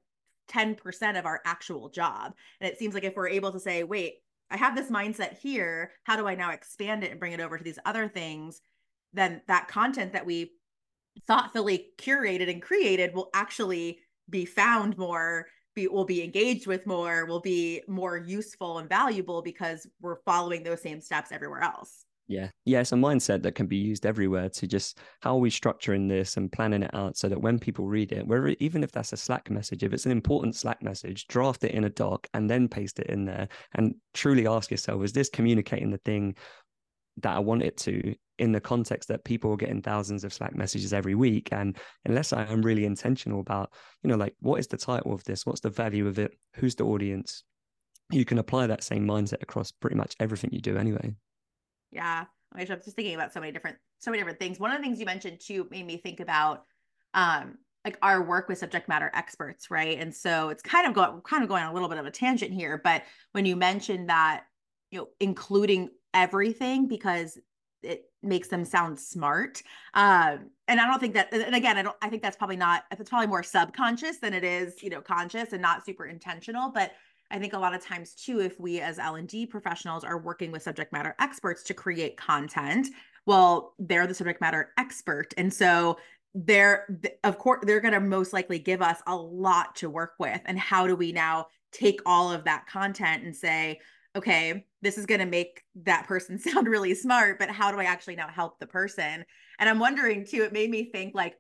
10% 0.50 1.18
of 1.18 1.26
our 1.26 1.40
actual 1.46 1.88
job. 1.90 2.34
And 2.60 2.70
it 2.70 2.78
seems 2.78 2.94
like 2.94 3.06
if 3.06 3.16
we're 3.16 3.30
able 3.30 3.54
to 3.54 3.60
say 3.60 3.84
wait 3.84 4.16
I 4.52 4.58
have 4.58 4.76
this 4.76 4.92
mindset 4.92 5.38
here. 5.38 5.92
How 6.04 6.18
do 6.18 6.28
I 6.28 6.36
now 6.36 6.52
expand 6.52 7.04
it 7.04 7.12
and 7.12 7.20
bring 7.20 7.32
it 7.32 7.40
over 7.40 7.58
to 7.58 7.64
these 7.64 7.80
other 7.86 8.08
things? 8.08 8.62
Then 9.14 9.42
that 9.48 9.68
content 9.68 10.14
that 10.14 10.26
we 10.26 10.52
thoughtfully 11.28 11.88
curated 11.98 12.50
and 12.50 12.62
created 12.62 13.14
will 13.14 13.30
actually 13.34 14.00
be 14.30 14.46
found 14.46 14.98
more 14.98 15.48
be 15.74 15.88
will 15.88 16.06
be 16.06 16.24
engaged 16.24 16.68
with 16.68 16.86
more 16.86 17.26
will 17.26 17.40
be 17.40 17.82
more 17.88 18.18
useful 18.18 18.80
and 18.80 18.90
valuable 18.90 19.42
because 19.42 19.88
we're 20.02 20.22
following 20.26 20.64
those 20.64 20.82
same 20.82 21.02
steps 21.02 21.32
everywhere 21.32 21.62
else 21.62 22.06
yeah. 22.32 22.50
Yeah. 22.66 22.80
It's 22.80 22.94
a 22.94 22.96
mindset 22.96 23.44
that 23.44 23.56
can 23.56 23.68
be 23.68 23.76
used 23.76 24.06
everywhere 24.06 24.48
to 24.50 24.68
just 24.68 25.00
how 25.20 25.36
are 25.36 25.40
we 25.40 25.50
structuring 25.50 26.08
this 26.08 26.38
and 26.38 26.52
planning 26.52 26.84
it 26.84 26.94
out 26.94 27.18
so 27.18 27.28
that 27.28 27.42
when 27.42 27.60
people 27.60 27.88
read 27.88 28.14
it, 28.14 28.26
where 28.26 28.48
even 28.60 28.84
if 28.84 28.92
that's 28.92 29.12
a 29.12 29.18
Slack 29.18 29.50
message, 29.52 29.84
if 29.84 29.92
it's 29.94 30.06
an 30.06 30.12
important 30.12 30.56
Slack 30.56 30.82
message, 30.82 31.28
draft 31.28 31.64
it 31.66 31.72
in 31.72 31.84
a 31.84 31.90
doc 31.90 32.28
and 32.34 32.50
then 32.50 32.70
paste 32.70 33.00
it 33.00 33.08
in 33.08 33.26
there 33.26 33.50
and 33.76 33.96
truly 34.14 34.48
ask 34.48 34.72
yourself, 34.72 35.04
is 35.04 35.12
this 35.12 35.30
communicating 35.30 35.92
the 35.92 35.98
thing 36.00 36.36
that 37.18 37.36
I 37.36 37.40
want 37.40 37.64
it 37.64 37.76
to 37.80 38.16
in 38.40 38.54
the 38.54 38.62
context 38.62 39.10
that 39.10 39.26
people 39.26 39.52
are 39.52 39.58
getting 39.58 39.82
thousands 39.82 40.24
of 40.24 40.34
Slack 40.34 40.56
messages 40.56 40.94
every 40.94 41.16
week? 41.16 41.50
And 41.52 41.78
unless 42.06 42.32
I 42.32 42.46
am 42.46 42.62
really 42.62 42.86
intentional 42.86 43.42
about, 43.42 43.74
you 44.04 44.10
know, 44.10 44.16
like 44.16 44.36
what 44.40 44.60
is 44.62 44.68
the 44.68 44.78
title 44.78 45.14
of 45.14 45.24
this? 45.26 45.46
What's 45.46 45.62
the 45.62 45.70
value 45.70 46.08
of 46.08 46.18
it? 46.18 46.32
Who's 46.56 46.76
the 46.76 46.86
audience? 46.86 47.44
You 48.10 48.24
can 48.24 48.40
apply 48.40 48.68
that 48.68 48.84
same 48.84 49.06
mindset 49.06 49.42
across 49.42 49.72
pretty 49.72 49.98
much 49.98 50.16
everything 50.20 50.52
you 50.54 50.62
do 50.62 50.78
anyway. 50.78 51.14
Yeah. 51.92 52.26
I'm 52.54 52.66
just 52.66 52.84
thinking 52.96 53.16
about 53.16 53.34
so 53.34 53.40
many 53.40 53.52
different, 53.52 53.78
so 54.00 54.12
many 54.12 54.22
different 54.22 54.40
things. 54.40 54.60
One 54.60 54.72
of 54.72 54.78
the 54.78 54.84
things 54.84 55.00
you 55.00 55.06
mentioned 55.06 55.40
too 55.40 55.68
made 55.72 55.86
me 55.86 55.98
think 55.98 56.20
about 56.20 56.64
um 57.14 57.58
like 57.84 57.98
our 58.02 58.22
work 58.24 58.48
with 58.48 58.58
subject 58.58 58.88
matter 58.88 59.10
experts, 59.14 59.72
right? 59.72 60.00
And 60.00 60.14
so 60.14 60.50
it's 60.50 60.62
kind 60.62 60.88
of 60.88 60.94
going 60.94 61.22
kind 61.22 61.44
of 61.44 61.50
going 61.50 61.64
on 61.64 61.72
a 61.72 61.74
little 61.74 61.90
bit 61.90 61.98
of 61.98 62.06
a 62.06 62.12
tangent 62.12 62.54
here, 62.54 62.80
but 62.84 63.04
when 63.32 63.46
you 63.46 63.56
mentioned 63.56 64.10
that, 64.10 64.44
you 64.92 65.00
know, 65.00 65.08
including 65.20 65.90
everything 66.14 66.88
because 66.88 67.38
it 67.82 68.04
makes 68.22 68.50
them 68.50 68.64
sound 68.64 69.00
smart. 69.00 69.64
Um, 69.94 70.52
and 70.68 70.80
I 70.80 70.86
don't 70.86 71.00
think 71.00 71.16
that, 71.16 71.34
and 71.34 71.56
again, 71.56 71.78
I 71.78 71.82
don't, 71.82 71.96
I 72.02 72.10
think 72.10 72.22
that's 72.22 72.38
probably 72.38 72.58
not, 72.58 72.84
it's 72.92 73.10
probably 73.10 73.28
more 73.28 73.42
subconscious 73.42 74.20
than 74.20 74.34
it 74.34 74.44
is, 74.44 74.84
you 74.84 74.92
know, 74.92 75.02
conscious 75.02 75.52
and 75.52 75.62
not 75.62 75.84
super 75.84 76.06
intentional. 76.06 76.70
But 76.70 76.92
I 77.32 77.40
think 77.40 77.54
a 77.54 77.60
lot 77.60 77.74
of 77.74 77.84
times 77.84 78.14
too, 78.14 78.40
if 78.40 78.60
we 78.60 78.82
as 78.82 79.00
L&D 79.00 79.48
professionals 79.48 80.04
are 80.04 80.20
working 80.20 80.52
with 80.52 80.64
subject 80.64 80.92
matter 80.92 81.16
experts 81.20 81.64
to 81.64 81.74
create 81.74 82.18
content, 82.18 82.88
well, 83.26 83.74
they're 83.80 84.08
the 84.08 84.14
subject 84.14 84.42
matter 84.42 84.72
expert. 84.78 85.34
And 85.38 85.54
so 85.54 85.98
they're 86.34 86.88
of 87.26 87.38
course 87.38 87.62
they're 87.66 87.82
going 87.82 87.94
to 87.94 88.00
most 88.00 88.32
likely 88.32 88.58
give 88.58 88.82
us 88.82 89.00
a 89.06 89.14
lot 89.14 89.76
to 89.76 89.90
work 89.90 90.14
with 90.18 90.40
and 90.46 90.58
how 90.58 90.88
do 90.88 90.96
we 90.96 91.12
now 91.12 91.46
take 91.74 92.00
all 92.06 92.32
of 92.32 92.46
that 92.46 92.66
content 92.68 93.26
and 93.26 93.36
say 93.36 93.78
okay 94.16 94.66
this 94.82 94.98
is 94.98 95.06
going 95.06 95.20
to 95.20 95.26
make 95.26 95.62
that 95.76 96.08
person 96.08 96.40
sound 96.40 96.70
really 96.70 96.96
smart 96.96 97.38
but 97.38 97.50
how 97.50 97.70
do 97.70 97.82
i 97.82 97.84
actually 97.84 98.16
now 98.16 98.30
help 98.30 98.58
the 98.60 98.66
person 98.66 99.26
And 99.62 99.70
I'm 99.70 99.78
wondering 99.78 100.26
too, 100.26 100.42
it 100.42 100.54
made 100.54 100.72
me 100.72 100.86
think 100.86 101.14
like, 101.14 101.36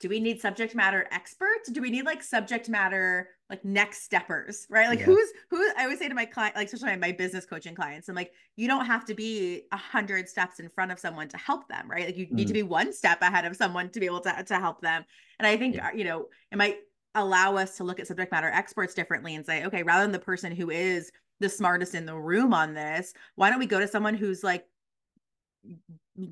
do 0.00 0.08
we 0.08 0.20
need 0.20 0.40
subject 0.40 0.74
matter 0.74 1.06
experts? 1.12 1.70
Do 1.70 1.80
we 1.80 1.90
need 1.90 2.04
like 2.04 2.22
subject 2.22 2.68
matter 2.68 3.28
like 3.50 3.64
next 3.64 4.02
steppers, 4.02 4.66
right? 4.70 4.88
Like 4.88 5.00
yeah. 5.00 5.06
who's 5.06 5.28
who? 5.50 5.56
I 5.76 5.84
always 5.84 5.98
say 5.98 6.08
to 6.08 6.14
my 6.14 6.24
client, 6.24 6.56
like 6.56 6.72
especially 6.72 6.96
my 6.96 7.12
business 7.12 7.46
coaching 7.46 7.74
clients, 7.74 8.08
I'm 8.08 8.14
like, 8.14 8.32
you 8.56 8.66
don't 8.66 8.86
have 8.86 9.04
to 9.06 9.14
be 9.14 9.62
a 9.70 9.76
hundred 9.76 10.28
steps 10.28 10.60
in 10.60 10.68
front 10.70 10.92
of 10.92 10.98
someone 10.98 11.28
to 11.28 11.36
help 11.36 11.68
them, 11.68 11.90
right? 11.90 12.06
Like 12.06 12.16
you 12.16 12.26
mm. 12.26 12.32
need 12.32 12.48
to 12.48 12.52
mm. 12.52 12.56
be 12.56 12.62
one 12.62 12.92
step 12.92 13.22
ahead 13.22 13.44
of 13.44 13.54
someone 13.56 13.90
to 13.90 14.00
be 14.00 14.06
able 14.06 14.20
to 14.20 14.44
to 14.44 14.58
help 14.58 14.80
them. 14.80 15.04
And 15.38 15.46
I 15.46 15.56
think 15.56 15.76
yeah. 15.76 15.92
you 15.94 16.04
know 16.04 16.26
it 16.50 16.58
might 16.58 16.78
allow 17.14 17.56
us 17.56 17.76
to 17.76 17.84
look 17.84 18.00
at 18.00 18.06
subject 18.06 18.32
matter 18.32 18.48
experts 18.48 18.94
differently 18.94 19.34
and 19.34 19.46
say, 19.46 19.64
okay, 19.64 19.82
rather 19.82 20.02
than 20.02 20.12
the 20.12 20.18
person 20.18 20.50
who 20.52 20.70
is 20.70 21.12
the 21.40 21.48
smartest 21.48 21.94
in 21.94 22.06
the 22.06 22.16
room 22.16 22.52
on 22.52 22.74
this, 22.74 23.14
why 23.36 23.50
don't 23.50 23.60
we 23.60 23.66
go 23.66 23.78
to 23.78 23.86
someone 23.86 24.14
who's 24.14 24.42
like 24.42 24.66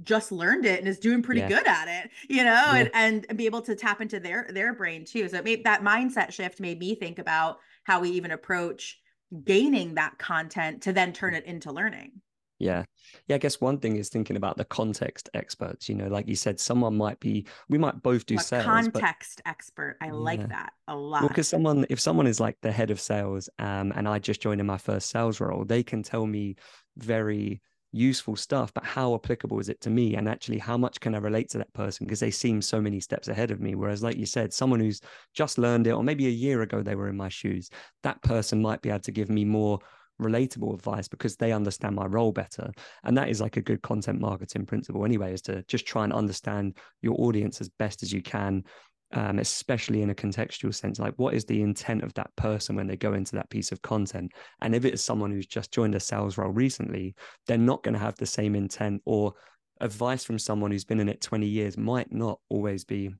just 0.03 0.31
learned 0.31 0.65
it 0.65 0.79
and 0.79 0.89
is 0.89 0.99
doing 0.99 1.23
pretty 1.23 1.41
yeah. 1.41 1.49
good 1.49 1.67
at 1.67 1.89
it 1.89 2.11
you 2.29 2.45
know 2.45 2.53
yeah. 2.53 2.89
and 2.95 3.27
and 3.29 3.37
be 3.37 3.47
able 3.47 3.63
to 3.63 3.75
tap 3.75 4.01
into 4.01 4.21
their 4.21 4.47
their 4.51 4.75
brain 4.75 5.05
too 5.05 5.29
so 5.29 5.37
it 5.39 5.45
made 5.45 5.65
that 5.65 5.83
mindset 5.83 6.33
shift 6.33 6.61
made 6.61 6.79
me 6.79 6.95
think 6.95 7.19
about 7.19 7.59
how 7.85 8.01
we 8.01 8.11
even 8.11 8.31
approach 8.31 9.01
gaining 9.45 9.95
that 9.95 10.17
content 10.19 10.83
to 10.83 10.93
then 10.93 11.13
turn 11.13 11.35
it 11.35 11.45
into 11.47 11.73
learning 11.73 12.13
yeah 12.61 12.85
yeah 13.27 13.35
i 13.35 13.39
guess 13.39 13.61
one 13.61 13.79
thing 13.79 13.97
is 13.97 14.09
thinking 14.09 14.37
about 14.37 14.57
the 14.57 14.65
context 14.65 15.29
experts 15.35 15.89
you 15.89 15.97
know 15.97 16.07
like 16.07 16.29
you 16.29 16.37
said 16.37 16.61
someone 16.61 16.97
might 16.97 17.19
be 17.19 17.45
we 17.69 17.77
might 17.77 18.01
both 18.03 18.25
do 18.25 18.39
sales 18.39 18.65
context 18.65 19.41
but, 19.45 19.51
expert 19.51 19.97
i 20.01 20.07
yeah. 20.07 20.13
like 20.13 20.49
that 20.49 20.73
a 20.87 20.95
lot 20.95 21.23
because 21.23 21.53
well, 21.53 21.59
someone 21.59 21.87
if 21.91 21.99
someone 21.99 22.27
is 22.29 22.39
like 22.39 22.57
the 22.63 22.71
head 22.71 22.93
of 22.93 23.01
sales 23.01 23.49
um 23.59 23.93
and 23.97 24.07
i 24.07 24.17
just 24.21 24.41
joined 24.41 24.61
in 24.61 24.67
my 24.67 24.79
first 24.79 25.09
sales 25.11 25.41
role 25.41 25.65
they 25.65 25.83
can 25.83 26.05
tell 26.05 26.25
me 26.25 26.55
very 26.97 27.61
useful 27.93 28.37
stuff, 28.37 28.73
but 28.75 28.85
how 28.85 29.15
applicable 29.15 29.61
is 29.61 29.69
it 29.69 29.81
to 29.83 29.91
me? 29.91 30.17
And 30.17 30.29
actually, 30.29 30.59
how 30.59 30.77
much 30.77 30.99
can 31.01 31.15
I 31.15 31.19
relate 31.19 31.51
to 31.51 31.59
that 31.59 31.73
person? 31.75 32.07
Because 32.07 32.21
they 32.21 32.31
seem 32.31 32.63
so 32.63 32.81
many 32.81 33.01
steps 33.01 33.29
ahead 33.29 33.51
of 33.51 33.61
me. 33.61 33.75
Whereas, 33.75 34.03
like 34.03 34.17
you 34.17 34.27
said, 34.27 34.53
someone 34.53 34.81
who's 34.81 35.01
just 35.35 35.59
learned 35.59 35.87
it, 35.87 35.93
or 35.93 36.03
maybe 36.03 36.27
a 36.27 36.31
year 36.31 36.63
ago 36.63 36.83
they 36.83 36.95
were 36.95 37.09
in 37.09 37.17
my 37.17 37.29
shoes, 37.29 37.71
that 38.03 38.21
person 38.23 38.63
might 38.63 38.83
be 38.83 38.89
able 38.89 39.01
to 39.01 39.13
give 39.13 39.29
me 39.29 39.45
more 39.45 39.79
relatable 40.21 40.75
advice 40.75 41.09
because 41.09 41.37
they 41.37 41.53
understand 41.53 41.97
my 41.97 42.07
role 42.07 42.33
better. 42.33 42.71
And 43.05 43.17
that 43.17 43.29
is 43.29 43.41
like 43.41 43.57
a 43.57 43.63
good 43.63 43.83
content 43.83 44.21
marketing 44.21 44.67
principle, 44.67 45.05
anyway, 45.05 45.35
is 45.35 45.43
to 45.43 45.63
just 45.65 45.87
try 45.87 46.05
and 46.05 46.13
understand 46.13 46.79
your 47.03 47.17
audience 47.19 47.61
as 47.61 47.69
best 47.69 48.03
as 48.03 48.13
you 48.13 48.23
can 48.23 48.65
um, 49.13 49.39
especially 49.39 50.03
in 50.03 50.11
a 50.11 50.15
contextual 50.15 50.75
sense. 50.75 50.99
Like, 50.99 51.15
what 51.17 51.35
is 51.35 51.45
the 51.45 51.63
intent 51.63 52.03
of 52.03 52.15
that 52.15 52.35
person 52.37 52.77
when 52.77 52.87
they 52.87 52.97
go 52.97 53.15
into 53.15 53.37
that 53.37 53.51
piece 53.51 53.73
of 53.73 53.83
content? 53.83 54.33
And 54.61 54.75
if 54.75 54.85
it 54.85 54.95
is 54.95 55.05
someone 55.05 55.31
who's 55.31 55.47
just 55.47 55.73
joined 55.73 55.95
a 55.95 56.01
sales 56.01 56.39
role 56.39 56.51
recently, 56.51 57.15
they're 57.47 57.59
not 57.59 57.83
going 57.83 57.95
to 57.95 58.01
have 58.01 58.17
the 58.17 58.27
same 58.27 58.55
intent, 58.55 59.03
or 59.05 59.35
advice 59.81 60.25
from 60.25 60.39
someone 60.39 60.71
who's 60.71 60.85
been 60.85 61.01
in 61.01 61.09
it 61.09 61.21
20 61.21 61.47
years 61.47 61.77
might 61.77 62.13
not 62.13 62.39
always 62.49 62.85
be 62.85 63.11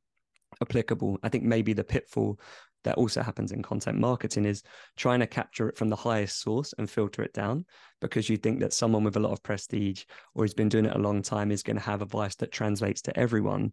applicable. 0.61 1.19
I 1.23 1.29
think 1.29 1.45
maybe 1.45 1.73
the 1.73 1.85
pitfall 1.85 2.39
that 2.85 2.97
also 2.97 3.23
happens 3.23 3.53
in 3.53 3.63
content 3.63 3.99
marketing 3.99 4.45
is 4.45 4.63
trying 4.97 5.21
to 5.21 5.27
capture 5.27 5.69
it 5.69 5.77
from 5.77 5.89
the 5.89 5.97
highest 5.97 6.41
source 6.41 6.75
and 6.79 6.91
filter 6.91 7.23
it 7.23 7.33
down 7.33 7.65
because 8.01 8.29
you 8.29 8.37
think 8.37 8.61
that 8.61 8.73
someone 8.73 9.05
with 9.05 9.17
a 9.17 9.21
lot 9.21 9.33
of 9.33 9.43
prestige 9.43 10.05
or 10.35 10.43
who's 10.43 10.55
been 10.55 10.69
doing 10.69 10.87
it 10.87 10.97
a 10.97 10.99
long 10.99 11.23
time 11.23 11.53
is 11.53 11.63
going 11.63 11.77
to 11.77 11.83
have 11.83 12.03
advice 12.03 12.35
that 12.37 12.51
translates 12.51 13.03
to 13.03 13.17
everyone 13.17 13.73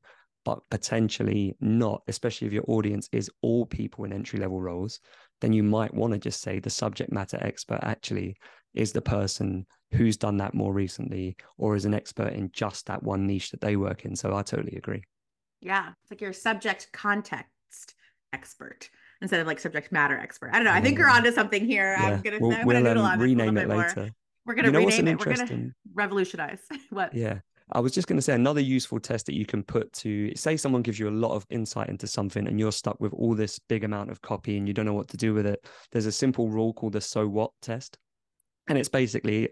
but 0.49 0.67
potentially 0.71 1.55
not, 1.61 2.01
especially 2.07 2.47
if 2.47 2.53
your 2.53 2.63
audience 2.67 3.07
is 3.11 3.29
all 3.43 3.67
people 3.67 4.03
in 4.03 4.11
entry 4.11 4.39
level 4.39 4.59
roles, 4.59 4.99
then 5.41 5.53
you 5.53 5.61
might 5.61 5.93
want 5.93 6.11
to 6.11 6.17
just 6.17 6.41
say 6.41 6.57
the 6.57 6.71
subject 6.71 7.11
matter 7.11 7.37
expert 7.39 7.77
actually 7.83 8.35
is 8.73 8.91
the 8.91 9.01
person 9.01 9.63
who's 9.91 10.17
done 10.17 10.37
that 10.37 10.55
more 10.55 10.73
recently 10.73 11.35
or 11.59 11.75
is 11.75 11.85
an 11.85 11.93
expert 11.93 12.33
in 12.33 12.49
just 12.51 12.87
that 12.87 13.03
one 13.03 13.27
niche 13.27 13.51
that 13.51 13.61
they 13.61 13.75
work 13.75 14.05
in. 14.05 14.15
So 14.15 14.35
I 14.35 14.41
totally 14.41 14.75
agree. 14.75 15.03
Yeah. 15.61 15.89
It's 16.01 16.09
like 16.09 16.21
your 16.21 16.33
subject 16.33 16.89
context 16.93 17.93
expert 18.33 18.89
instead 19.21 19.39
of 19.39 19.45
like 19.45 19.59
subject 19.59 19.91
matter 19.91 20.17
expert. 20.17 20.49
I 20.51 20.55
don't 20.55 20.65
know. 20.65 20.71
I 20.71 20.81
think 20.81 20.97
you're 20.97 21.11
onto 21.11 21.31
something 21.31 21.63
here. 21.63 21.95
Yeah. 21.99 22.07
I'm 22.07 22.21
gonna, 22.21 22.37
we'll, 22.39 22.53
I'm 22.53 22.67
gonna 22.67 22.93
we'll, 22.95 23.05
um, 23.05 23.19
rename 23.19 23.55
it 23.59 23.67
later. 23.67 23.93
More. 23.95 24.09
We're 24.47 24.55
gonna 24.55 24.69
you 24.69 24.71
know 24.71 24.79
rename 24.79 25.07
it. 25.09 25.19
We're 25.23 25.35
gonna 25.35 25.69
revolutionize. 25.93 26.61
what? 26.89 27.13
Yeah. 27.13 27.41
I 27.71 27.79
was 27.79 27.91
just 27.91 28.07
going 28.07 28.17
to 28.17 28.21
say 28.21 28.33
another 28.33 28.61
useful 28.61 28.99
test 28.99 29.27
that 29.27 29.35
you 29.35 29.45
can 29.45 29.63
put 29.63 29.91
to 29.93 30.35
say 30.35 30.57
someone 30.57 30.81
gives 30.81 30.97
you 30.97 31.07
a 31.07 31.11
lot 31.11 31.33
of 31.33 31.45
insight 31.49 31.89
into 31.89 32.07
something 32.07 32.47
and 32.47 32.59
you're 32.59 32.71
stuck 32.71 32.99
with 32.99 33.13
all 33.13 33.35
this 33.35 33.59
big 33.59 33.83
amount 33.83 34.09
of 34.09 34.21
copy 34.21 34.57
and 34.57 34.67
you 34.67 34.73
don't 34.73 34.85
know 34.85 34.93
what 34.93 35.09
to 35.09 35.17
do 35.17 35.33
with 35.33 35.45
it. 35.45 35.63
There's 35.91 36.07
a 36.07 36.11
simple 36.11 36.49
rule 36.49 36.73
called 36.73 36.93
the 36.93 37.01
so 37.01 37.27
what 37.27 37.51
test. 37.61 37.97
And 38.67 38.77
it's 38.77 38.89
basically 38.89 39.49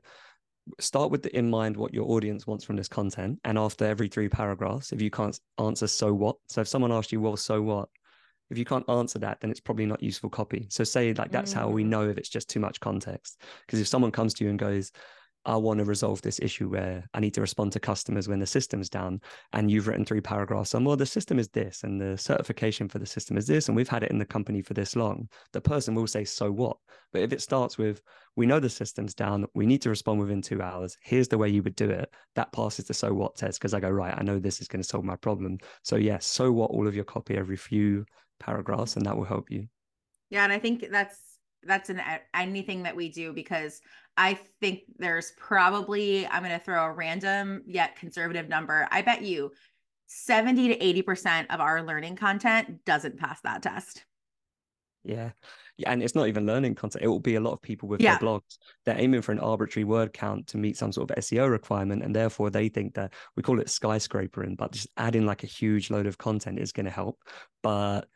start 0.80 1.12
with 1.12 1.24
the 1.24 1.36
in 1.38 1.50
mind 1.50 1.78
what 1.78 1.94
your 1.94 2.10
audience 2.12 2.48
wants 2.48 2.66
from 2.66 2.76
this 2.76 2.88
content. 2.88 3.40
And 3.44 3.58
after 3.58 3.86
every 3.86 4.08
three 4.08 4.30
paragraphs, 4.30 4.92
if 4.92 5.02
you 5.02 5.10
can't 5.10 5.40
answer 5.60 5.88
so 5.88 6.14
what, 6.14 6.38
so 6.48 6.62
if 6.62 6.68
someone 6.68 6.92
asks 6.92 7.12
you, 7.12 7.22
well, 7.22 7.38
so 7.38 7.62
what? 7.62 7.90
If 8.50 8.58
you 8.58 8.66
can't 8.66 8.90
answer 8.90 9.20
that, 9.20 9.42
then 9.42 9.52
it's 9.52 9.60
probably 9.60 9.86
not 9.86 10.02
useful 10.02 10.30
copy. 10.30 10.68
So 10.70 10.84
say 10.84 11.14
like 11.14 11.32
that's 11.32 11.54
mm. 11.54 11.58
how 11.58 11.70
we 11.70 11.84
mm. 11.84 11.88
know 11.88 12.10
if 12.10 12.18
it's 12.18 12.30
just 12.30 12.50
too 12.50 12.60
much 12.60 12.80
context. 12.80 13.42
Because 13.66 13.80
if 13.80 13.88
someone 13.88 14.12
comes 14.12 14.34
to 14.36 14.44
you 14.44 14.50
and 14.50 14.58
goes, 14.58 14.92
I 15.48 15.56
want 15.56 15.80
to 15.80 15.86
resolve 15.86 16.22
this 16.22 16.40
issue 16.42 16.68
where 16.68 17.08
I 17.14 17.22
need 17.22 17.34
to 17.36 17.42
respond 17.42 17.72
to 17.72 17.80
customers 17.80 18.28
when 18.28 18.40
the 18.40 18.46
system's 18.46 18.90
down. 18.90 19.22
And 19.54 19.72
you've 19.72 19.88
written 19.88 20.04
three 20.04 20.20
paragraphs 20.20 20.76
on, 20.76 20.84
well, 20.84 20.98
the 20.98 21.06
system 21.06 21.40
is 21.40 21.48
this, 21.48 21.84
and 21.84 22.00
the 22.00 22.18
certification 22.18 22.90
for 22.90 23.00
the 23.00 23.06
system 23.06 23.38
is 23.38 23.48
this, 23.48 23.70
and 23.70 23.76
we've 23.76 23.88
had 23.88 24.04
it 24.04 24.12
in 24.12 24.20
the 24.20 24.26
company 24.26 24.62
for 24.62 24.74
this 24.74 24.98
long. 24.98 25.30
The 25.54 25.62
person 25.62 25.96
will 25.96 26.06
say, 26.06 26.26
so 26.26 26.52
what? 26.52 26.76
But 27.14 27.22
if 27.22 27.32
it 27.32 27.42
starts 27.42 27.78
with, 27.78 28.02
we 28.36 28.46
know 28.46 28.60
the 28.60 28.70
system's 28.70 29.14
down, 29.14 29.46
we 29.56 29.66
need 29.66 29.82
to 29.84 29.90
respond 29.90 30.20
within 30.20 30.42
two 30.42 30.62
hours, 30.62 30.98
here's 31.02 31.30
the 31.30 31.38
way 31.38 31.48
you 31.48 31.64
would 31.64 31.76
do 31.76 31.90
it, 31.90 32.12
that 32.36 32.52
passes 32.52 32.86
the 32.86 32.94
so 32.94 33.14
what 33.14 33.38
test 33.38 33.58
because 33.58 33.74
I 33.74 33.80
go, 33.80 33.90
right, 33.90 34.14
I 34.18 34.24
know 34.24 34.40
this 34.40 34.60
is 34.60 34.68
going 34.68 34.82
to 34.82 34.88
solve 34.88 35.06
my 35.06 35.16
problem. 35.16 35.60
So, 35.82 35.96
yes, 35.96 36.26
so 36.26 36.52
what 36.52 36.72
all 36.72 36.88
of 36.88 36.96
your 36.96 37.06
copy 37.06 37.38
every 37.38 37.58
few 37.58 38.06
paragraphs, 38.40 38.98
and 38.98 39.06
that 39.06 39.16
will 39.16 39.24
help 39.24 39.50
you. 39.50 39.68
Yeah. 40.30 40.44
And 40.44 40.52
I 40.52 40.60
think 40.60 40.86
that's 40.92 41.18
that's 41.64 41.90
an 41.90 42.02
anything 42.34 42.84
that 42.84 42.96
we 42.96 43.10
do 43.10 43.34
because 43.34 43.82
I 44.18 44.40
think 44.60 44.82
there's 44.98 45.32
probably 45.38 46.28
I'm 46.28 46.44
going 46.44 46.58
to 46.58 46.64
throw 46.64 46.84
a 46.84 46.92
random 46.92 47.64
yet 47.68 47.96
conservative 47.96 48.50
number. 48.50 48.88
I 48.92 49.02
bet 49.02 49.22
you 49.22 49.52
70 50.08 50.70
to 50.70 51.04
80% 51.04 51.48
of 51.50 51.60
our 51.60 51.84
learning 51.84 52.16
content 52.16 52.84
doesn't 52.86 53.18
pass 53.18 53.40
that 53.42 53.62
test. 53.62 54.04
Yeah. 55.04 55.32
Yeah, 55.78 55.92
and 55.92 56.02
it's 56.02 56.16
not 56.16 56.28
even 56.28 56.48
learning 56.48 56.74
content. 56.74 57.04
It 57.04 57.08
will 57.08 57.20
be 57.20 57.36
a 57.36 57.40
lot 57.40 57.54
of 57.54 57.62
people 57.62 57.88
with 57.88 58.02
yeah. 58.02 58.18
their 58.18 58.28
blogs. 58.28 58.58
They're 58.84 59.00
aiming 59.00 59.22
for 59.22 59.32
an 59.32 59.40
arbitrary 59.40 59.84
word 59.84 60.12
count 60.12 60.48
to 60.48 60.58
meet 60.58 60.76
some 60.76 60.92
sort 60.92 61.12
of 61.12 61.18
SEO 61.18 61.52
requirement, 61.52 62.02
and 62.02 62.16
therefore 62.16 62.50
they 62.50 62.68
think 62.68 62.96
that 62.96 63.14
we 63.36 63.44
call 63.44 63.60
it 63.60 63.68
skyscrapering, 63.68 64.58
but 64.58 64.72
just 64.72 64.88
adding 64.98 65.28
like 65.28 65.44
a 65.44 65.48
huge 65.48 65.92
load 65.92 66.08
of 66.08 66.18
content 66.18 66.58
is 66.58 66.72
going 66.72 66.88
to 66.88 66.92
help. 66.92 67.22
But 67.62 68.08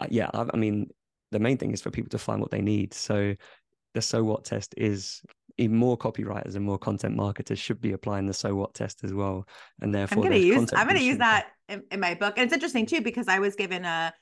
uh, 0.00 0.06
yeah, 0.10 0.30
I, 0.32 0.46
I 0.54 0.56
mean, 0.56 0.90
the 1.32 1.40
main 1.40 1.58
thing 1.58 1.72
is 1.72 1.82
for 1.82 1.90
people 1.90 2.10
to 2.10 2.18
find 2.18 2.40
what 2.40 2.52
they 2.52 2.62
need. 2.62 2.94
So 2.94 3.34
the 3.94 4.02
so 4.02 4.24
what 4.24 4.44
test 4.44 4.74
is 4.76 5.22
even 5.58 5.76
more 5.76 5.98
copywriters 5.98 6.56
and 6.56 6.64
more 6.64 6.78
content 6.78 7.16
marketers 7.16 7.58
should 7.58 7.80
be 7.80 7.92
applying 7.92 8.26
the 8.26 8.32
so 8.32 8.54
what 8.54 8.74
test 8.74 9.04
as 9.04 9.12
well. 9.12 9.46
And 9.80 9.94
therefore, 9.94 10.24
I'm 10.24 10.30
going 10.30 10.40
to 10.40 10.46
use 10.46 10.72
I'm 10.72 10.86
going 10.86 10.98
to 10.98 11.04
use 11.04 11.18
that 11.18 11.48
in, 11.68 11.82
in, 11.90 12.00
my 12.00 12.14
book. 12.14 12.34
And 12.36 12.44
it's 12.44 12.54
interesting 12.54 12.86
too 12.86 13.00
because 13.00 13.28
I 13.28 13.38
was 13.38 13.54
given 13.54 13.84
a 13.84 14.12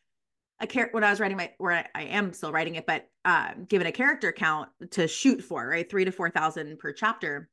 a 0.61 0.67
character 0.67 0.95
when 0.95 1.05
I 1.05 1.11
was 1.11 1.21
writing 1.21 1.37
my 1.37 1.53
where 1.59 1.73
I, 1.73 1.87
I 1.95 2.03
am 2.05 2.33
still 2.33 2.53
writing 2.53 2.75
it, 2.75 2.87
but 2.87 3.09
uh, 3.25 3.53
given 3.69 3.87
a 3.87 3.93
character 3.93 4.33
count 4.33 4.69
to 4.93 5.09
shoot 5.09 5.43
for, 5.43 5.67
right, 5.69 5.89
three 5.89 6.05
to 6.05 6.13
four 6.13 6.31
thousand 6.31 6.79
per 6.79 6.93
chapter. 6.93 7.49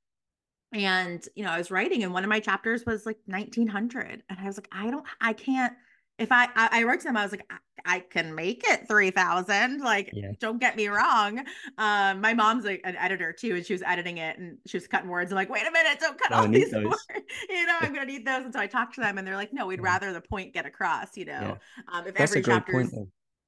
And 0.74 1.26
you 1.36 1.46
know, 1.46 1.52
I 1.52 1.58
was 1.58 1.72
writing, 1.72 2.04
and 2.04 2.14
one 2.14 2.24
of 2.24 2.30
my 2.30 2.42
chapters 2.42 2.84
was 2.86 3.06
like 3.06 3.18
1900, 3.26 4.24
and 4.30 4.40
I 4.40 4.46
was 4.46 4.58
like, 4.58 4.68
I 4.72 4.90
don't, 4.90 5.06
I 5.22 5.32
can't 5.32 5.74
if 6.18 6.32
I, 6.32 6.46
I, 6.56 6.70
I 6.72 6.84
wrote 6.84 7.00
to 7.02 7.06
them, 7.06 7.18
I 7.18 7.24
was 7.24 7.32
like, 7.32 7.46
I, 7.50 7.58
I 7.86 8.00
can 8.00 8.34
make 8.34 8.64
it 8.68 8.88
3000. 8.88 9.80
Like, 9.80 10.10
yeah. 10.14 10.32
don't 10.40 10.60
get 10.60 10.76
me 10.76 10.88
wrong. 10.88 11.40
Um, 11.78 12.22
my 12.22 12.34
mom's 12.34 12.66
like 12.66 12.82
an 12.84 12.96
editor 12.98 13.32
too, 13.32 13.56
and 13.56 13.66
she 13.66 13.74
was 13.74 13.82
editing 13.84 14.18
it 14.18 14.38
and 14.38 14.58
she 14.66 14.78
was 14.78 14.88
cutting 14.88 15.10
words. 15.10 15.32
I'm 15.32 15.36
like, 15.36 15.50
wait 15.50 15.66
a 15.68 15.72
minute, 15.72 16.00
don't 16.00 16.20
cut 16.20 16.32
all 16.32 16.48
these 16.48 16.72
those. 16.72 16.84
words. 16.84 17.06
You 17.50 17.66
know, 17.66 17.76
I'm 17.82 17.94
going 17.94 18.08
to 18.08 18.14
need 18.14 18.26
those. 18.26 18.46
And 18.46 18.54
so 18.54 18.60
I 18.60 18.68
talked 18.68 18.96
to 18.96 19.02
them 19.02 19.18
and 19.18 19.28
they're 19.28 19.36
like, 19.36 19.54
no, 19.54 19.68
we'd 19.68 19.80
yeah. 19.80 19.86
rather 19.86 20.14
the 20.14 20.22
point 20.22 20.54
get 20.54 20.66
across, 20.66 21.16
you 21.16 21.26
know, 21.26 21.32
yeah. 21.34 21.98
um, 21.98 22.08
if 22.08 22.16
That's 22.16 22.32
every 22.32 22.42
chapter 22.42 22.86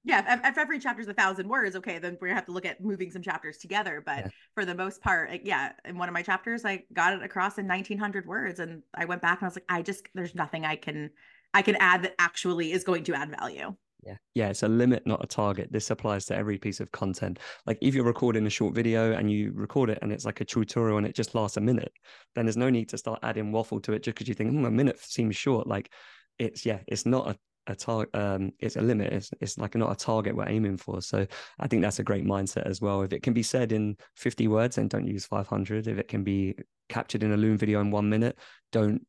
yeah, 0.05 0.33
if, 0.33 0.39
if, 0.45 0.57
every 0.57 0.79
chapter 0.79 1.01
is 1.01 1.07
a 1.09 1.13
thousand 1.13 1.47
words, 1.49 1.75
okay, 1.75 1.99
then 1.99 2.17
we 2.21 2.29
have 2.29 2.45
to 2.45 2.51
look 2.53 2.65
at 2.65 2.81
moving 2.81 3.11
some 3.11 3.21
chapters 3.21 3.57
together. 3.57 4.01
But 4.03 4.31
for 4.55 4.63
the 4.63 4.73
most 4.73 5.01
part, 5.01 5.29
like, 5.29 5.41
yeah, 5.43 5.73
in 5.83 5.97
one 5.97 6.07
of 6.07 6.13
my 6.13 6.21
chapters, 6.21 6.63
I 6.63 6.85
got 6.93 7.13
it 7.13 7.21
across 7.21 7.57
in 7.57 7.67
1900 7.67 8.25
words, 8.25 8.59
and 8.59 8.81
I 8.93 9.05
went 9.05 9.21
back 9.21 9.39
and 9.39 9.45
I 9.45 9.49
was 9.49 9.57
like, 9.57 9.65
I 9.67 9.81
just 9.81 10.07
there's 10.15 10.35
nothing 10.35 10.63
I 10.63 10.77
can 10.77 11.09
I 11.53 11.61
can 11.61 11.75
add 11.79 12.03
that 12.03 12.15
actually 12.19 12.71
is 12.71 12.83
going 12.83 13.03
to 13.05 13.15
add 13.15 13.31
value. 13.37 13.75
Yeah. 14.03 14.15
Yeah. 14.33 14.49
It's 14.49 14.63
a 14.63 14.67
limit, 14.67 15.05
not 15.05 15.23
a 15.23 15.27
target. 15.27 15.71
This 15.71 15.89
applies 15.89 16.25
to 16.25 16.35
every 16.35 16.57
piece 16.57 16.79
of 16.79 16.91
content. 16.91 17.39
Like 17.65 17.77
if 17.81 17.93
you're 17.93 18.05
recording 18.05 18.45
a 18.47 18.49
short 18.49 18.73
video 18.73 19.13
and 19.13 19.29
you 19.29 19.51
record 19.53 19.89
it 19.89 19.99
and 20.01 20.11
it's 20.11 20.25
like 20.25 20.41
a 20.41 20.45
tutorial 20.45 20.97
and 20.97 21.05
it 21.05 21.15
just 21.15 21.35
lasts 21.35 21.57
a 21.57 21.61
minute, 21.61 21.91
then 22.35 22.45
there's 22.45 22.57
no 22.57 22.69
need 22.69 22.89
to 22.89 22.97
start 22.97 23.19
adding 23.23 23.51
waffle 23.51 23.81
to 23.81 23.93
it 23.93 24.03
just 24.03 24.15
because 24.15 24.27
you 24.27 24.33
think, 24.33 24.51
hmm, 24.51 24.65
a 24.65 24.71
minute 24.71 24.99
seems 24.99 25.35
short. 25.35 25.67
Like 25.67 25.91
it's, 26.37 26.65
yeah, 26.65 26.79
it's 26.87 27.05
not 27.05 27.27
a, 27.27 27.37
a 27.67 27.75
target 27.75 28.09
um 28.15 28.51
it's 28.59 28.77
a 28.77 28.81
limit 28.81 29.13
it's, 29.13 29.29
it's 29.41 29.57
like 29.59 29.75
not 29.75 29.91
a 29.91 29.95
target 29.95 30.35
we're 30.35 30.49
aiming 30.49 30.75
for 30.75 31.01
so 31.01 31.27
i 31.59 31.67
think 31.67 31.83
that's 31.83 31.99
a 31.99 32.03
great 32.03 32.25
mindset 32.25 32.63
as 32.63 32.81
well 32.81 33.03
if 33.03 33.13
it 33.13 33.21
can 33.21 33.33
be 33.33 33.43
said 33.43 33.71
in 33.71 33.95
50 34.15 34.47
words 34.47 34.77
then 34.77 34.87
don't 34.87 35.05
use 35.05 35.25
500 35.25 35.87
if 35.87 35.99
it 35.99 36.07
can 36.07 36.23
be 36.23 36.55
captured 36.87 37.21
in 37.21 37.31
a 37.31 37.37
loom 37.37 37.57
video 37.57 37.79
in 37.79 37.91
one 37.91 38.09
minute 38.09 38.39
don't 38.71 39.05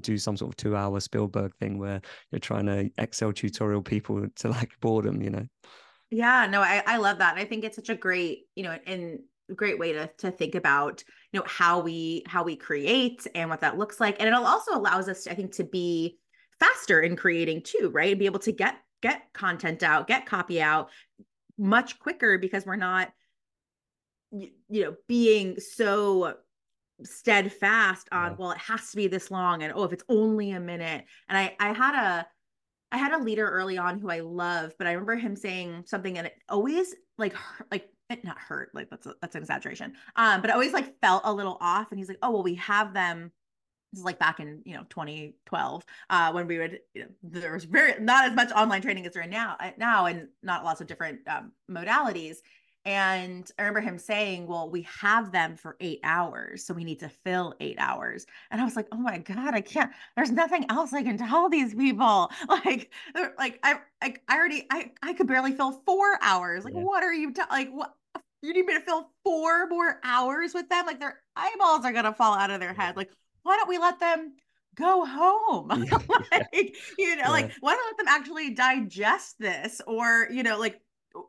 do 0.00 0.18
some 0.18 0.36
sort 0.36 0.52
of 0.52 0.56
two 0.56 0.76
hour 0.76 1.00
Spielberg 1.00 1.54
thing 1.56 1.78
where 1.78 2.00
you're 2.30 2.38
trying 2.38 2.66
to 2.66 2.90
Excel 2.98 3.32
tutorial 3.32 3.82
people 3.82 4.26
to 4.36 4.48
like 4.48 4.70
boredom, 4.80 5.22
you 5.22 5.30
know? 5.30 5.46
Yeah, 6.10 6.46
no, 6.46 6.62
I, 6.62 6.82
I 6.86 6.96
love 6.96 7.18
that. 7.18 7.36
I 7.36 7.44
think 7.44 7.64
it's 7.64 7.76
such 7.76 7.90
a 7.90 7.94
great, 7.94 8.46
you 8.54 8.62
know, 8.62 8.78
and 8.86 9.20
great 9.54 9.78
way 9.78 9.92
to 9.92 10.10
to 10.18 10.30
think 10.30 10.54
about, 10.54 11.02
you 11.32 11.40
know, 11.40 11.46
how 11.46 11.80
we 11.80 12.22
how 12.26 12.42
we 12.42 12.56
create 12.56 13.26
and 13.34 13.50
what 13.50 13.60
that 13.60 13.76
looks 13.78 14.00
like. 14.00 14.16
And 14.18 14.28
it 14.28 14.34
also 14.34 14.74
allows 14.74 15.08
us, 15.08 15.24
to, 15.24 15.32
I 15.32 15.34
think, 15.34 15.52
to 15.56 15.64
be 15.64 16.18
faster 16.58 17.00
in 17.00 17.16
creating 17.16 17.62
too, 17.62 17.90
right? 17.92 18.10
And 18.10 18.18
be 18.18 18.26
able 18.26 18.40
to 18.40 18.52
get 18.52 18.76
get 19.02 19.22
content 19.32 19.82
out, 19.82 20.06
get 20.06 20.26
copy 20.26 20.60
out 20.60 20.90
much 21.58 21.98
quicker 21.98 22.38
because 22.38 22.64
we're 22.64 22.76
not 22.76 23.10
you, 24.30 24.50
you 24.68 24.84
know 24.84 24.94
being 25.08 25.58
so 25.58 26.34
steadfast 27.04 28.08
on 28.12 28.32
yeah. 28.32 28.36
well 28.38 28.50
it 28.50 28.58
has 28.58 28.90
to 28.90 28.96
be 28.96 29.06
this 29.06 29.30
long 29.30 29.62
and 29.62 29.72
oh 29.74 29.84
if 29.84 29.92
it's 29.92 30.04
only 30.08 30.50
a 30.50 30.60
minute 30.60 31.04
and 31.28 31.38
i 31.38 31.54
i 31.60 31.72
had 31.72 31.94
a 31.94 32.26
i 32.90 32.98
had 32.98 33.12
a 33.12 33.22
leader 33.22 33.48
early 33.48 33.78
on 33.78 33.98
who 33.98 34.10
i 34.10 34.20
love 34.20 34.72
but 34.78 34.86
i 34.86 34.92
remember 34.92 35.14
him 35.14 35.36
saying 35.36 35.84
something 35.86 36.18
and 36.18 36.26
it 36.26 36.34
always 36.48 36.94
like 37.18 37.34
like 37.70 37.88
it 38.10 38.24
not 38.24 38.38
hurt 38.38 38.70
like 38.74 38.88
that's 38.90 39.06
a, 39.06 39.14
that's 39.20 39.34
an 39.34 39.42
exaggeration 39.42 39.92
um 40.16 40.40
but 40.40 40.50
I 40.50 40.54
always 40.54 40.72
like 40.72 40.98
felt 41.00 41.22
a 41.24 41.32
little 41.32 41.58
off 41.60 41.88
and 41.90 41.98
he's 41.98 42.08
like 42.08 42.18
oh 42.22 42.30
well 42.30 42.42
we 42.42 42.54
have 42.54 42.94
them 42.94 43.30
this 43.92 44.00
is 44.00 44.04
like 44.04 44.18
back 44.18 44.40
in 44.40 44.62
you 44.64 44.74
know 44.74 44.84
2012 44.88 45.84
uh 46.08 46.32
when 46.32 46.46
we 46.46 46.58
would 46.58 46.80
you 46.94 47.02
know, 47.02 47.08
there 47.22 47.52
was 47.52 47.64
very 47.64 48.00
not 48.00 48.26
as 48.26 48.34
much 48.34 48.50
online 48.52 48.80
training 48.80 49.06
as 49.06 49.12
there 49.12 49.22
are 49.22 49.26
now 49.26 49.56
uh, 49.60 49.70
now 49.76 50.06
and 50.06 50.28
not 50.42 50.64
lots 50.64 50.80
of 50.80 50.86
different 50.86 51.20
um, 51.28 51.52
modalities 51.70 52.36
and 52.88 53.52
I 53.58 53.62
remember 53.64 53.80
him 53.80 53.98
saying, 53.98 54.46
Well, 54.46 54.70
we 54.70 54.80
have 54.98 55.30
them 55.30 55.56
for 55.56 55.76
eight 55.78 56.00
hours. 56.04 56.64
So 56.64 56.72
we 56.72 56.84
need 56.84 57.00
to 57.00 57.10
fill 57.10 57.54
eight 57.60 57.76
hours. 57.78 58.24
And 58.50 58.62
I 58.62 58.64
was 58.64 58.76
like, 58.76 58.88
Oh 58.90 58.96
my 58.96 59.18
God, 59.18 59.52
I 59.52 59.60
can't, 59.60 59.92
there's 60.16 60.30
nothing 60.30 60.64
else 60.70 60.94
I 60.94 61.02
can 61.02 61.18
tell 61.18 61.50
these 61.50 61.74
people. 61.74 62.30
Like, 62.48 62.90
like 63.38 63.58
I, 63.62 63.74
I, 64.00 64.14
I 64.26 64.36
already, 64.36 64.66
I, 64.70 64.90
I 65.02 65.12
could 65.12 65.26
barely 65.26 65.52
fill 65.52 65.82
four 65.84 66.18
hours. 66.22 66.64
Like, 66.64 66.72
yeah. 66.72 66.80
what 66.80 67.02
are 67.02 67.12
you, 67.12 67.30
t- 67.30 67.42
like, 67.50 67.70
what? 67.70 67.94
You 68.40 68.54
need 68.54 68.64
me 68.64 68.72
to 68.74 68.80
fill 68.80 69.10
four 69.22 69.68
more 69.68 70.00
hours 70.02 70.54
with 70.54 70.68
them? 70.70 70.86
Like, 70.86 70.98
their 70.98 71.20
eyeballs 71.36 71.84
are 71.84 71.92
going 71.92 72.04
to 72.04 72.14
fall 72.14 72.34
out 72.34 72.50
of 72.50 72.60
their 72.60 72.72
head. 72.72 72.96
Like, 72.96 73.10
why 73.42 73.56
don't 73.56 73.68
we 73.68 73.76
let 73.76 74.00
them 74.00 74.32
go 74.74 75.04
home 75.04 75.68
like 76.30 76.48
yeah. 76.52 76.62
you 76.98 77.16
know 77.16 77.22
yeah. 77.24 77.30
like 77.30 77.50
why 77.60 77.74
don't 77.74 77.84
let 77.86 77.96
them 77.96 78.06
actually 78.06 78.50
digest 78.50 79.34
this 79.40 79.80
or 79.88 80.28
you 80.30 80.44
know 80.44 80.56
like 80.56 80.80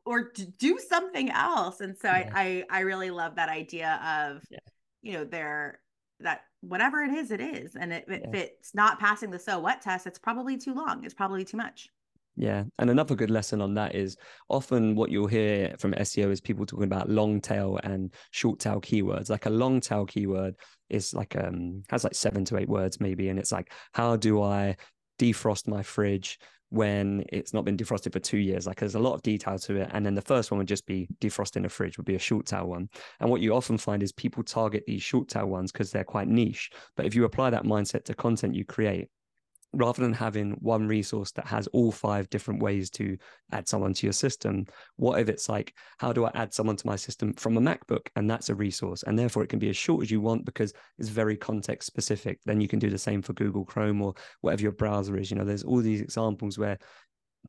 or 0.06 0.30
to 0.30 0.46
do 0.46 0.78
something 0.78 1.30
else 1.30 1.82
and 1.82 1.98
so 1.98 2.10
yeah. 2.10 2.30
I, 2.34 2.64
I 2.70 2.80
i 2.80 2.80
really 2.82 3.12
love 3.12 3.36
that 3.36 3.50
idea 3.50 4.00
of 4.04 4.44
yeah. 4.50 4.60
you 5.02 5.14
know 5.14 5.24
there 5.24 5.80
that 6.20 6.42
whatever 6.62 7.02
it 7.02 7.12
is 7.12 7.32
it 7.32 7.40
is 7.40 7.76
and 7.76 7.94
it, 7.94 8.06
if 8.08 8.34
it's 8.34 8.76
not 8.76 9.00
passing 9.00 9.32
the 9.32 9.40
so 9.40 9.60
what 9.60 9.82
test 9.82 10.06
it's 10.06 10.20
probably 10.20 10.58
too 10.58 10.74
long 10.74 11.04
it's 11.06 11.14
probably 11.14 11.46
too 11.46 11.58
much 11.58 11.90
yeah. 12.40 12.64
And 12.80 12.90
another 12.90 13.16
good 13.16 13.30
lesson 13.30 13.60
on 13.60 13.74
that 13.74 13.96
is 13.96 14.16
often 14.48 14.96
what 14.96 15.12
you'll 15.12 15.28
hear 15.28 15.76
from 15.78 15.92
SEO 15.92 16.32
is 16.32 16.40
people 16.40 16.66
talking 16.66 16.86
about 16.86 17.10
long 17.10 17.42
tail 17.42 17.78
and 17.84 18.14
short 18.32 18.60
tail 18.60 18.80
keywords. 18.80 19.30
Like 19.30 19.46
a 19.46 19.50
long 19.50 19.82
tail 19.82 20.06
keyword 20.06 20.56
is 20.90 21.14
like 21.14 21.36
um 21.36 21.84
has 21.90 22.06
like 22.06 22.16
seven 22.16 22.46
to 22.46 22.58
eight 22.58 22.70
words 22.70 23.02
maybe. 23.02 23.28
And 23.28 23.38
it's 23.38 23.52
like, 23.52 23.74
how 23.94 24.16
do 24.16 24.42
I 24.42 24.78
defrost 25.20 25.68
my 25.68 25.84
fridge 25.84 26.40
when 26.70 27.24
it's 27.30 27.54
not 27.54 27.66
been 27.66 27.78
defrosted 27.78 28.14
for 28.14 28.20
two 28.20 28.38
years. 28.38 28.68
Like 28.68 28.80
there's 28.80 28.96
a 28.96 29.00
lot 29.00 29.14
of 29.14 29.24
detail 29.24 29.58
to 29.60 29.78
it. 29.78 29.90
And 29.92 30.06
then 30.06 30.16
the 30.16 30.22
first 30.22 30.52
one 30.52 30.60
would 30.60 30.68
just 30.68 30.86
be 30.86 31.08
defrosting 31.20 31.66
a 31.66 31.70
fridge, 31.70 31.98
would 31.98 32.06
be 32.06 32.16
a 32.16 32.20
short 32.20 32.46
tail 32.46 32.68
one. 32.68 32.90
And 33.20 33.30
what 33.30 33.42
you 33.42 33.56
often 33.56 33.78
find 33.78 34.04
is 34.04 34.12
people 34.12 34.44
target 34.44 34.84
these 34.86 35.02
short 35.02 35.28
tail 35.28 35.48
ones 35.48 35.72
because 35.72 35.92
they're 35.92 36.04
quite 36.04 36.28
niche. 36.28 36.72
But 36.96 37.06
if 37.06 37.16
you 37.16 37.26
apply 37.26 37.50
that 37.52 37.64
mindset 37.64 38.06
to 38.06 38.14
content 38.14 38.56
you 38.56 38.66
create, 38.66 39.08
rather 39.74 40.02
than 40.02 40.14
having 40.14 40.52
one 40.62 40.88
resource 40.88 41.32
that 41.32 41.48
has 41.48 41.68
all 41.68 41.92
five 41.92 42.30
different 42.30 42.62
ways 42.62 42.90
to 42.90 43.18
add 43.52 43.68
someone 43.68 43.94
to 43.94 44.06
your 44.06 44.14
system 44.14 44.66
what 44.96 45.20
if 45.20 45.30
it's 45.30 45.48
like 45.48 45.74
how 46.00 46.12
do 46.12 46.26
i 46.26 46.32
add 46.34 46.54
someone 46.54 46.76
to 46.76 46.88
my 46.88 46.96
system 46.96 47.34
from 47.34 47.58
a 47.58 47.62
macbook? 47.62 48.08
And 48.16 48.30
that's 48.30 48.50
a 48.50 48.56
resource. 48.56 49.04
And 49.04 49.18
therefore 49.18 49.44
it 49.44 49.50
can 49.50 49.60
be 49.60 49.70
as 49.70 49.78
short 49.78 50.04
as 50.04 50.12
you 50.12 50.22
want 50.22 50.46
because 50.46 50.74
it's 50.98 51.10
very 51.10 51.36
context 51.36 51.88
specific. 51.88 52.40
Then 52.46 52.62
you 52.62 52.68
can 52.68 52.80
do 52.80 52.90
the 52.90 52.98
same 52.98 53.22
for 53.22 53.34
google 53.34 53.66
chrome 53.66 54.02
or 54.02 54.14
whatever 54.42 54.64
your 54.64 54.72
browser 54.72 55.18
is. 55.18 55.32
You 55.32 55.38
know 55.38 55.46
there's 55.46 55.64
all 55.64 55.82
these 55.82 56.02
examples 56.02 56.58
where 56.58 56.78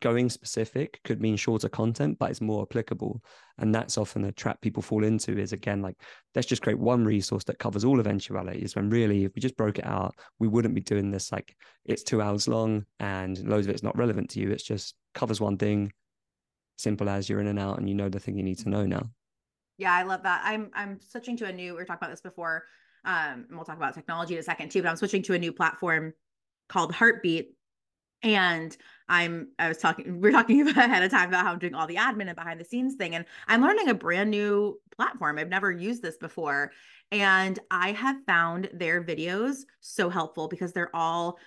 going 0.00 0.30
specific 0.30 1.00
could 1.04 1.20
mean 1.20 1.36
shorter 1.36 1.68
content, 1.68 2.18
but 2.18 2.30
it's 2.30 2.40
more 2.40 2.62
applicable. 2.62 3.22
And 3.58 3.74
that's 3.74 3.98
often 3.98 4.22
the 4.22 4.32
trap 4.32 4.60
people 4.60 4.82
fall 4.82 5.04
into 5.04 5.38
is 5.38 5.52
again, 5.52 5.82
like, 5.82 5.96
let's 6.34 6.46
just 6.46 6.62
create 6.62 6.78
one 6.78 7.04
resource 7.04 7.44
that 7.44 7.58
covers 7.58 7.84
all 7.84 8.00
eventualities 8.00 8.74
when 8.74 8.90
really, 8.90 9.24
if 9.24 9.32
we 9.34 9.40
just 9.40 9.56
broke 9.56 9.78
it 9.78 9.86
out, 9.86 10.14
we 10.38 10.48
wouldn't 10.48 10.74
be 10.74 10.80
doing 10.80 11.10
this 11.10 11.30
like 11.30 11.56
it's 11.84 12.02
two 12.02 12.22
hours 12.22 12.48
long 12.48 12.84
and 12.98 13.38
loads 13.46 13.66
of 13.66 13.72
it's 13.72 13.82
not 13.82 13.96
relevant 13.96 14.30
to 14.30 14.40
you. 14.40 14.50
It's 14.50 14.64
just 14.64 14.94
covers 15.14 15.40
one 15.40 15.58
thing, 15.58 15.92
simple 16.76 17.08
as 17.08 17.28
you're 17.28 17.40
in 17.40 17.46
and 17.46 17.58
out 17.58 17.78
and 17.78 17.88
you 17.88 17.94
know 17.94 18.08
the 18.08 18.20
thing 18.20 18.36
you 18.36 18.42
need 18.42 18.58
to 18.58 18.68
know 18.68 18.86
now. 18.86 19.10
Yeah, 19.78 19.94
I 19.94 20.02
love 20.02 20.22
that. 20.24 20.42
I'm 20.44 20.70
I'm 20.74 21.00
switching 21.00 21.36
to 21.38 21.46
a 21.46 21.52
new, 21.52 21.72
we 21.72 21.78
were 21.78 21.84
talking 21.84 22.00
about 22.02 22.10
this 22.10 22.20
before. 22.20 22.64
Um, 23.04 23.46
and 23.48 23.56
we'll 23.56 23.64
talk 23.64 23.78
about 23.78 23.94
technology 23.94 24.34
in 24.34 24.40
a 24.40 24.42
second 24.42 24.70
too, 24.70 24.82
but 24.82 24.90
I'm 24.90 24.96
switching 24.96 25.22
to 25.22 25.34
a 25.34 25.38
new 25.38 25.52
platform 25.52 26.12
called 26.68 26.94
Heartbeat 26.94 27.56
and 28.22 28.76
i'm 29.08 29.48
i 29.58 29.68
was 29.68 29.78
talking 29.78 30.20
we 30.20 30.28
are 30.28 30.32
talking 30.32 30.66
ahead 30.68 31.02
of 31.02 31.10
time 31.10 31.28
about 31.28 31.44
how 31.44 31.52
i'm 31.52 31.58
doing 31.58 31.74
all 31.74 31.86
the 31.86 31.96
admin 31.96 32.28
and 32.28 32.36
behind 32.36 32.60
the 32.60 32.64
scenes 32.64 32.94
thing 32.94 33.14
and 33.14 33.24
i'm 33.48 33.62
learning 33.62 33.88
a 33.88 33.94
brand 33.94 34.30
new 34.30 34.78
platform. 35.00 35.38
I've 35.38 35.48
never 35.48 35.72
used 35.72 36.02
this 36.02 36.18
before. 36.18 36.72
And 37.10 37.58
i 37.70 37.92
have 37.92 38.16
found 38.26 38.68
their 38.72 39.02
videos 39.02 39.62
so 39.80 40.10
helpful 40.10 40.46
because 40.46 40.72
they're 40.72 40.94
all 40.94 41.38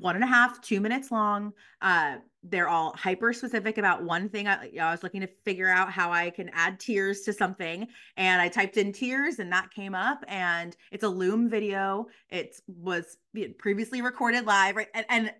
one 0.00 0.16
and 0.16 0.24
a 0.24 0.26
half 0.26 0.60
two 0.60 0.80
minutes 0.80 1.12
long. 1.12 1.52
Uh 1.80 2.16
they're 2.44 2.68
all 2.68 2.92
hyper 2.96 3.32
specific 3.32 3.78
about 3.78 4.02
one 4.02 4.28
thing. 4.28 4.48
I, 4.48 4.68
I 4.80 4.90
was 4.90 5.04
looking 5.04 5.20
to 5.20 5.28
figure 5.44 5.68
out 5.68 5.92
how 5.92 6.10
i 6.10 6.30
can 6.30 6.50
add 6.52 6.80
tiers 6.80 7.20
to 7.22 7.32
something 7.32 7.86
and 8.16 8.42
i 8.42 8.48
typed 8.48 8.76
in 8.76 8.92
tiers 8.92 9.38
and 9.38 9.52
that 9.52 9.70
came 9.70 9.94
up 9.94 10.24
and 10.26 10.76
it's 10.90 11.04
a 11.04 11.08
loom 11.08 11.48
video. 11.48 12.08
It 12.30 12.56
was 12.66 13.16
previously 13.58 14.02
recorded 14.02 14.44
live 14.44 14.74
right? 14.74 14.88
And, 14.92 15.06
and 15.08 15.32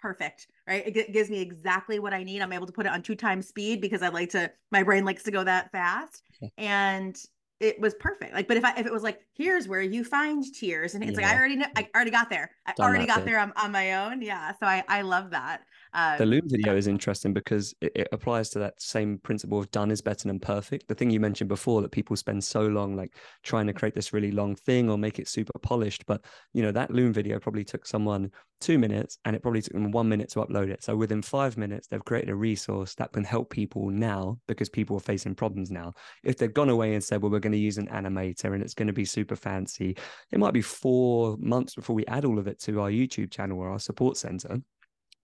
perfect 0.00 0.46
right? 0.70 0.86
It 0.86 0.94
g- 0.94 1.12
gives 1.12 1.28
me 1.28 1.40
exactly 1.40 1.98
what 1.98 2.14
i 2.14 2.22
need. 2.22 2.40
I'm 2.40 2.52
able 2.52 2.66
to 2.66 2.72
put 2.72 2.86
it 2.86 2.92
on 2.92 3.02
two 3.02 3.14
times 3.14 3.48
speed 3.48 3.80
because 3.80 4.02
i 4.02 4.08
like 4.08 4.30
to 4.30 4.50
my 4.70 4.82
brain 4.82 5.04
likes 5.04 5.24
to 5.24 5.30
go 5.30 5.44
that 5.44 5.70
fast. 5.72 6.22
And 6.56 7.16
it 7.58 7.78
was 7.78 7.92
perfect. 7.94 8.32
Like 8.32 8.48
but 8.48 8.56
if 8.56 8.64
i 8.64 8.72
if 8.78 8.86
it 8.86 8.92
was 8.92 9.02
like 9.02 9.20
here's 9.34 9.68
where 9.68 9.82
you 9.82 10.04
find 10.04 10.42
tiers 10.54 10.94
and 10.94 11.04
it's 11.04 11.18
yeah. 11.18 11.26
like 11.26 11.34
i 11.34 11.38
already 11.38 11.56
know 11.56 11.66
i 11.76 11.88
already 11.94 12.10
got 12.10 12.30
there. 12.30 12.50
I 12.66 12.72
Done 12.72 12.88
already 12.88 13.06
got 13.06 13.16
bit. 13.18 13.26
there 13.26 13.40
on, 13.40 13.52
on 13.56 13.72
my 13.72 13.94
own. 13.94 14.22
Yeah. 14.22 14.52
So 14.60 14.66
i 14.66 14.82
i 14.88 15.02
love 15.02 15.30
that 15.30 15.62
uh, 15.92 16.16
the 16.16 16.26
Loom 16.26 16.42
video 16.46 16.76
is 16.76 16.86
interesting 16.86 17.32
because 17.32 17.74
it, 17.80 17.92
it, 17.94 18.08
applies 18.12 18.50
to 18.50 18.58
that 18.60 18.80
same 18.80 19.18
principle 19.18 19.58
of 19.58 19.70
done 19.70 19.90
is 19.90 20.00
better 20.00 20.28
than 20.28 20.38
perfect. 20.38 20.86
The 20.88 20.94
thing 20.94 21.10
you 21.10 21.20
mentioned 21.20 21.48
before 21.48 21.82
that 21.82 21.90
people 21.90 22.16
spend 22.16 22.42
so 22.42 22.62
long 22.62 22.96
like 22.96 23.16
trying 23.42 23.66
to 23.66 23.72
create 23.72 23.94
this 23.94 24.12
really 24.12 24.30
long 24.30 24.54
thing 24.54 24.88
or 24.88 24.98
make 24.98 25.18
it 25.18 25.28
super 25.28 25.58
polished, 25.58 26.06
but 26.06 26.24
you 26.52 26.62
know 26.62 26.72
that 26.72 26.90
Loom 26.90 27.12
video 27.12 27.38
probably 27.38 27.64
took 27.64 27.86
someone 27.86 28.30
two 28.60 28.78
minutes 28.78 29.18
and 29.24 29.34
it 29.34 29.42
probably 29.42 29.62
took 29.62 29.72
them 29.72 29.90
one 29.90 30.08
minute 30.08 30.30
to 30.30 30.40
upload 30.40 30.68
it. 30.68 30.82
So 30.82 30.94
within 30.94 31.22
five 31.22 31.56
minutes, 31.56 31.88
they've 31.88 32.04
created 32.04 32.30
a 32.30 32.34
resource 32.34 32.94
that 32.96 33.12
can 33.12 33.24
help 33.24 33.50
people 33.50 33.88
now 33.90 34.38
because 34.46 34.68
people 34.68 34.96
are 34.96 35.00
facing 35.00 35.34
problems 35.34 35.70
now. 35.70 35.94
If 36.24 36.36
they've 36.36 36.52
gone 36.52 36.68
away 36.68 36.94
and 36.94 37.02
said, 37.02 37.22
well, 37.22 37.30
we're 37.30 37.40
going 37.40 37.52
to 37.52 37.58
use 37.58 37.78
an 37.78 37.88
animator 37.88 38.52
and 38.52 38.62
it's 38.62 38.74
going 38.74 38.88
to 38.88 38.92
be 38.92 39.06
super 39.06 39.36
fancy, 39.36 39.96
it 40.30 40.38
might 40.38 40.52
be 40.52 40.62
four 40.62 41.36
months 41.38 41.74
before 41.74 41.96
we 41.96 42.04
add 42.06 42.24
all 42.24 42.38
of 42.38 42.46
it 42.46 42.60
to 42.60 42.80
our 42.80 42.90
YouTube 42.90 43.30
channel 43.30 43.58
or 43.58 43.70
our 43.70 43.80
support 43.80 44.16
center 44.16 44.60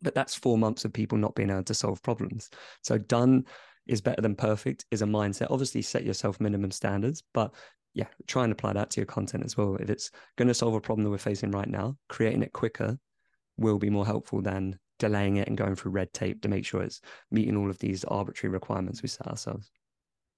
but 0.02 0.14
that's 0.14 0.34
four 0.34 0.58
months 0.58 0.84
of 0.84 0.92
people 0.92 1.18
not 1.18 1.34
being 1.34 1.50
able 1.50 1.62
to 1.64 1.74
solve 1.74 2.02
problems. 2.02 2.50
So 2.82 2.98
done 2.98 3.44
is 3.86 4.00
better 4.00 4.20
than 4.20 4.34
perfect 4.34 4.84
is 4.90 5.02
a 5.02 5.06
mindset. 5.06 5.50
Obviously, 5.50 5.82
set 5.82 6.04
yourself 6.04 6.40
minimum 6.40 6.70
standards, 6.70 7.22
but 7.32 7.54
yeah, 7.94 8.08
try 8.26 8.44
and 8.44 8.52
apply 8.52 8.74
that 8.74 8.90
to 8.90 9.00
your 9.00 9.06
content 9.06 9.44
as 9.44 9.56
well. 9.56 9.76
If 9.76 9.88
it's 9.88 10.10
going 10.36 10.48
to 10.48 10.54
solve 10.54 10.74
a 10.74 10.80
problem 10.80 11.04
that 11.04 11.10
we're 11.10 11.18
facing 11.18 11.50
right 11.50 11.68
now, 11.68 11.96
creating 12.08 12.42
it 12.42 12.52
quicker 12.52 12.98
will 13.56 13.78
be 13.78 13.90
more 13.90 14.04
helpful 14.04 14.42
than 14.42 14.78
delaying 14.98 15.36
it 15.36 15.48
and 15.48 15.56
going 15.56 15.74
through 15.74 15.92
red 15.92 16.12
tape 16.12 16.42
to 16.42 16.48
make 16.48 16.66
sure 16.66 16.82
it's 16.82 17.00
meeting 17.30 17.56
all 17.56 17.70
of 17.70 17.78
these 17.78 18.04
arbitrary 18.04 18.52
requirements 18.52 19.02
we 19.02 19.08
set 19.08 19.26
ourselves. 19.26 19.70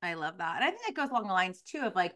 I 0.03 0.15
love 0.15 0.39
that. 0.39 0.57
And 0.57 0.65
I 0.65 0.71
think 0.71 0.83
that 0.87 0.95
goes 0.95 1.11
along 1.11 1.27
the 1.27 1.33
lines 1.33 1.63
too 1.63 1.81
of 1.81 1.95
like 1.95 2.15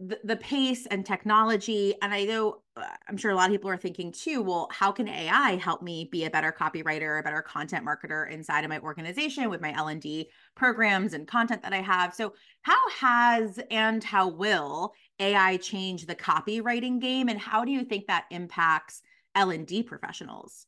the, 0.00 0.36
pace 0.36 0.86
and 0.86 1.04
technology. 1.04 1.94
And 2.00 2.14
i 2.14 2.24
know 2.24 2.62
uh, 2.76 2.86
i'm 3.08 3.16
sure 3.16 3.32
a 3.32 3.34
lot 3.34 3.46
of 3.46 3.52
people 3.52 3.70
are 3.70 3.76
thinking 3.76 4.12
too 4.12 4.42
well 4.42 4.68
how 4.70 4.92
can 4.92 5.08
ai 5.08 5.56
help 5.56 5.82
me 5.82 6.08
be 6.10 6.24
a 6.24 6.30
better 6.30 6.54
copywriter 6.56 7.18
a 7.18 7.22
better 7.22 7.42
content 7.42 7.84
marketer 7.84 8.30
inside 8.30 8.62
of 8.62 8.70
my 8.70 8.78
organization 8.78 9.50
with 9.50 9.60
my 9.60 9.72
l&d 9.72 10.30
programs 10.54 11.14
and 11.14 11.26
content 11.26 11.62
that 11.62 11.72
i 11.72 11.80
have? 11.80 12.14
So 12.14 12.34
how 12.62 12.88
has 12.90 13.58
and 13.70 14.02
how 14.04 14.28
will 14.28 14.94
ai 15.18 15.56
change 15.56 16.06
the 16.06 16.14
copywriting 16.14 17.00
game? 17.00 17.28
And 17.28 17.40
how 17.40 17.64
do 17.64 17.72
you 17.72 17.84
think 17.84 18.06
that 18.06 18.26
impacts 18.30 19.02
l&d 19.34 19.82
professionals 19.82 20.67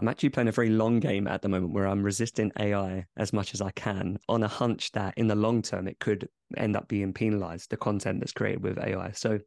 I'm 0.00 0.08
actually 0.08 0.30
playing 0.30 0.48
a 0.48 0.52
very 0.52 0.70
long 0.70 0.98
game 0.98 1.28
at 1.28 1.42
the 1.42 1.48
moment 1.50 1.74
where 1.74 1.86
I'm 1.86 2.02
resisting 2.02 2.50
AI 2.58 3.04
as 3.18 3.34
much 3.34 3.52
as 3.52 3.60
I 3.60 3.70
can 3.72 4.18
on 4.30 4.42
a 4.42 4.48
hunch 4.48 4.92
that 4.92 5.12
in 5.18 5.26
the 5.26 5.34
long 5.34 5.60
term 5.60 5.86
it 5.86 6.00
could 6.00 6.26
end 6.56 6.74
up 6.74 6.88
being 6.88 7.12
penalized, 7.12 7.68
the 7.68 7.76
content 7.76 8.20
that's 8.20 8.32
created 8.32 8.62
with 8.62 8.78
AI. 8.78 9.10
So 9.12 9.38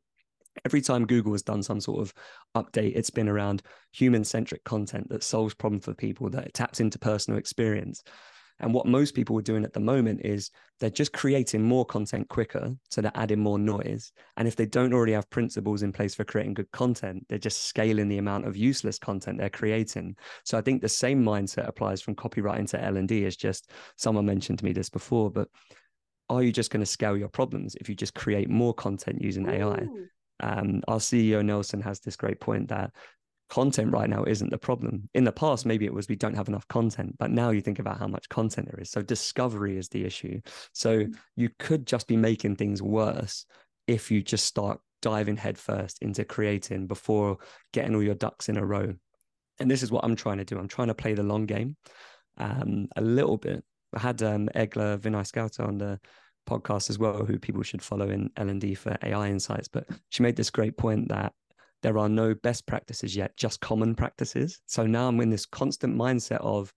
every 0.64 0.82
time 0.82 1.08
Google 1.08 1.32
has 1.32 1.42
done 1.42 1.64
some 1.64 1.80
sort 1.80 2.02
of 2.02 2.14
update, 2.56 2.96
it's 2.96 3.10
been 3.10 3.30
around 3.30 3.64
human 3.94 4.24
centric 4.24 4.64
content 4.64 5.10
that 5.10 5.24
solves 5.24 5.56
problems 5.56 5.86
for 5.86 5.96
people, 5.96 6.30
that 6.30 6.54
taps 6.54 6.80
into 6.80 7.00
personal 7.00 7.40
experience. 7.40 8.04
And 8.60 8.74
what 8.74 8.86
most 8.86 9.14
people 9.14 9.38
are 9.38 9.44
doing 9.44 9.64
at 9.64 9.74
the 9.74 9.80
moment 9.80 10.22
is 10.24 10.52
they're 10.80 10.90
just 10.90 11.14
creating 11.14 11.64
more 11.64 11.86
content 11.86 12.30
quicker. 12.30 12.74
So 12.90 13.02
they're 13.02 13.12
adding 13.16 13.40
more 13.40 13.60
noise. 13.60 14.12
And 14.38 14.48
if 14.48 14.56
they 14.56 14.66
don't 14.66 14.94
already 14.94 15.14
have 15.14 15.30
principles 15.30 15.84
in 15.84 15.92
place 15.92 16.16
for 16.16 16.24
creating 16.24 16.54
good 16.54 16.72
content, 16.72 17.26
they're 17.28 17.38
just 17.38 17.66
scaling 17.66 18.08
the 18.08 18.20
amount 18.20 18.48
of 18.48 18.56
useless 18.56 19.00
content 19.00 19.38
they're 19.38 19.50
creating. 19.50 20.16
So 20.46 20.58
I 20.58 20.62
think 20.62 20.82
the 20.82 20.90
same 20.90 21.24
mindset 21.24 21.68
applies 21.68 22.02
from 22.02 22.16
copywriting 22.16 22.70
to 22.70 22.84
L&D 22.84 23.26
is 23.26 23.36
just 23.36 23.72
someone 23.98 24.26
mentioned 24.26 24.60
to 24.60 24.66
me 24.66 24.74
this 24.74 24.90
before, 24.90 25.32
but 25.32 25.48
are 26.30 26.44
you 26.44 26.52
just 26.52 26.72
going 26.72 26.82
to 26.82 26.86
scale 26.86 27.18
your 27.18 27.30
problems 27.30 27.76
if 27.76 27.90
you 27.90 27.96
just 27.96 28.14
create 28.14 28.50
more 28.50 28.74
content 28.74 29.22
using 29.22 29.48
Ooh. 29.48 29.52
AI? 29.52 29.88
Um, 30.40 30.82
our 30.88 30.98
CEO 30.98 31.44
Nelson 31.44 31.82
has 31.82 32.00
this 32.00 32.16
great 32.16 32.40
point 32.40 32.70
that 32.70 32.92
content 33.54 33.94
right 33.94 34.10
now 34.10 34.24
isn't 34.24 34.50
the 34.50 34.58
problem. 34.58 35.08
In 35.14 35.26
the 35.26 35.32
past, 35.32 35.64
maybe 35.64 35.86
it 35.86 35.94
was 35.94 36.10
we 36.10 36.16
don't 36.16 36.36
have 36.36 36.48
enough 36.48 36.68
content, 36.70 37.16
but 37.20 37.30
now 37.30 37.52
you 37.52 37.62
think 37.62 37.78
about 37.78 38.00
how 38.00 38.08
much 38.08 38.28
content 38.28 38.68
there 38.72 38.82
is. 38.82 38.90
So 38.90 39.04
discovery 39.04 39.78
is 39.78 39.90
the 39.90 40.06
issue. 40.06 40.42
So 40.74 41.02
mm. 41.02 41.16
you 41.36 41.50
could 41.60 41.86
just 41.86 42.08
be 42.08 42.18
making 42.18 42.56
things 42.56 42.82
worse 42.82 43.46
if 43.86 44.10
you 44.10 44.24
just 44.24 44.48
start 44.48 44.80
diving 45.04 45.38
headfirst 45.38 46.00
into 46.02 46.26
creating 46.26 46.88
before 46.88 47.38
getting 47.74 47.94
all 47.94 48.02
your 48.02 48.16
ducks 48.16 48.50
in 48.50 48.58
a 48.58 48.66
row. 48.66 48.92
And 49.60 49.70
this 49.70 49.84
is 49.84 49.92
what 49.92 50.04
I'm 50.04 50.16
trying 50.16 50.40
to 50.40 50.46
do. 50.46 50.58
I'm 50.58 50.68
trying 50.68 50.88
to 50.88 50.96
play 50.96 51.14
the 51.14 51.22
long 51.22 51.46
game 51.46 51.78
um, 52.40 52.88
a 52.96 53.02
little 53.02 53.38
bit. 53.38 53.64
I 53.96 54.00
had 54.00 54.24
um, 54.24 54.50
Egle 54.56 54.98
Vinauskaite 54.98 55.60
on 55.60 55.78
the 55.78 56.00
podcast 56.50 56.90
as 56.90 56.98
well, 56.98 57.24
who 57.24 57.38
people 57.38 57.62
should 57.62 57.84
follow 57.84 58.10
in 58.10 58.32
L&D 58.36 58.74
for 58.74 58.98
AI 59.04 59.30
insights. 59.30 59.68
But 59.68 59.88
she 60.10 60.24
made 60.24 60.38
this 60.38 60.50
great 60.50 60.76
point 60.76 61.10
that 61.10 61.34
there 61.84 62.00
are 62.00 62.10
no 62.10 62.34
best 62.34 62.66
practices 62.66 63.16
yet, 63.16 63.38
just 63.38 63.60
common 63.60 63.94
practices. 63.94 64.62
So 64.66 64.88
now 64.88 65.08
I'm 65.08 65.22
in 65.22 65.30
this 65.30 65.46
constant 65.46 65.96
mindset 65.96 66.42
of, 66.42 66.74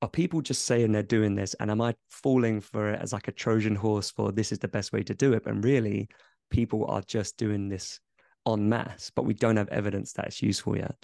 are 0.00 0.08
people 0.08 0.40
just 0.40 0.66
saying 0.66 0.92
they're 0.92 1.02
doing 1.02 1.34
this? 1.34 1.54
And 1.54 1.70
am 1.70 1.80
I 1.80 1.94
falling 2.08 2.60
for 2.60 2.90
it 2.90 3.00
as 3.02 3.12
like 3.12 3.26
a 3.26 3.32
Trojan 3.32 3.74
horse 3.74 4.12
for 4.12 4.30
this 4.30 4.52
is 4.52 4.60
the 4.60 4.68
best 4.68 4.92
way 4.92 5.02
to 5.02 5.14
do 5.14 5.32
it? 5.32 5.44
And 5.46 5.64
really, 5.64 6.08
people 6.50 6.86
are 6.86 7.02
just 7.02 7.36
doing 7.36 7.68
this 7.68 7.98
en 8.46 8.68
masse, 8.68 9.10
but 9.10 9.24
we 9.24 9.34
don't 9.34 9.56
have 9.56 9.68
evidence 9.70 10.12
that 10.12 10.26
it's 10.26 10.42
useful 10.42 10.76
yet. 10.76 10.94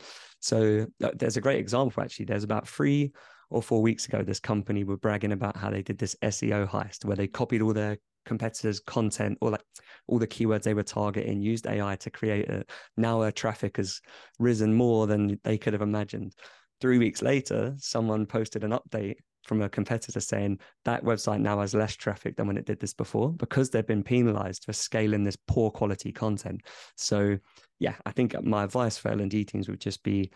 So 0.40 0.86
uh, 1.02 1.10
there's 1.16 1.36
a 1.36 1.40
great 1.40 1.58
example 1.58 2.02
actually. 2.02 2.26
There's 2.26 2.44
about 2.44 2.68
three 2.68 3.12
or 3.50 3.62
four 3.62 3.82
weeks 3.82 4.06
ago, 4.06 4.22
this 4.22 4.40
company 4.40 4.84
were 4.84 4.96
bragging 4.96 5.32
about 5.32 5.56
how 5.56 5.70
they 5.70 5.82
did 5.82 5.98
this 5.98 6.16
SEO 6.22 6.68
heist 6.68 7.04
where 7.04 7.16
they 7.16 7.26
copied 7.26 7.62
all 7.62 7.72
their 7.72 7.98
competitors' 8.24 8.80
content 8.80 9.38
or 9.40 9.50
like 9.50 9.64
all 10.06 10.18
the 10.18 10.26
keywords 10.26 10.62
they 10.62 10.74
were 10.74 10.82
targeting, 10.82 11.40
used 11.40 11.66
AI 11.66 11.96
to 11.96 12.10
create 12.10 12.48
it. 12.48 12.70
Now 12.96 13.22
our 13.22 13.32
traffic 13.32 13.76
has 13.76 14.00
risen 14.38 14.74
more 14.74 15.06
than 15.06 15.38
they 15.44 15.58
could 15.58 15.72
have 15.72 15.82
imagined. 15.82 16.34
Three 16.80 16.98
weeks 16.98 17.22
later, 17.22 17.74
someone 17.78 18.26
posted 18.26 18.64
an 18.64 18.72
update 18.72 19.16
from 19.44 19.62
a 19.62 19.68
competitor 19.68 20.20
saying 20.20 20.58
that 20.84 21.04
website 21.04 21.40
now 21.40 21.60
has 21.60 21.74
less 21.74 21.94
traffic 21.94 22.36
than 22.36 22.46
when 22.46 22.56
it 22.56 22.64
did 22.64 22.80
this 22.80 22.94
before 22.94 23.32
because 23.32 23.70
they've 23.70 23.86
been 23.86 24.02
penalized 24.02 24.64
for 24.64 24.72
scaling 24.72 25.22
this 25.22 25.36
poor 25.46 25.70
quality 25.70 26.12
content. 26.12 26.62
So 26.96 27.38
yeah, 27.78 27.94
I 28.06 28.12
think 28.12 28.40
my 28.42 28.64
advice 28.64 28.96
for 28.96 29.10
L&D 29.10 29.44
teams 29.44 29.68
would 29.68 29.80
just 29.80 30.02
be 30.02 30.30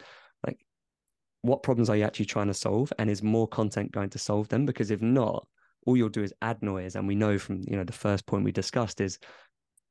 what 1.43 1.62
problems 1.62 1.89
are 1.89 1.97
you 1.97 2.05
actually 2.05 2.26
trying 2.26 2.49
to 2.49 2.55
solve? 2.55 2.93
And 2.99 3.11
is 3.11 3.22
more 3.22 3.49
content 3.49 3.93
going 3.93 4.11
to 4.11 4.18
solve 4.18 4.49
them? 4.49 4.66
Because 4.66 4.91
if 4.91 5.01
not, 5.01 5.47
all 5.86 5.97
you'll 5.97 6.09
do 6.09 6.22
is 6.22 6.34
add 6.43 6.62
noise. 6.62 6.97
And 6.97 7.07
we 7.07 7.14
know 7.14 7.39
from, 7.39 7.62
you 7.66 7.76
know, 7.76 7.84
the 7.84 7.93
first 7.93 8.26
point 8.26 8.45
we 8.45 8.53
discussed 8.53 9.01
is 9.01 9.18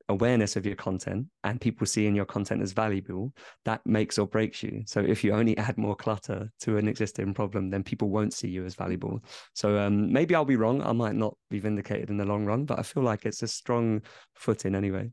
awareness 0.10 0.56
of 0.56 0.66
your 0.66 0.76
content 0.76 1.26
and 1.43 1.60
people 1.60 1.86
seeing 1.86 2.16
your 2.16 2.26
content 2.26 2.62
as 2.62 2.72
valuable, 2.72 3.34
that 3.66 3.86
makes 3.86 4.18
or 4.18 4.28
breaks 4.28 4.64
you. 4.64 4.84
So 4.86 5.02
if 5.02 5.24
you 5.24 5.34
only 5.34 5.58
add 5.58 5.78
more 5.78 5.95
clutter 5.95 6.52
to 6.62 6.78
an 6.78 6.88
existing 6.88 7.34
problem, 7.34 7.70
then 7.70 7.84
people 7.84 8.10
won't 8.10 8.34
see 8.34 8.48
you 8.48 8.66
as 8.66 8.76
valuable. 8.76 9.20
So 9.54 9.78
um, 9.78 10.12
maybe 10.12 10.36
I'll 10.36 10.45
be 10.45 10.56
wrong. 10.56 10.82
I 10.82 10.93
might 10.93 11.16
not 11.16 11.36
be 11.50 11.60
vindicated 11.60 12.10
in 12.10 12.18
the 12.18 12.26
long 12.26 12.45
run, 12.45 12.66
but 12.66 12.80
I 12.80 12.84
feel 12.84 13.04
like 13.04 13.26
it's 13.26 13.43
a 13.43 13.48
strong 13.48 14.02
footing 14.34 14.76
anyway. 14.76 15.12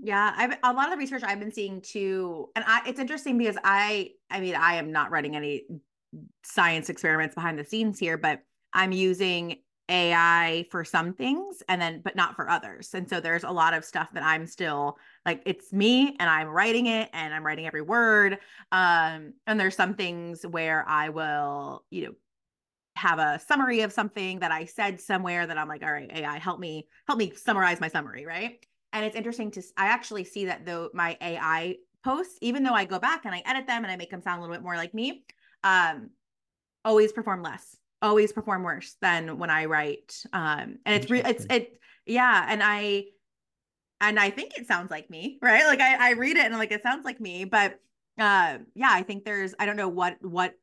Yeah, 0.00 0.32
I've 0.36 0.56
a 0.62 0.72
lot 0.72 0.86
of 0.86 0.92
the 0.92 0.96
research 0.98 1.22
I've 1.24 1.40
been 1.40 1.52
seeing 1.52 1.80
too, 1.80 2.50
and 2.54 2.64
I 2.66 2.82
it's 2.86 3.00
interesting 3.00 3.36
because 3.36 3.56
I 3.64 4.10
I 4.30 4.40
mean 4.40 4.54
I 4.54 4.74
am 4.74 4.92
not 4.92 5.10
running 5.10 5.34
any 5.34 5.64
science 6.44 6.90
experiments 6.90 7.34
behind 7.34 7.58
the 7.58 7.64
scenes 7.64 7.98
here, 7.98 8.18
but 8.18 8.42
I'm 8.72 8.92
using 8.92 9.58
AI 9.88 10.66
for 10.70 10.84
some 10.84 11.14
things 11.14 11.62
and 11.68 11.80
then 11.82 12.02
but 12.04 12.16
not 12.16 12.36
for 12.36 12.48
others. 12.50 12.94
And 12.94 13.08
so 13.08 13.20
there's 13.20 13.44
a 13.44 13.50
lot 13.50 13.74
of 13.74 13.84
stuff 13.84 14.08
that 14.14 14.22
I'm 14.22 14.46
still 14.46 14.98
like 15.26 15.42
it's 15.46 15.72
me 15.72 16.16
and 16.20 16.30
I'm 16.30 16.48
writing 16.48 16.86
it 16.86 17.10
and 17.12 17.34
I'm 17.34 17.44
writing 17.46 17.66
every 17.66 17.82
word. 17.82 18.38
Um 18.72 19.34
and 19.46 19.58
there's 19.60 19.76
some 19.76 19.94
things 19.94 20.44
where 20.46 20.84
I 20.88 21.08
will, 21.10 21.84
you 21.90 22.06
know, 22.06 22.12
have 22.96 23.18
a 23.20 23.40
summary 23.48 23.82
of 23.82 23.92
something 23.92 24.40
that 24.40 24.52
I 24.52 24.66
said 24.66 25.00
somewhere 25.00 25.46
that 25.46 25.58
I'm 25.58 25.68
like, 25.68 25.82
all 25.84 25.92
right, 25.92 26.10
AI, 26.14 26.38
help 26.38 26.60
me 26.60 26.88
help 27.06 27.18
me 27.18 27.32
summarize 27.36 27.80
my 27.80 27.88
summary, 27.88 28.26
right? 28.26 28.64
And 28.98 29.06
it's 29.06 29.16
interesting 29.16 29.50
to 29.52 29.62
I 29.76 29.86
actually 29.86 30.24
see 30.24 30.46
that 30.46 30.66
though 30.66 30.90
my 30.92 31.16
AI 31.20 31.76
posts, 32.04 32.36
even 32.42 32.64
though 32.64 32.74
I 32.74 32.84
go 32.84 32.98
back 32.98 33.24
and 33.24 33.34
I 33.34 33.42
edit 33.46 33.66
them 33.66 33.84
and 33.84 33.92
I 33.92 33.96
make 33.96 34.10
them 34.10 34.22
sound 34.22 34.38
a 34.38 34.42
little 34.42 34.56
bit 34.56 34.62
more 34.62 34.76
like 34.76 34.92
me, 34.92 35.24
um 35.64 36.10
always 36.84 37.12
perform 37.12 37.42
less 37.42 37.76
always 38.02 38.32
perform 38.32 38.62
worse 38.62 38.96
than 39.00 39.38
when 39.38 39.50
I 39.50 39.66
write. 39.66 40.22
Um, 40.32 40.78
and 40.84 41.02
it's 41.02 41.10
re- 41.10 41.22
it's 41.24 41.46
it 41.50 41.80
yeah, 42.06 42.46
and 42.48 42.62
I 42.62 43.04
and 44.00 44.18
I 44.18 44.30
think 44.30 44.56
it 44.56 44.66
sounds 44.66 44.90
like 44.90 45.10
me, 45.10 45.38
right? 45.42 45.64
Like 45.64 45.80
I 45.80 46.10
I 46.10 46.12
read 46.12 46.36
it 46.36 46.44
and 46.44 46.54
I'm 46.54 46.58
like 46.58 46.72
it 46.72 46.82
sounds 46.82 47.04
like 47.04 47.20
me, 47.20 47.44
but 47.44 47.78
uh 48.18 48.58
yeah, 48.74 48.90
I 48.90 49.02
think 49.02 49.24
there's 49.24 49.54
I 49.58 49.66
don't 49.66 49.76
know 49.76 49.88
what 49.88 50.16
what 50.20 50.54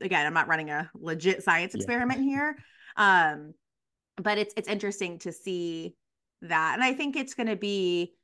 again, 0.00 0.26
I'm 0.26 0.34
not 0.34 0.48
running 0.48 0.70
a 0.70 0.90
legit 0.94 1.42
science 1.42 1.74
experiment 1.74 2.20
yeah. 2.20 2.24
here. 2.24 2.58
Um 2.96 3.54
but 4.16 4.38
it's 4.38 4.54
it's 4.56 4.68
interesting 4.68 5.18
to 5.20 5.32
see 5.32 5.94
that. 6.42 6.74
And 6.74 6.84
I 6.84 6.92
think 6.92 7.16
it's 7.16 7.34
going 7.34 7.48
to 7.48 7.56
be 7.56 8.14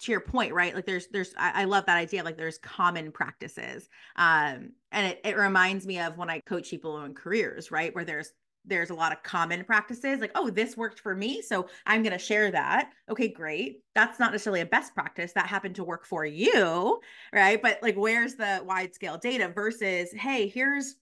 to 0.00 0.12
your 0.12 0.20
point, 0.20 0.52
right? 0.52 0.74
Like 0.74 0.86
there's 0.86 1.08
there's 1.08 1.34
I, 1.36 1.62
I, 1.62 1.64
love 1.64 1.86
that 1.86 1.96
idea. 1.96 2.22
Like 2.22 2.36
there's 2.36 2.58
common 2.58 3.10
practices. 3.10 3.88
Um, 4.16 4.72
and 4.92 5.08
it, 5.08 5.20
it 5.24 5.36
reminds 5.36 5.86
me 5.86 5.98
of 5.98 6.16
when 6.16 6.30
I 6.30 6.40
coach 6.40 6.70
people 6.70 7.02
in 7.02 7.14
careers, 7.14 7.70
right? 7.70 7.94
Where 7.94 8.04
there's 8.04 8.32
there's 8.64 8.90
a 8.90 8.94
lot 8.94 9.12
of 9.12 9.22
common 9.22 9.64
practices 9.64 10.20
like 10.20 10.32
oh 10.34 10.50
this 10.50 10.76
worked 10.76 11.00
for 11.00 11.14
me 11.14 11.40
so 11.40 11.68
i'm 11.86 12.02
going 12.02 12.12
to 12.12 12.18
share 12.18 12.50
that 12.50 12.90
okay 13.08 13.28
great 13.28 13.82
that's 13.94 14.18
not 14.18 14.32
necessarily 14.32 14.60
a 14.60 14.66
best 14.66 14.94
practice 14.94 15.32
that 15.32 15.46
happened 15.46 15.74
to 15.74 15.84
work 15.84 16.04
for 16.04 16.26
you 16.26 16.98
right 17.32 17.62
but 17.62 17.78
like 17.82 17.96
where's 17.96 18.34
the 18.34 18.60
wide 18.66 18.94
scale 18.94 19.16
data 19.16 19.48
versus 19.48 20.12
hey 20.12 20.48
here's 20.48 20.96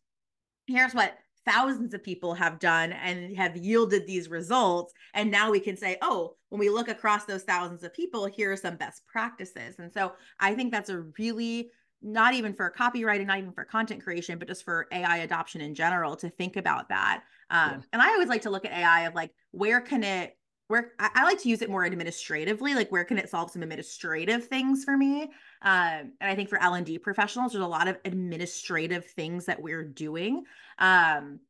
here's 0.66 0.95
what 0.95 1.16
thousands 1.47 1.94
of 1.94 2.03
people 2.03 2.34
have 2.34 2.59
done 2.59 2.92
and 2.92 3.36
have 3.36 3.57
yielded 3.57 4.07
these 4.07 4.28
results. 4.28 4.92
And 5.14 5.30
now 5.30 5.51
we 5.51 5.61
can 5.61 5.76
say, 5.76 5.97
oh, 6.03 6.34
when 6.49 6.59
we 6.59 6.68
look 6.68 6.88
across 6.88 7.24
those 7.24 7.44
thousands 7.44 7.84
of 7.84 7.94
people, 7.94 8.26
here 8.26 8.53
are 8.53 8.57
some 8.57 8.76
best 8.76 9.07
practices. 9.07 9.76
And 9.78 9.92
so 9.92 10.12
I 10.40 10.55
think 10.55 10.72
that's 10.72 10.90
a 10.90 11.05
really 11.18 11.70
not 12.03 12.34
even 12.34 12.53
for 12.53 12.72
copywriting, 12.76 13.26
not 13.26 13.38
even 13.38 13.53
for 13.53 13.64
content 13.64 14.03
creation, 14.03 14.38
but 14.38 14.49
just 14.49 14.64
for 14.64 14.86
AI 14.92 15.18
adoption 15.18 15.61
in 15.61 15.74
general 15.74 16.16
to 16.16 16.28
think 16.28 16.57
about 16.57 16.88
that. 16.88 17.22
Um, 17.51 17.70
yeah. 17.70 17.80
And 17.94 18.03
I 18.03 18.09
always 18.09 18.28
like 18.28 18.42
to 18.42 18.51
look 18.51 18.64
at 18.64 18.72
AI 18.72 19.07
of 19.07 19.14
like, 19.14 19.32
where 19.53 19.80
can 19.80 20.05
it 20.05 20.36
where 20.69 20.93
I, 20.99 21.11
I, 21.14 21.25
like 21.25 21.41
to 21.43 21.49
use 21.49 21.62
it 21.62 21.71
more 21.71 21.85
administratively 21.85 22.75
like 22.75 22.91
where 22.91 23.05
can 23.05 23.19
it 23.19 23.29
solve 23.29 23.51
some 23.51 23.62
administrative 23.62 24.47
things 24.47 24.85
for 24.85 24.97
me 24.97 25.23
um, 25.62 26.12
and 26.21 26.31
i 26.31 26.35
think 26.35 26.49
for 26.49 26.61
l&d 26.62 26.99
professionals 26.99 27.53
there's 27.53 27.64
a 27.64 27.69
lot 27.69 27.89
of 27.89 27.99
administrative 28.05 29.05
things 29.05 29.47
that 29.47 29.61
we're 29.61 29.85
doing 29.85 30.45
um, 30.79 31.41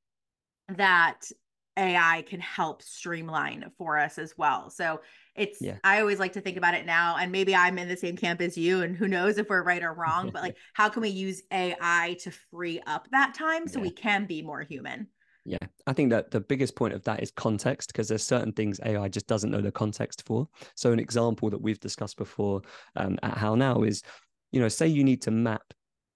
that 0.68 1.30
ai 1.78 2.24
can 2.26 2.40
help 2.40 2.82
streamline 2.82 3.70
for 3.76 3.98
us 3.98 4.18
as 4.18 4.34
well 4.36 4.70
so 4.70 5.00
it's 5.34 5.60
yeah. 5.60 5.76
i 5.84 6.00
always 6.00 6.18
like 6.18 6.32
to 6.32 6.40
think 6.40 6.56
about 6.56 6.74
it 6.74 6.86
now 6.86 7.16
and 7.16 7.30
maybe 7.30 7.54
i'm 7.54 7.78
in 7.78 7.88
the 7.88 7.96
same 7.96 8.16
camp 8.16 8.40
as 8.40 8.56
you 8.56 8.82
and 8.82 8.96
who 8.96 9.06
knows 9.06 9.36
if 9.36 9.48
we're 9.50 9.62
right 9.62 9.82
or 9.82 9.92
wrong 9.92 10.30
but 10.32 10.42
like 10.42 10.56
how 10.72 10.88
can 10.88 11.02
we 11.02 11.10
use 11.10 11.42
ai 11.52 12.16
to 12.18 12.30
free 12.50 12.80
up 12.86 13.06
that 13.10 13.34
time 13.34 13.68
so 13.68 13.78
yeah. 13.78 13.82
we 13.82 13.90
can 13.90 14.24
be 14.24 14.40
more 14.40 14.62
human 14.62 15.06
yeah, 15.46 15.58
I 15.86 15.92
think 15.92 16.10
that 16.10 16.32
the 16.32 16.40
biggest 16.40 16.74
point 16.74 16.92
of 16.92 17.04
that 17.04 17.22
is 17.22 17.30
context 17.30 17.92
because 17.92 18.08
there's 18.08 18.24
certain 18.24 18.52
things 18.52 18.80
AI 18.84 19.08
just 19.08 19.28
doesn't 19.28 19.52
know 19.52 19.60
the 19.60 19.70
context 19.70 20.24
for. 20.26 20.48
So 20.74 20.90
an 20.90 20.98
example 20.98 21.50
that 21.50 21.62
we've 21.62 21.78
discussed 21.78 22.16
before 22.16 22.62
um, 22.96 23.16
at 23.22 23.36
HowNow 23.36 23.86
is, 23.86 24.02
you 24.50 24.60
know, 24.60 24.68
say 24.68 24.88
you 24.88 25.04
need 25.04 25.22
to 25.22 25.30
map 25.30 25.62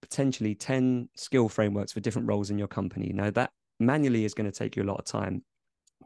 potentially 0.02 0.56
10 0.56 1.08
skill 1.14 1.48
frameworks 1.48 1.92
for 1.92 2.00
different 2.00 2.26
roles 2.26 2.50
in 2.50 2.58
your 2.58 2.66
company. 2.66 3.12
Now 3.14 3.30
that 3.30 3.52
manually 3.78 4.24
is 4.24 4.34
going 4.34 4.50
to 4.50 4.58
take 4.58 4.74
you 4.74 4.82
a 4.82 4.90
lot 4.90 4.98
of 4.98 5.04
time. 5.04 5.44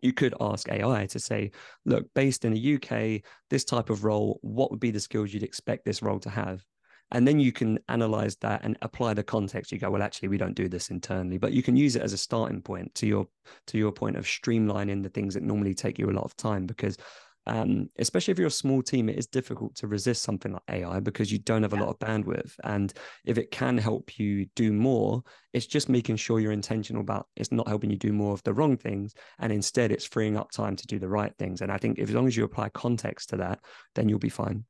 You 0.02 0.12
could 0.12 0.34
ask 0.38 0.70
AI 0.70 1.06
to 1.06 1.18
say, 1.18 1.52
look, 1.86 2.04
based 2.14 2.44
in 2.44 2.52
the 2.52 2.74
UK, 2.74 3.22
this 3.48 3.64
type 3.64 3.88
of 3.88 4.04
role, 4.04 4.38
what 4.42 4.70
would 4.70 4.80
be 4.80 4.90
the 4.90 5.00
skills 5.00 5.32
you'd 5.32 5.42
expect 5.42 5.86
this 5.86 6.02
role 6.02 6.18
to 6.20 6.30
have? 6.30 6.62
And 7.10 7.26
then 7.26 7.38
you 7.38 7.52
can 7.52 7.78
analyze 7.88 8.36
that 8.36 8.64
and 8.64 8.76
apply 8.82 9.14
the 9.14 9.22
context 9.22 9.70
you 9.72 9.78
go 9.78 9.90
well 9.90 10.02
actually 10.02 10.28
we 10.28 10.38
don't 10.38 10.54
do 10.54 10.68
this 10.68 10.90
internally 10.90 11.38
but 11.38 11.52
you 11.52 11.62
can 11.62 11.76
use 11.76 11.96
it 11.96 12.02
as 12.02 12.12
a 12.12 12.18
starting 12.18 12.60
point 12.60 12.92
to 12.94 13.06
your 13.06 13.26
to 13.66 13.78
your 13.78 13.92
point 13.92 14.16
of 14.16 14.24
streamlining 14.24 15.02
the 15.02 15.08
things 15.08 15.34
that 15.34 15.42
normally 15.42 15.74
take 15.74 15.98
you 15.98 16.10
a 16.10 16.12
lot 16.12 16.24
of 16.24 16.36
time 16.36 16.66
because 16.66 16.96
um, 17.46 17.90
especially 17.98 18.32
if 18.32 18.38
you're 18.38 18.48
a 18.48 18.50
small 18.50 18.82
team, 18.82 19.08
it 19.08 19.18
is 19.18 19.26
difficult 19.26 19.74
to 19.76 19.86
resist 19.86 20.22
something 20.22 20.52
like 20.52 20.62
AI 20.70 21.00
because 21.00 21.30
you 21.30 21.38
don't 21.38 21.62
have 21.62 21.72
a 21.72 21.76
lot 21.76 21.88
of 21.88 21.98
bandwidth. 21.98 22.54
And 22.64 22.92
if 23.24 23.38
it 23.38 23.50
can 23.50 23.76
help 23.76 24.18
you 24.18 24.46
do 24.56 24.72
more, 24.72 25.22
it's 25.52 25.66
just 25.66 25.88
making 25.88 26.16
sure 26.16 26.40
you're 26.40 26.52
intentional 26.52 27.02
about 27.02 27.28
it's 27.36 27.52
not 27.52 27.68
helping 27.68 27.90
you 27.90 27.96
do 27.96 28.12
more 28.12 28.32
of 28.32 28.42
the 28.44 28.54
wrong 28.54 28.76
things. 28.76 29.14
And 29.38 29.52
instead, 29.52 29.92
it's 29.92 30.06
freeing 30.06 30.36
up 30.36 30.50
time 30.50 30.76
to 30.76 30.86
do 30.86 30.98
the 30.98 31.08
right 31.08 31.34
things. 31.38 31.60
And 31.60 31.70
I 31.70 31.76
think 31.76 31.98
if, 31.98 32.08
as 32.08 32.14
long 32.14 32.26
as 32.26 32.36
you 32.36 32.44
apply 32.44 32.70
context 32.70 33.30
to 33.30 33.36
that, 33.38 33.60
then 33.94 34.08
you'll 34.08 34.18
be 34.18 34.30
fine. 34.30 34.64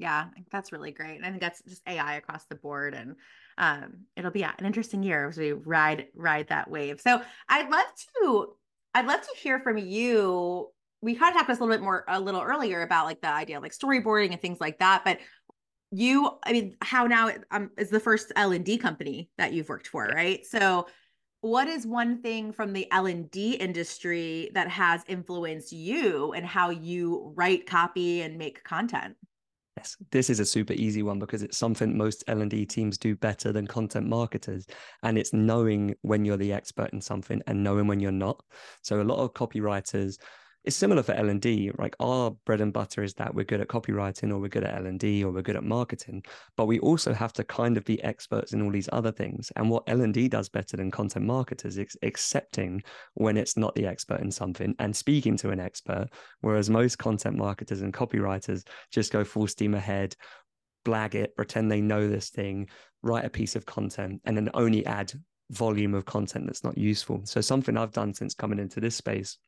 Yeah, 0.00 0.26
that's 0.50 0.72
really 0.72 0.92
great. 0.92 1.16
And 1.16 1.26
I 1.26 1.28
think 1.30 1.42
that's 1.42 1.62
just 1.62 1.82
AI 1.86 2.16
across 2.16 2.46
the 2.46 2.54
board. 2.54 2.94
And 2.94 3.16
um, 3.58 4.04
it'll 4.16 4.30
be 4.30 4.40
yeah, 4.40 4.52
an 4.58 4.66
interesting 4.66 5.02
year 5.02 5.28
as 5.28 5.36
we 5.36 5.52
ride 5.52 6.06
ride 6.14 6.48
that 6.48 6.70
wave. 6.70 7.00
So 7.00 7.20
I'd 7.48 7.70
love 7.70 7.86
to 8.22 8.54
I'd 8.94 9.06
love 9.06 9.20
to 9.20 9.36
hear 9.36 9.60
from 9.60 9.78
you 9.78 10.68
we 11.02 11.14
kind 11.14 11.34
of 11.34 11.38
talked 11.38 11.48
a 11.48 11.52
little 11.52 11.68
bit 11.68 11.82
more 11.82 12.04
a 12.08 12.20
little 12.20 12.42
earlier 12.42 12.82
about 12.82 13.06
like 13.06 13.20
the 13.20 13.28
idea 13.28 13.56
of 13.56 13.62
like 13.62 13.72
storyboarding 13.72 14.32
and 14.32 14.40
things 14.40 14.60
like 14.60 14.78
that 14.78 15.02
but 15.04 15.18
you 15.90 16.30
i 16.44 16.52
mean 16.52 16.76
HowNow 16.84 17.42
um, 17.50 17.70
is 17.78 17.90
the 17.90 18.00
first 18.00 18.32
l&d 18.36 18.78
company 18.78 19.30
that 19.38 19.52
you've 19.52 19.68
worked 19.68 19.88
for 19.88 20.06
right 20.06 20.44
so 20.46 20.86
what 21.42 21.68
is 21.68 21.86
one 21.86 22.20
thing 22.20 22.52
from 22.52 22.72
the 22.72 22.86
l&d 22.92 23.54
industry 23.54 24.50
that 24.54 24.68
has 24.68 25.02
influenced 25.08 25.72
you 25.72 26.32
and 26.32 26.44
how 26.44 26.70
you 26.70 27.32
write 27.34 27.66
copy 27.66 28.22
and 28.22 28.36
make 28.36 28.62
content 28.62 29.16
Yes, 29.80 29.96
this 30.10 30.28
is 30.28 30.40
a 30.40 30.44
super 30.44 30.74
easy 30.74 31.02
one 31.02 31.18
because 31.18 31.42
it's 31.42 31.56
something 31.56 31.96
most 31.96 32.22
L&D 32.28 32.66
teams 32.66 32.98
do 32.98 33.16
better 33.16 33.50
than 33.50 33.66
content 33.66 34.06
marketers 34.06 34.66
and 35.02 35.16
it's 35.16 35.32
knowing 35.32 35.94
when 36.02 36.22
you're 36.22 36.36
the 36.36 36.52
expert 36.52 36.92
in 36.92 37.00
something 37.00 37.40
and 37.46 37.64
knowing 37.64 37.86
when 37.86 37.98
you're 37.98 38.12
not. 38.12 38.42
So 38.82 39.00
a 39.00 39.02
lot 39.02 39.24
of 39.24 39.32
copywriters 39.32 40.18
it's 40.64 40.76
similar 40.76 41.02
for 41.02 41.12
L&D. 41.12 41.70
Like 41.78 41.96
our 42.00 42.32
bread 42.44 42.60
and 42.60 42.72
butter 42.72 43.02
is 43.02 43.14
that 43.14 43.34
we're 43.34 43.44
good 43.44 43.60
at 43.60 43.68
copywriting 43.68 44.30
or 44.30 44.38
we're 44.38 44.48
good 44.48 44.64
at 44.64 44.76
L&D 44.84 45.24
or 45.24 45.32
we're 45.32 45.42
good 45.42 45.56
at 45.56 45.64
marketing, 45.64 46.22
but 46.56 46.66
we 46.66 46.78
also 46.80 47.14
have 47.14 47.32
to 47.34 47.44
kind 47.44 47.76
of 47.76 47.84
be 47.84 48.02
experts 48.02 48.52
in 48.52 48.62
all 48.62 48.70
these 48.70 48.88
other 48.92 49.10
things. 49.10 49.50
And 49.56 49.70
what 49.70 49.84
L&D 49.86 50.28
does 50.28 50.48
better 50.50 50.76
than 50.76 50.90
content 50.90 51.24
marketers 51.24 51.78
is 51.78 51.96
accepting 52.02 52.82
when 53.14 53.36
it's 53.36 53.56
not 53.56 53.74
the 53.74 53.86
expert 53.86 54.20
in 54.20 54.30
something 54.30 54.74
and 54.78 54.94
speaking 54.94 55.36
to 55.38 55.50
an 55.50 55.60
expert, 55.60 56.08
whereas 56.42 56.68
most 56.68 56.98
content 56.98 57.36
marketers 57.36 57.80
and 57.80 57.94
copywriters 57.94 58.66
just 58.92 59.12
go 59.12 59.24
full 59.24 59.46
steam 59.46 59.74
ahead, 59.74 60.14
blag 60.84 61.14
it, 61.14 61.34
pretend 61.36 61.70
they 61.70 61.80
know 61.80 62.06
this 62.06 62.28
thing, 62.28 62.68
write 63.02 63.24
a 63.24 63.30
piece 63.30 63.56
of 63.56 63.64
content, 63.64 64.20
and 64.24 64.36
then 64.36 64.50
only 64.52 64.84
add 64.84 65.12
volume 65.50 65.94
of 65.94 66.04
content 66.04 66.46
that's 66.46 66.64
not 66.64 66.76
useful. 66.76 67.22
So 67.24 67.40
something 67.40 67.78
I've 67.78 67.92
done 67.92 68.12
since 68.12 68.34
coming 68.34 68.58
into 68.58 68.78
this 68.78 68.94
space 68.94 69.38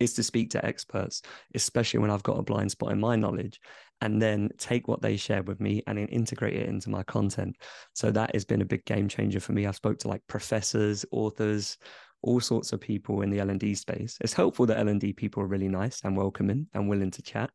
is 0.00 0.14
to 0.14 0.22
speak 0.22 0.50
to 0.50 0.64
experts, 0.64 1.22
especially 1.54 2.00
when 2.00 2.10
I've 2.10 2.22
got 2.22 2.38
a 2.38 2.42
blind 2.42 2.70
spot 2.70 2.92
in 2.92 3.00
my 3.00 3.16
knowledge, 3.16 3.60
and 4.00 4.20
then 4.20 4.50
take 4.58 4.88
what 4.88 5.00
they 5.00 5.16
share 5.16 5.42
with 5.42 5.60
me 5.60 5.82
and 5.86 5.98
integrate 5.98 6.54
it 6.54 6.68
into 6.68 6.90
my 6.90 7.02
content. 7.02 7.56
So 7.94 8.10
that 8.10 8.34
has 8.34 8.44
been 8.44 8.62
a 8.62 8.66
big 8.66 8.84
game 8.84 9.08
changer 9.08 9.40
for 9.40 9.52
me. 9.52 9.66
I've 9.66 9.76
spoke 9.76 9.98
to 10.00 10.08
like 10.08 10.22
professors, 10.26 11.04
authors, 11.10 11.78
all 12.22 12.40
sorts 12.40 12.72
of 12.72 12.80
people 12.80 13.22
in 13.22 13.30
the 13.30 13.40
L&D 13.40 13.74
space. 13.74 14.18
It's 14.20 14.32
helpful 14.32 14.66
that 14.66 14.78
L&D 14.78 15.12
people 15.14 15.42
are 15.42 15.46
really 15.46 15.68
nice 15.68 16.00
and 16.04 16.16
welcoming 16.16 16.66
and 16.74 16.88
willing 16.88 17.10
to 17.12 17.22
chat. 17.22 17.50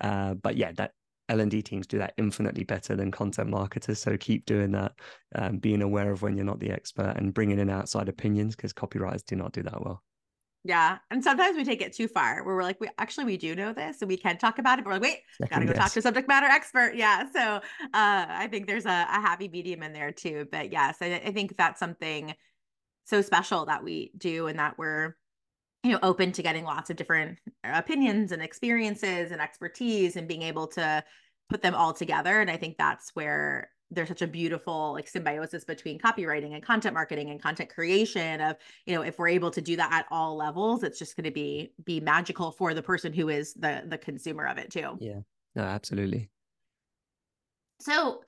Uh, 0.00 0.34
but 0.34 0.56
yeah, 0.56 0.72
that 0.72 0.92
L&D 1.28 1.62
teams 1.62 1.86
do 1.86 1.98
that 1.98 2.14
infinitely 2.16 2.64
better 2.64 2.96
than 2.96 3.10
content 3.10 3.50
marketers. 3.50 4.00
So 4.00 4.16
keep 4.16 4.46
doing 4.46 4.72
that, 4.72 4.92
um, 5.34 5.58
being 5.58 5.82
aware 5.82 6.10
of 6.10 6.22
when 6.22 6.36
you're 6.36 6.46
not 6.46 6.60
the 6.60 6.70
expert 6.70 7.14
and 7.16 7.34
bringing 7.34 7.58
in 7.58 7.70
outside 7.70 8.08
opinions 8.08 8.54
because 8.56 8.72
copywriters 8.72 9.24
do 9.24 9.36
not 9.36 9.52
do 9.52 9.62
that 9.64 9.84
well. 9.84 10.02
Yeah. 10.66 10.98
And 11.10 11.22
sometimes 11.22 11.56
we 11.56 11.64
take 11.64 11.80
it 11.80 11.92
too 11.94 12.08
far 12.08 12.42
where 12.44 12.56
we're 12.56 12.64
like, 12.64 12.80
we 12.80 12.88
actually 12.98 13.26
we 13.26 13.36
do 13.36 13.54
know 13.54 13.72
this 13.72 14.02
and 14.02 14.08
we 14.08 14.16
can 14.16 14.36
talk 14.36 14.58
about 14.58 14.78
it, 14.78 14.84
but 14.84 14.88
we're 14.88 14.94
like, 14.94 15.02
wait, 15.02 15.18
Second 15.40 15.50
gotta 15.50 15.66
go 15.66 15.72
guess. 15.72 15.78
talk 15.78 15.92
to 15.92 16.02
subject 16.02 16.26
matter 16.26 16.46
expert. 16.46 16.94
Yeah. 16.96 17.24
So 17.32 17.40
uh 17.40 17.60
I 17.94 18.48
think 18.50 18.66
there's 18.66 18.86
a, 18.86 18.88
a 18.88 19.20
happy 19.20 19.48
medium 19.48 19.82
in 19.84 19.92
there 19.92 20.10
too. 20.10 20.46
But 20.50 20.72
yes, 20.72 20.96
I, 21.00 21.22
I 21.24 21.32
think 21.32 21.56
that's 21.56 21.78
something 21.78 22.34
so 23.04 23.22
special 23.22 23.66
that 23.66 23.84
we 23.84 24.10
do 24.18 24.48
and 24.48 24.58
that 24.58 24.76
we're 24.76 25.14
you 25.84 25.92
know 25.92 26.00
open 26.02 26.32
to 26.32 26.42
getting 26.42 26.64
lots 26.64 26.90
of 26.90 26.96
different 26.96 27.38
opinions 27.62 28.32
and 28.32 28.42
experiences 28.42 29.30
and 29.30 29.40
expertise 29.40 30.16
and 30.16 30.26
being 30.26 30.42
able 30.42 30.66
to 30.66 31.04
put 31.48 31.62
them 31.62 31.76
all 31.76 31.92
together 31.92 32.40
and 32.40 32.50
i 32.50 32.56
think 32.56 32.76
that's 32.76 33.10
where 33.14 33.70
there's 33.90 34.08
such 34.08 34.22
a 34.22 34.26
beautiful 34.26 34.92
like 34.92 35.08
symbiosis 35.08 35.64
between 35.64 35.98
copywriting 35.98 36.54
and 36.54 36.62
content 36.62 36.94
marketing 36.94 37.30
and 37.30 37.40
content 37.40 37.70
creation 37.70 38.40
of 38.40 38.56
you 38.84 38.94
know 38.94 39.02
if 39.02 39.18
we're 39.18 39.28
able 39.28 39.50
to 39.50 39.60
do 39.60 39.76
that 39.76 39.92
at 39.92 40.06
all 40.10 40.36
levels 40.36 40.82
it's 40.82 40.98
just 40.98 41.16
going 41.16 41.24
to 41.24 41.30
be 41.30 41.72
be 41.84 42.00
magical 42.00 42.50
for 42.50 42.74
the 42.74 42.82
person 42.82 43.12
who 43.12 43.28
is 43.28 43.54
the 43.54 43.82
the 43.86 43.98
consumer 43.98 44.46
of 44.46 44.58
it 44.58 44.70
too. 44.70 44.96
Yeah. 45.00 45.20
No 45.54 45.62
absolutely. 45.62 46.30
So 47.80 48.22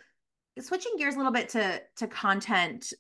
switching 0.61 0.96
gears 0.96 1.14
a 1.14 1.18
little 1.18 1.32
bit 1.32 1.48
to 1.50 1.82
to 1.96 2.06
content 2.06 2.92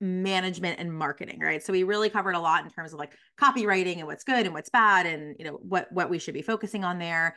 management 0.00 0.78
and 0.78 0.92
marketing 0.92 1.40
right? 1.40 1.62
So 1.62 1.72
we 1.72 1.84
really 1.84 2.10
covered 2.10 2.34
a 2.34 2.40
lot 2.40 2.64
in 2.64 2.70
terms 2.70 2.92
of 2.92 2.98
like 2.98 3.12
copywriting 3.40 3.98
and 3.98 4.06
what's 4.06 4.24
good 4.24 4.44
and 4.44 4.52
what's 4.52 4.68
bad 4.68 5.06
and 5.06 5.36
you 5.38 5.44
know 5.44 5.58
what 5.62 5.90
what 5.90 6.10
we 6.10 6.18
should 6.18 6.34
be 6.34 6.42
focusing 6.42 6.84
on 6.84 6.98
there 6.98 7.36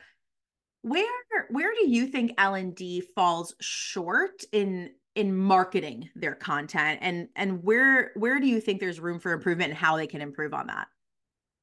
where 0.88 1.46
where 1.50 1.72
do 1.74 1.88
you 1.88 2.06
think 2.06 2.32
L&D 2.38 3.02
falls 3.14 3.54
short 3.60 4.44
in 4.52 4.90
in 5.14 5.36
marketing 5.36 6.08
their 6.14 6.34
content 6.34 6.98
and 7.02 7.28
and 7.34 7.62
where 7.62 8.12
where 8.14 8.38
do 8.40 8.46
you 8.46 8.60
think 8.60 8.80
there's 8.80 9.00
room 9.00 9.18
for 9.18 9.32
improvement 9.32 9.70
and 9.70 9.78
how 9.78 9.96
they 9.96 10.06
can 10.06 10.20
improve 10.20 10.54
on 10.54 10.66
that? 10.68 10.88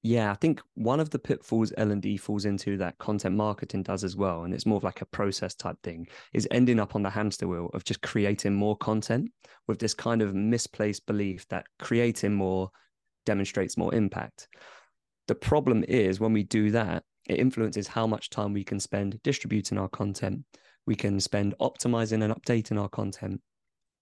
Yeah, 0.07 0.32
I 0.32 0.36
think 0.36 0.61
one 0.76 0.99
of 0.99 1.09
the 1.09 1.17
pitfalls 1.17 1.73
L&D 1.78 2.17
falls 2.17 2.45
into 2.45 2.78
that 2.78 2.99
content 2.99 3.36
marketing 3.36 3.82
does 3.82 4.03
as 4.03 4.15
well, 4.15 4.43
and 4.43 4.53
it's 4.53 4.67
more 4.67 4.78
of 4.78 4.84
like 4.84 5.01
a 5.01 5.05
process 5.07 5.55
type 5.55 5.78
thing, 5.82 6.07
is 6.32 6.47
ending 6.51 6.80
up 6.80 6.93
on 6.93 7.01
the 7.01 7.09
hamster 7.09 7.47
wheel 7.47 7.71
of 7.73 7.84
just 7.84 8.03
creating 8.03 8.53
more 8.53 8.78
content 8.78 9.32
with 9.67 9.80
this 9.80 9.95
kind 9.95 10.21
of 10.21 10.36
misplaced 10.36 11.07
belief 11.07 11.47
that 11.47 11.65
creating 11.80 12.36
more 12.36 12.69
demonstrates 13.26 13.78
more 13.78 13.95
impact. 13.95 14.47
The 15.28 15.34
problem 15.34 15.84
is 15.88 16.19
when 16.19 16.34
we 16.34 16.43
do 16.43 16.69
that, 16.69 17.03
it 17.28 17.39
influences 17.39 17.88
how 17.88 18.05
much 18.07 18.30
time 18.30 18.53
we 18.53 18.63
can 18.63 18.80
spend 18.80 19.21
distributing 19.23 19.78
our 19.78 19.89
content. 19.89 20.43
We 20.86 20.95
can 20.95 21.19
spend 21.19 21.55
optimizing 21.59 22.23
and 22.23 22.34
updating 22.34 22.80
our 22.80 22.89
content. 22.89 23.41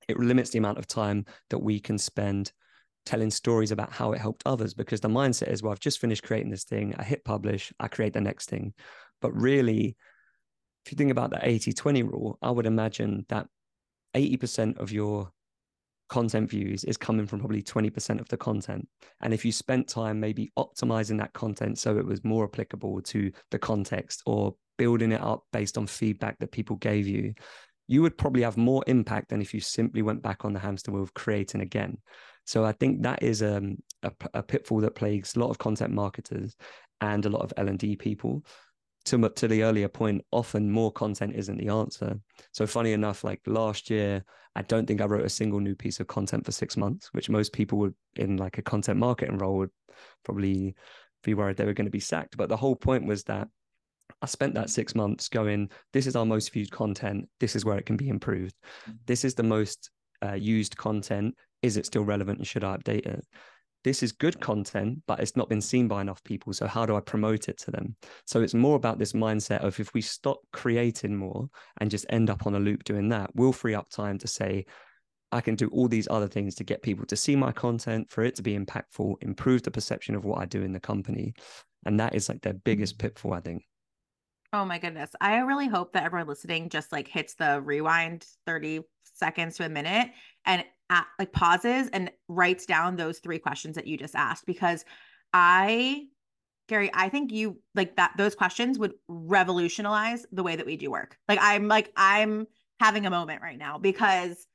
It 0.07 0.19
limits 0.19 0.49
the 0.49 0.59
amount 0.59 0.80
of 0.80 0.88
time 0.88 1.26
that 1.49 1.59
we 1.59 1.80
can 1.80 1.97
spend 1.97 2.51
telling 3.05 3.32
stories 3.32 3.71
about 3.71 3.91
how 3.91 4.11
it 4.11 4.19
helped 4.19 4.43
others 4.45 4.74
because 4.74 5.01
the 5.01 5.09
mindset 5.09 5.49
is, 5.49 5.61
well, 5.61 5.71
I've 5.71 5.80
just 5.80 5.99
finished 5.99 6.24
creating 6.24 6.51
this 6.51 6.63
thing. 6.63 6.93
I 6.97 7.03
hit 7.03 7.24
publish, 7.24 7.71
I 7.80 7.88
create 7.88 8.13
the 8.13 8.21
next 8.21 8.49
thing. 8.49 8.74
But 9.21 9.34
really, 9.34 9.95
if 10.86 10.91
you 10.91 10.97
think 10.97 11.11
about 11.11 11.32
the 11.32 11.39
80 11.41 11.74
20 11.74 12.03
rule, 12.03 12.38
I 12.41 12.51
would 12.51 12.65
imagine 12.65 13.26
that 13.30 13.47
80% 14.13 14.80
of 14.80 14.91
your 14.91 15.32
content 16.14 16.47
views 16.47 16.84
is 16.84 16.95
coming 16.95 17.26
from 17.26 17.39
probably 17.39 17.64
20% 17.64 18.20
of 18.20 18.28
the 18.28 18.38
content. 18.38 18.88
And 19.22 19.34
if 19.34 19.43
you 19.43 19.51
spent 19.51 19.88
time 19.88 20.20
maybe 20.20 20.51
optimizing 20.59 21.18
that 21.18 21.34
content 21.34 21.80
so 21.80 21.97
it 21.97 22.05
was 22.05 22.24
more 22.24 22.43
applicable 22.43 23.01
to 23.01 23.32
the 23.49 23.57
context 23.57 24.22
or 24.28 24.53
building 24.78 25.11
it 25.11 25.22
up 25.22 25.41
based 25.51 25.76
on 25.76 25.88
feedback 25.88 26.38
that 26.38 26.51
people 26.51 26.76
gave 26.76 27.07
you, 27.07 27.34
you 27.88 28.03
would 28.03 28.16
probably 28.16 28.43
have 28.43 28.57
more 28.57 28.84
impact 28.86 29.30
than 29.30 29.41
if 29.41 29.55
you 29.55 29.59
simply 29.59 30.03
went 30.03 30.22
back 30.22 30.45
on 30.45 30.53
the 30.53 30.59
hamster 30.59 30.91
wheel 30.91 31.01
of 31.01 31.16
creating 31.16 31.61
again. 31.61 31.97
So 32.45 32.64
I 32.64 32.74
think 32.74 33.01
that 33.01 33.24
is 33.24 33.41
um, 33.41 33.78
a, 34.03 34.11
a 34.36 34.43
pitfall 34.43 34.82
that 34.82 34.93
plagues 34.93 35.36
a 35.36 35.39
lot 35.39 35.49
of 35.49 35.57
content 35.57 35.93
marketers 35.93 36.55
and 37.01 37.26
a 37.26 37.30
lot 37.30 37.41
of 37.41 37.53
L&D 37.57 37.95
people 37.95 38.45
to, 39.06 39.30
to 39.30 39.47
the 39.47 39.64
earlier 39.64 39.88
point, 39.88 40.24
often 40.32 40.72
more 40.72 40.91
content 40.91 41.36
isn't 41.36 41.58
the 41.58 41.70
answer. 41.70 42.20
So 42.51 42.66
funny 42.66 42.93
enough, 42.93 43.24
like 43.24 43.41
last 43.45 43.89
year, 43.89 44.24
I 44.56 44.62
don't 44.62 44.86
think 44.86 45.01
I 45.01 45.06
wrote 45.06 45.26
a 45.26 45.30
single 45.30 45.60
new 45.60 45.76
piece 45.76 45.99
of 45.99 46.08
content 46.08 46.45
for 46.45 46.51
six 46.51 46.78
months, 46.78 47.10
which 47.14 47.30
most 47.30 47.54
people 47.54 47.78
would 47.80 47.95
in 48.16 48.38
like 48.38 48.58
a 48.58 48.62
content 48.62 48.99
marketing 48.99 49.38
role 49.38 49.58
would 49.58 49.72
probably 50.24 50.76
be 51.24 51.34
worried 51.34 51.58
they 51.58 51.66
were 51.66 51.74
going 51.74 51.86
to 51.86 51.91
be 51.91 51.99
sacked. 51.99 52.38
But 52.38 52.49
the 52.49 52.58
whole 52.58 52.76
point 52.76 53.06
was 53.06 53.24
that 53.24 53.47
I 54.22 54.26
spent 54.26 54.54
that 54.56 54.70
six 54.70 54.95
months 54.95 55.28
going, 55.28 55.70
this 55.91 56.08
is 56.08 56.16
our 56.16 56.26
most 56.26 56.51
viewed 56.51 56.72
content. 56.72 57.28
This 57.39 57.56
is 57.56 57.66
where 57.66 57.78
it 57.78 57.86
can 57.86 57.97
be 57.97 58.10
improved. 58.10 58.56
Mm. 58.89 58.97
This 59.06 59.26
is 59.26 59.34
the 59.36 59.43
most 59.43 59.89
uh, 60.24 60.34
used 60.34 60.78
content. 60.78 61.36
Is 61.62 61.78
it 61.78 61.86
still 61.86 62.04
relevant 62.04 62.39
and 62.39 62.47
should 62.47 62.64
I 62.64 62.78
update 62.78 63.06
it? 63.06 63.26
This 63.84 64.02
is 64.02 64.12
good 64.12 64.40
content, 64.40 65.02
but 65.08 65.20
it's 65.20 65.36
not 65.36 65.50
been 65.50 65.62
seen 65.62 65.88
by 65.88 66.02
enough 66.02 66.24
people. 66.24 66.54
So 66.54 66.68
how 66.68 66.86
do 66.86 66.96
I 66.96 67.02
promote 67.02 67.50
it 67.50 67.58
to 67.60 67.72
them? 67.72 67.96
So 68.26 68.42
it's 68.42 68.54
more 68.54 68.76
about 68.76 69.00
this 69.00 69.14
mindset 69.14 69.60
of 69.64 69.80
if 69.80 69.94
we 69.94 70.02
stop 70.02 70.40
creating 70.52 71.16
more 71.16 71.50
and 71.80 71.92
just 71.92 72.06
end 72.10 72.30
up 72.30 72.46
on 72.46 72.56
a 72.56 72.60
loop 72.60 72.84
doing 72.84 73.10
that, 73.10 73.32
we'll 73.36 73.52
free 73.52 73.76
up 73.76 73.90
time 73.90 74.18
to 74.20 74.28
say, 74.28 74.66
I 75.32 75.42
can 75.42 75.56
do 75.56 75.68
all 75.70 75.88
these 75.88 76.08
other 76.10 76.28
things 76.28 76.56
to 76.56 76.64
get 76.64 76.84
people 76.84 77.06
to 77.08 77.16
see 77.16 77.36
my 77.36 77.52
content, 77.52 78.10
for 78.10 78.24
it 78.24 78.36
to 78.36 78.44
be 78.44 78.58
impactful, 78.58 79.16
improve 79.22 79.64
the 79.64 79.72
perception 79.72 80.16
of 80.16 80.26
what 80.26 80.40
I 80.40 80.46
do 80.46 80.62
in 80.62 80.72
the 80.72 80.80
company. 80.80 81.34
And 81.86 82.00
that 82.00 82.16
is 82.16 82.30
like 82.30 82.42
their 82.42 82.54
biggest 82.54 82.98
mm-hmm. 82.98 83.08
pitfall, 83.08 83.34
I 83.34 83.40
think. 83.40 83.64
Oh 84.54 84.64
my 84.64 84.78
goodness. 84.78 85.10
I 85.20 85.38
really 85.40 85.68
hope 85.68 85.94
that 85.94 86.04
everyone 86.04 86.28
listening 86.28 86.70
just 86.70 86.92
like 86.92 87.08
hits 87.08 87.34
the 87.34 87.60
rewind 87.60 88.28
30 88.46 88.82
seconds 89.16 89.58
to 89.58 89.66
a 89.66 89.70
minute 89.70 90.12
and 90.46 90.64
at, 90.90 91.06
like 91.20 91.32
pauses 91.32 91.90
and 91.94 92.12
writes 92.28 92.66
down 92.66 92.96
those 92.96 93.20
three 93.20 93.40
questions 93.40 93.76
that 93.76 93.88
you 93.88 93.98
just 93.98 94.16
asked 94.16 94.46
because 94.46 94.86
I 95.34 96.06
Gary, 96.70 96.90
I 96.94 97.10
think 97.10 97.32
you 97.32 97.60
like 97.76 97.98
that 97.98 98.14
those 98.18 98.36
questions 98.36 98.80
would 98.80 98.94
revolutionize 99.08 100.26
the 100.32 100.44
way 100.44 100.56
that 100.56 100.66
we 100.66 100.78
do 100.78 100.92
work. 100.92 101.18
Like 101.28 101.40
I'm 101.42 101.68
like 101.68 101.92
I'm 101.98 102.48
having 102.80 103.06
a 103.06 103.10
moment 103.10 103.42
right 103.42 103.58
now 103.58 103.78
because 103.78 104.48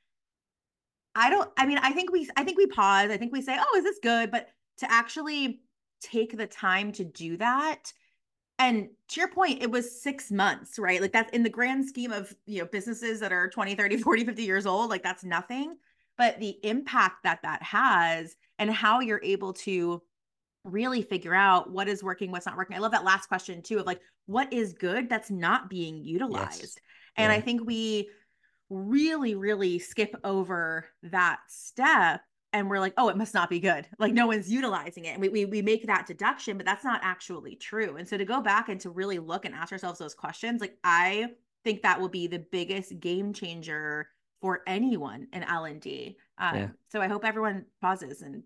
I 1.15 1.31
don't 1.31 1.51
I 1.57 1.67
mean 1.67 1.79
I 1.79 1.93
think 1.93 2.11
we 2.11 2.29
I 2.37 2.45
think 2.45 2.57
we 2.57 2.67
pause. 2.67 3.11
I 3.11 3.17
think 3.19 3.33
we 3.33 3.43
say, 3.43 3.59
"Oh, 3.59 3.77
is 3.77 3.85
this 3.85 3.99
good?" 4.03 4.31
But 4.31 4.49
to 4.79 4.91
actually 4.91 5.61
take 6.01 6.37
the 6.37 6.47
time 6.47 6.93
to 6.93 7.05
do 7.05 7.37
that 7.37 7.93
and 8.59 8.89
to 9.09 9.21
your 9.21 9.29
point 9.29 9.63
it 9.63 9.71
was 9.71 10.03
6 10.03 10.31
months, 10.31 10.79
right? 10.79 11.01
Like 11.03 11.13
that's 11.13 11.31
in 11.33 11.43
the 11.43 11.51
grand 11.51 11.87
scheme 11.87 12.13
of, 12.13 12.35
you 12.47 12.61
know, 12.61 12.67
businesses 12.67 13.21
that 13.21 13.33
are 13.33 13.51
20, 13.51 13.75
30, 13.75 13.97
40, 13.99 14.25
50 14.25 14.43
years 14.45 14.67
old, 14.67 14.91
like 14.91 15.03
that's 15.03 15.25
nothing. 15.25 15.77
But 16.19 16.41
the 16.41 16.59
impact 16.63 17.23
that 17.25 17.41
that 17.43 17.63
has 17.63 18.37
and 18.59 18.71
how 18.71 19.01
you're 19.01 19.23
able 19.23 19.53
to 19.55 20.03
really 20.65 21.03
figure 21.03 21.35
out 21.35 21.71
what 21.71 21.89
is 21.89 22.03
working, 22.03 22.31
what's 22.31 22.45
not 22.45 22.57
working. 22.57 22.77
I 22.77 22.81
love 22.81 22.93
that 22.93 23.05
last 23.05 23.29
question 23.29 23.63
too 23.63 23.79
of 23.79 23.87
like, 23.87 24.01
what 24.27 24.53
is 24.53 24.73
good 24.73 25.09
that's 25.09 25.31
not 25.31 25.71
being 25.71 26.05
utilized? 26.05 26.61
Yes. 26.61 26.77
And 27.17 27.33
yeah. 27.33 27.39
I 27.39 27.41
think 27.41 27.65
we 27.65 28.11
really, 28.69 29.35
really 29.35 29.79
skip 29.79 30.15
over 30.25 30.87
that 31.05 31.39
step 31.49 32.21
and 32.53 32.69
we're 32.69 32.81
like, 32.81 32.95
oh, 32.97 33.09
it 33.09 33.17
must 33.17 33.35
not 33.35 33.51
be 33.51 33.61
good. 33.61 33.87
Like 33.99 34.13
no 34.13 34.27
one's 34.27 34.51
utilizing 34.51 35.05
it. 35.05 35.11
And 35.11 35.21
we, 35.21 35.29
we, 35.29 35.45
we 35.45 35.63
make 35.63 35.87
that 35.87 36.07
deduction, 36.07 36.57
but 36.57 36.67
that's 36.67 36.85
not 36.85 37.01
actually 37.03 37.57
true. 37.57 37.97
And 37.97 38.09
so 38.09 38.17
to 38.17 38.25
go 38.25 38.41
back 38.41 38.69
and 38.69 38.81
to 38.81 38.91
really 38.91 39.19
look 39.19 39.45
and 39.45 39.55
ask 39.55 39.73
ourselves 39.73 39.99
those 39.99 40.15
questions, 40.15 40.61
like 40.61 40.77
I 40.83 41.29
think 41.65 41.83
that 41.83 42.01
will 42.01 42.09
be 42.09 42.27
the 42.27 42.39
biggest 42.39 42.99
game 43.01 43.33
changer 43.33 44.09
for 44.41 44.63
anyone 44.67 45.27
in 45.33 45.43
L&D. 45.43 46.17
Um, 46.39 46.57
yeah. 46.57 46.69
So 46.91 47.01
I 47.01 47.09
hope 47.09 47.25
everyone 47.25 47.65
pauses 47.81 48.23
and 48.23 48.43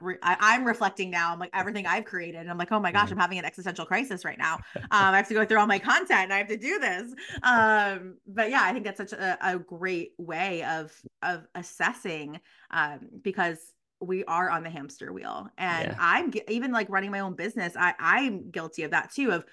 Re- 0.00 0.18
I, 0.22 0.54
am 0.54 0.64
reflecting 0.64 1.10
now. 1.10 1.32
I'm 1.32 1.38
like 1.38 1.50
everything 1.54 1.86
I've 1.86 2.04
created. 2.04 2.40
And 2.40 2.50
I'm 2.50 2.58
like, 2.58 2.70
oh 2.72 2.80
my 2.80 2.92
gosh, 2.92 3.04
mm-hmm. 3.04 3.14
I'm 3.14 3.20
having 3.20 3.38
an 3.38 3.44
existential 3.44 3.86
crisis 3.86 4.24
right 4.24 4.38
now. 4.38 4.58
Um, 4.90 5.12
I 5.12 5.16
have 5.16 5.28
to 5.28 5.34
go 5.34 5.44
through 5.44 5.58
all 5.58 5.66
my 5.66 5.78
content 5.78 6.24
and 6.24 6.32
I 6.32 6.38
have 6.38 6.48
to 6.48 6.56
do 6.56 6.78
this. 6.78 7.12
Um, 7.42 8.16
but 8.26 8.48
yeah, 8.48 8.62
I 8.62 8.72
think 8.72 8.84
that's 8.84 8.96
such 8.96 9.12
a, 9.12 9.38
a 9.40 9.58
great 9.58 10.12
way 10.18 10.62
of 10.64 10.92
of 11.22 11.46
assessing 11.54 12.40
um, 12.70 13.00
because 13.22 13.58
we 14.00 14.24
are 14.24 14.48
on 14.48 14.62
the 14.62 14.70
hamster 14.70 15.12
wheel. 15.12 15.48
And 15.58 15.88
yeah. 15.88 15.96
I'm 15.98 16.32
even 16.48 16.72
like 16.72 16.88
running 16.88 17.10
my 17.10 17.20
own 17.20 17.34
business. 17.34 17.74
I 17.76 17.94
I'm 17.98 18.50
guilty 18.50 18.84
of 18.84 18.92
that 18.92 19.12
too. 19.12 19.32
Of 19.32 19.44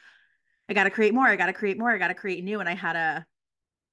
I 0.70 0.74
got 0.74 0.86
to 0.86 0.90
create 0.90 1.14
more. 1.14 1.28
I 1.28 1.36
got 1.36 1.48
to 1.48 1.54
create 1.54 1.78
more. 1.78 1.92
I 1.92 1.98
got 1.98 2.10
to 2.10 2.14
create 2.14 2.44
new. 2.44 2.60
And 2.60 2.70
I 2.70 2.76
had 2.76 2.96
a 2.96 3.26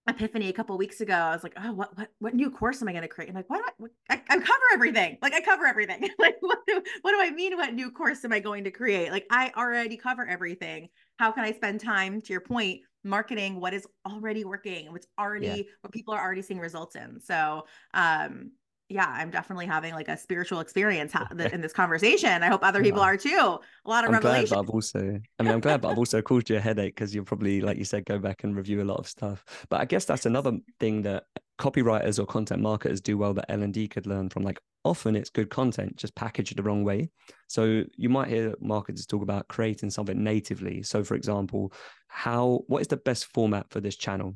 epiphany 0.09 0.49
a 0.49 0.53
couple 0.53 0.77
weeks 0.77 1.01
ago. 1.01 1.15
I 1.15 1.33
was 1.33 1.43
like, 1.43 1.55
oh, 1.63 1.73
what 1.73 1.97
what 1.97 2.09
what 2.19 2.35
new 2.35 2.51
course 2.51 2.83
am 2.83 2.89
I 2.89 2.93
going 2.93 3.03
to 3.03 3.09
create? 3.09 3.29
I'm 3.29 3.37
like, 3.37 3.49
why 3.49 3.59
do 3.59 3.65
I, 3.67 3.71
what, 3.79 3.91
I, 4.11 4.21
I 4.29 4.39
cover 4.39 4.65
everything? 4.73 5.19
Like 5.23 5.35
I 5.35 5.41
cover 5.41 5.67
everything. 5.67 6.09
like 6.19 6.37
what 6.41 6.59
do, 6.67 6.83
what 7.03 7.13
do 7.13 7.19
I 7.21 7.31
mean? 7.31 7.57
What 7.57 7.75
new 7.75 7.91
course 7.91 8.25
am 8.25 8.33
I 8.33 8.41
going 8.41 8.65
to 8.65 8.71
create? 8.71 9.13
Like 9.13 9.27
I 9.31 9.53
already 9.57 9.97
cover 9.97 10.27
everything. 10.27 10.89
How 11.19 11.31
can 11.31 11.45
I 11.45 11.53
spend 11.53 11.81
time 11.81 12.21
to 12.21 12.33
your 12.33 12.41
point 12.41 12.81
marketing 13.05 13.61
what 13.61 13.75
is 13.75 13.87
already 14.09 14.45
working, 14.45 14.93
what's 14.93 15.07
already 15.19 15.47
yeah. 15.47 15.63
what 15.81 15.93
people 15.93 16.15
are 16.15 16.21
already 16.21 16.43
seeing 16.43 16.61
results 16.61 16.97
in? 16.97 17.21
So 17.21 17.67
um 17.95 18.53
yeah, 18.93 19.09
I'm 19.09 19.31
definitely 19.31 19.67
having 19.67 19.95
like 19.95 20.09
a 20.09 20.17
spiritual 20.17 20.61
experience 20.61 21.13
in 21.53 21.61
this 21.61 21.73
conversation. 21.73 22.43
I 22.43 22.47
hope 22.47 22.63
other 22.63 22.83
people 22.83 23.01
are 23.01 23.17
too. 23.17 23.59
A 23.85 23.91
lot 23.91 24.05
of 24.05 24.09
I'm 24.09 24.15
revelation. 24.15 24.49
Glad, 24.49 24.57
but 24.57 24.61
I've 24.61 24.71
also, 24.71 25.21
I 25.39 25.43
mean, 25.43 25.53
I'm 25.53 25.61
glad, 25.61 25.81
but 25.81 25.91
I've 25.91 25.99
also 26.05 26.21
caused 26.23 26.51
you 26.51 26.57
a 26.57 26.61
headache 26.61 26.95
because 26.95 27.15
you'll 27.15 27.25
probably, 27.25 27.61
like 27.61 27.79
you 27.79 27.85
said, 27.85 28.05
go 28.05 28.19
back 28.19 28.45
and 28.45 28.55
review 28.57 28.83
a 28.83 28.85
lot 28.85 28.99
of 28.99 29.09
stuff. 29.09 29.45
But 29.69 29.81
I 29.81 29.85
guess 29.85 30.05
that's 30.05 30.27
another 30.27 30.59
thing 30.79 31.03
that 31.03 31.25
copywriters 31.59 32.19
or 32.19 32.27
content 32.27 32.61
marketers 32.61 33.01
do 33.01 33.17
well 33.17 33.35
that 33.35 33.47
L&D 33.49 33.89
could 33.89 34.07
learn 34.07 34.29
from. 34.29 34.43
Like 34.43 34.61
often 34.85 35.17
it's 35.17 35.31
good 35.31 35.51
content, 35.51 35.97
just 35.97 36.15
packaged 36.15 36.57
the 36.57 36.63
wrong 36.63 36.85
way. 36.85 37.11
So 37.49 37.85
you 37.97 38.09
might 38.09 38.29
hear 38.29 38.55
marketers 38.61 39.07
talk 39.07 39.23
about 39.23 39.49
creating 39.49 39.91
something 39.91 40.23
natively. 40.23 40.83
So 40.83 41.05
for 41.05 41.15
example, 41.15 41.73
how, 42.09 42.63
what 42.67 42.81
is 42.81 42.89
the 42.89 42.97
best 42.97 43.27
format 43.27 43.67
for 43.71 43.81
this 43.81 43.97
channel? 43.97 44.35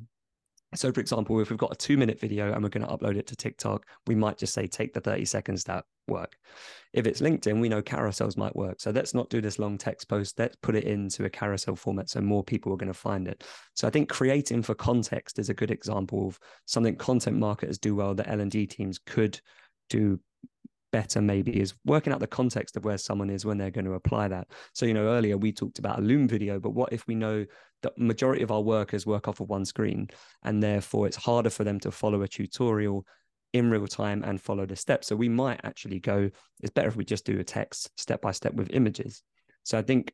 So, 0.74 0.92
for 0.92 1.00
example, 1.00 1.40
if 1.40 1.48
we've 1.48 1.58
got 1.58 1.72
a 1.72 1.76
two 1.76 1.96
minute 1.96 2.18
video 2.18 2.52
and 2.52 2.62
we're 2.62 2.68
going 2.68 2.86
to 2.86 2.92
upload 2.92 3.16
it 3.16 3.26
to 3.28 3.36
TikTok, 3.36 3.86
we 4.06 4.14
might 4.14 4.36
just 4.36 4.52
say, 4.52 4.66
take 4.66 4.92
the 4.92 5.00
30 5.00 5.24
seconds 5.24 5.64
that 5.64 5.84
work. 6.08 6.36
If 6.92 7.06
it's 7.06 7.20
LinkedIn, 7.20 7.60
we 7.60 7.68
know 7.68 7.82
carousels 7.82 8.36
might 8.36 8.54
work. 8.56 8.80
So, 8.80 8.90
let's 8.90 9.14
not 9.14 9.30
do 9.30 9.40
this 9.40 9.58
long 9.58 9.78
text 9.78 10.08
post. 10.08 10.38
Let's 10.38 10.56
put 10.56 10.74
it 10.74 10.84
into 10.84 11.24
a 11.24 11.30
carousel 11.30 11.76
format 11.76 12.10
so 12.10 12.20
more 12.20 12.42
people 12.42 12.72
are 12.72 12.76
going 12.76 12.92
to 12.92 12.94
find 12.94 13.28
it. 13.28 13.44
So, 13.74 13.86
I 13.86 13.90
think 13.90 14.08
creating 14.08 14.62
for 14.62 14.74
context 14.74 15.38
is 15.38 15.48
a 15.48 15.54
good 15.54 15.70
example 15.70 16.26
of 16.26 16.38
something 16.66 16.96
content 16.96 17.38
marketers 17.38 17.78
do 17.78 17.94
well 17.94 18.14
that 18.14 18.28
L&D 18.28 18.66
teams 18.66 18.98
could 18.98 19.40
do 19.88 20.18
better 20.92 21.20
maybe 21.20 21.60
is 21.60 21.74
working 21.84 22.12
out 22.12 22.20
the 22.20 22.26
context 22.26 22.76
of 22.76 22.84
where 22.84 22.98
someone 22.98 23.28
is 23.28 23.44
when 23.44 23.58
they're 23.58 23.70
going 23.70 23.84
to 23.84 23.94
apply 23.94 24.28
that. 24.28 24.48
So, 24.72 24.86
you 24.86 24.94
know, 24.94 25.08
earlier 25.08 25.36
we 25.36 25.52
talked 25.52 25.78
about 25.78 25.98
a 25.98 26.02
Loom 26.02 26.26
video, 26.26 26.58
but 26.58 26.70
what 26.70 26.92
if 26.92 27.06
we 27.06 27.14
know 27.14 27.44
the 27.96 28.04
majority 28.04 28.42
of 28.42 28.50
our 28.50 28.60
workers 28.60 29.06
work 29.06 29.28
off 29.28 29.40
of 29.40 29.48
one 29.48 29.64
screen 29.64 30.08
and 30.42 30.62
therefore 30.62 31.06
it's 31.06 31.16
harder 31.16 31.50
for 31.50 31.64
them 31.64 31.80
to 31.80 31.90
follow 31.90 32.22
a 32.22 32.28
tutorial 32.28 33.06
in 33.52 33.70
real 33.70 33.86
time 33.86 34.22
and 34.24 34.40
follow 34.40 34.66
the 34.66 34.76
steps. 34.76 35.06
So 35.06 35.16
we 35.16 35.28
might 35.28 35.60
actually 35.64 36.00
go, 36.00 36.30
it's 36.62 36.72
better 36.72 36.88
if 36.88 36.96
we 36.96 37.04
just 37.04 37.24
do 37.24 37.38
a 37.38 37.44
text 37.44 37.90
step 37.96 38.20
by 38.20 38.32
step 38.32 38.54
with 38.54 38.70
images. 38.72 39.22
So 39.62 39.78
I 39.78 39.82
think 39.82 40.12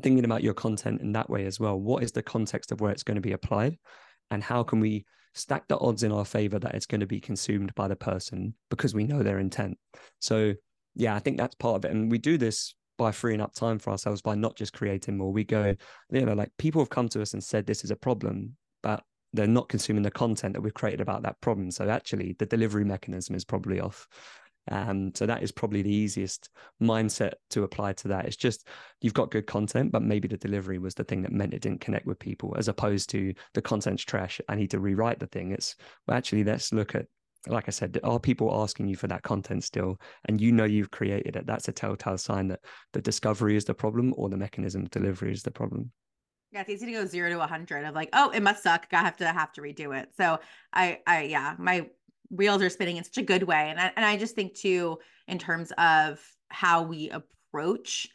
thinking 0.00 0.24
about 0.24 0.42
your 0.42 0.54
content 0.54 1.00
in 1.00 1.12
that 1.12 1.30
way 1.30 1.46
as 1.46 1.60
well, 1.60 1.78
what 1.78 2.02
is 2.02 2.12
the 2.12 2.22
context 2.22 2.72
of 2.72 2.80
where 2.80 2.92
it's 2.92 3.02
going 3.02 3.16
to 3.16 3.20
be 3.20 3.32
applied? 3.32 3.78
And 4.30 4.42
how 4.42 4.62
can 4.62 4.80
we 4.80 5.04
stack 5.34 5.68
the 5.68 5.78
odds 5.78 6.02
in 6.02 6.12
our 6.12 6.24
favor 6.24 6.58
that 6.58 6.74
it's 6.74 6.86
going 6.86 7.00
to 7.00 7.06
be 7.06 7.20
consumed 7.20 7.74
by 7.74 7.88
the 7.88 7.96
person 7.96 8.54
because 8.70 8.94
we 8.94 9.04
know 9.04 9.22
their 9.22 9.38
intent? 9.38 9.78
So 10.20 10.54
yeah, 10.94 11.14
I 11.14 11.20
think 11.20 11.38
that's 11.38 11.54
part 11.54 11.76
of 11.76 11.84
it. 11.84 11.94
And 11.94 12.10
we 12.10 12.18
do 12.18 12.38
this 12.38 12.74
by 13.02 13.10
freeing 13.10 13.40
up 13.40 13.52
time 13.52 13.80
for 13.80 13.90
ourselves 13.90 14.22
by 14.22 14.36
not 14.36 14.54
just 14.54 14.72
creating 14.72 15.16
more. 15.16 15.32
We 15.32 15.42
go, 15.42 15.74
you 16.10 16.24
know, 16.24 16.34
like 16.34 16.52
people 16.56 16.80
have 16.80 16.90
come 16.90 17.08
to 17.08 17.20
us 17.20 17.32
and 17.32 17.42
said 17.42 17.66
this 17.66 17.82
is 17.82 17.90
a 17.90 17.96
problem, 17.96 18.56
but 18.80 19.02
they're 19.32 19.48
not 19.48 19.68
consuming 19.68 20.04
the 20.04 20.10
content 20.10 20.54
that 20.54 20.60
we've 20.60 20.72
created 20.72 21.00
about 21.00 21.24
that 21.24 21.40
problem. 21.40 21.72
So 21.72 21.88
actually, 21.88 22.36
the 22.38 22.46
delivery 22.46 22.84
mechanism 22.84 23.34
is 23.34 23.44
probably 23.44 23.80
off. 23.80 24.06
Um, 24.70 25.10
so 25.16 25.26
that 25.26 25.42
is 25.42 25.50
probably 25.50 25.82
the 25.82 25.92
easiest 25.92 26.50
mindset 26.80 27.32
to 27.50 27.64
apply 27.64 27.94
to 27.94 28.08
that. 28.08 28.26
It's 28.26 28.36
just 28.36 28.68
you've 29.00 29.14
got 29.14 29.32
good 29.32 29.48
content, 29.48 29.90
but 29.90 30.04
maybe 30.04 30.28
the 30.28 30.36
delivery 30.36 30.78
was 30.78 30.94
the 30.94 31.02
thing 31.02 31.22
that 31.22 31.32
meant 31.32 31.54
it 31.54 31.62
didn't 31.62 31.80
connect 31.80 32.06
with 32.06 32.20
people, 32.20 32.54
as 32.56 32.68
opposed 32.68 33.10
to 33.10 33.34
the 33.54 33.62
content's 33.62 34.04
trash. 34.04 34.40
I 34.48 34.54
need 34.54 34.70
to 34.70 34.78
rewrite 34.78 35.18
the 35.18 35.26
thing. 35.26 35.50
It's 35.50 35.74
well, 36.06 36.16
actually 36.16 36.44
let's 36.44 36.72
look 36.72 36.94
at 36.94 37.06
like 37.46 37.64
I 37.66 37.70
said, 37.70 37.98
are 38.04 38.20
people 38.20 38.62
asking 38.62 38.88
you 38.88 38.96
for 38.96 39.08
that 39.08 39.22
content 39.22 39.64
still? 39.64 40.00
And 40.26 40.40
you 40.40 40.52
know 40.52 40.64
you've 40.64 40.90
created 40.90 41.36
it. 41.36 41.46
That's 41.46 41.68
a 41.68 41.72
telltale 41.72 42.18
sign 42.18 42.48
that 42.48 42.60
the 42.92 43.02
discovery 43.02 43.56
is 43.56 43.64
the 43.64 43.74
problem 43.74 44.14
or 44.16 44.28
the 44.28 44.36
mechanism 44.36 44.82
of 44.82 44.90
delivery 44.90 45.32
is 45.32 45.42
the 45.42 45.50
problem. 45.50 45.90
Yeah, 46.52 46.60
it's 46.60 46.70
easy 46.70 46.86
to 46.86 46.92
go 46.92 47.06
zero 47.06 47.30
to 47.30 47.42
a 47.42 47.46
hundred 47.46 47.84
of 47.84 47.94
like, 47.94 48.10
oh, 48.12 48.30
it 48.30 48.42
must 48.42 48.62
suck. 48.62 48.86
I 48.92 48.98
have 48.98 49.16
to 49.16 49.26
have 49.26 49.52
to 49.54 49.62
redo 49.62 49.98
it. 49.98 50.10
So 50.16 50.38
I, 50.72 51.00
I, 51.06 51.22
yeah, 51.22 51.54
my 51.58 51.88
wheels 52.30 52.62
are 52.62 52.70
spinning 52.70 52.98
in 52.98 53.04
such 53.04 53.18
a 53.18 53.22
good 53.22 53.42
way, 53.42 53.70
and 53.70 53.80
I, 53.80 53.92
and 53.96 54.04
I 54.04 54.16
just 54.16 54.34
think 54.34 54.54
too, 54.54 54.98
in 55.28 55.38
terms 55.38 55.72
of 55.78 56.20
how 56.50 56.82
we 56.82 57.10
approach 57.10 58.08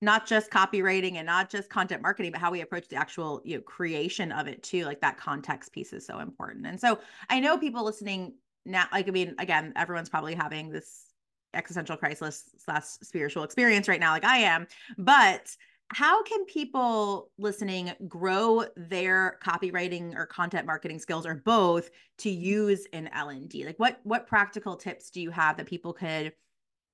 not 0.00 0.26
just 0.26 0.50
copywriting 0.50 1.14
and 1.14 1.26
not 1.26 1.48
just 1.48 1.70
content 1.70 2.02
marketing, 2.02 2.30
but 2.30 2.40
how 2.40 2.50
we 2.50 2.60
approach 2.60 2.88
the 2.88 2.96
actual 2.96 3.40
you 3.44 3.56
know 3.56 3.62
creation 3.62 4.30
of 4.32 4.46
it 4.46 4.62
too. 4.62 4.84
Like 4.84 5.00
that 5.00 5.16
context 5.16 5.72
piece 5.72 5.92
is 5.92 6.06
so 6.06 6.18
important. 6.20 6.66
And 6.66 6.78
so 6.80 6.98
I 7.30 7.40
know 7.40 7.58
people 7.58 7.84
listening 7.84 8.34
now 8.64 8.86
like 8.92 9.08
i 9.08 9.10
mean 9.10 9.34
again 9.38 9.72
everyone's 9.76 10.08
probably 10.08 10.34
having 10.34 10.70
this 10.70 11.06
existential 11.54 11.96
crisis 11.96 12.44
slash 12.58 12.84
spiritual 13.02 13.44
experience 13.44 13.88
right 13.88 14.00
now 14.00 14.12
like 14.12 14.24
i 14.24 14.38
am 14.38 14.66
but 14.98 15.48
how 15.88 16.22
can 16.24 16.44
people 16.46 17.30
listening 17.38 17.92
grow 18.08 18.64
their 18.76 19.38
copywriting 19.44 20.16
or 20.16 20.26
content 20.26 20.66
marketing 20.66 20.98
skills 20.98 21.26
or 21.26 21.36
both 21.44 21.90
to 22.18 22.30
use 22.30 22.86
in 22.92 23.08
l&d 23.08 23.64
like 23.64 23.78
what 23.78 24.00
what 24.02 24.26
practical 24.26 24.76
tips 24.76 25.10
do 25.10 25.20
you 25.20 25.30
have 25.30 25.56
that 25.56 25.66
people 25.66 25.92
could 25.92 26.32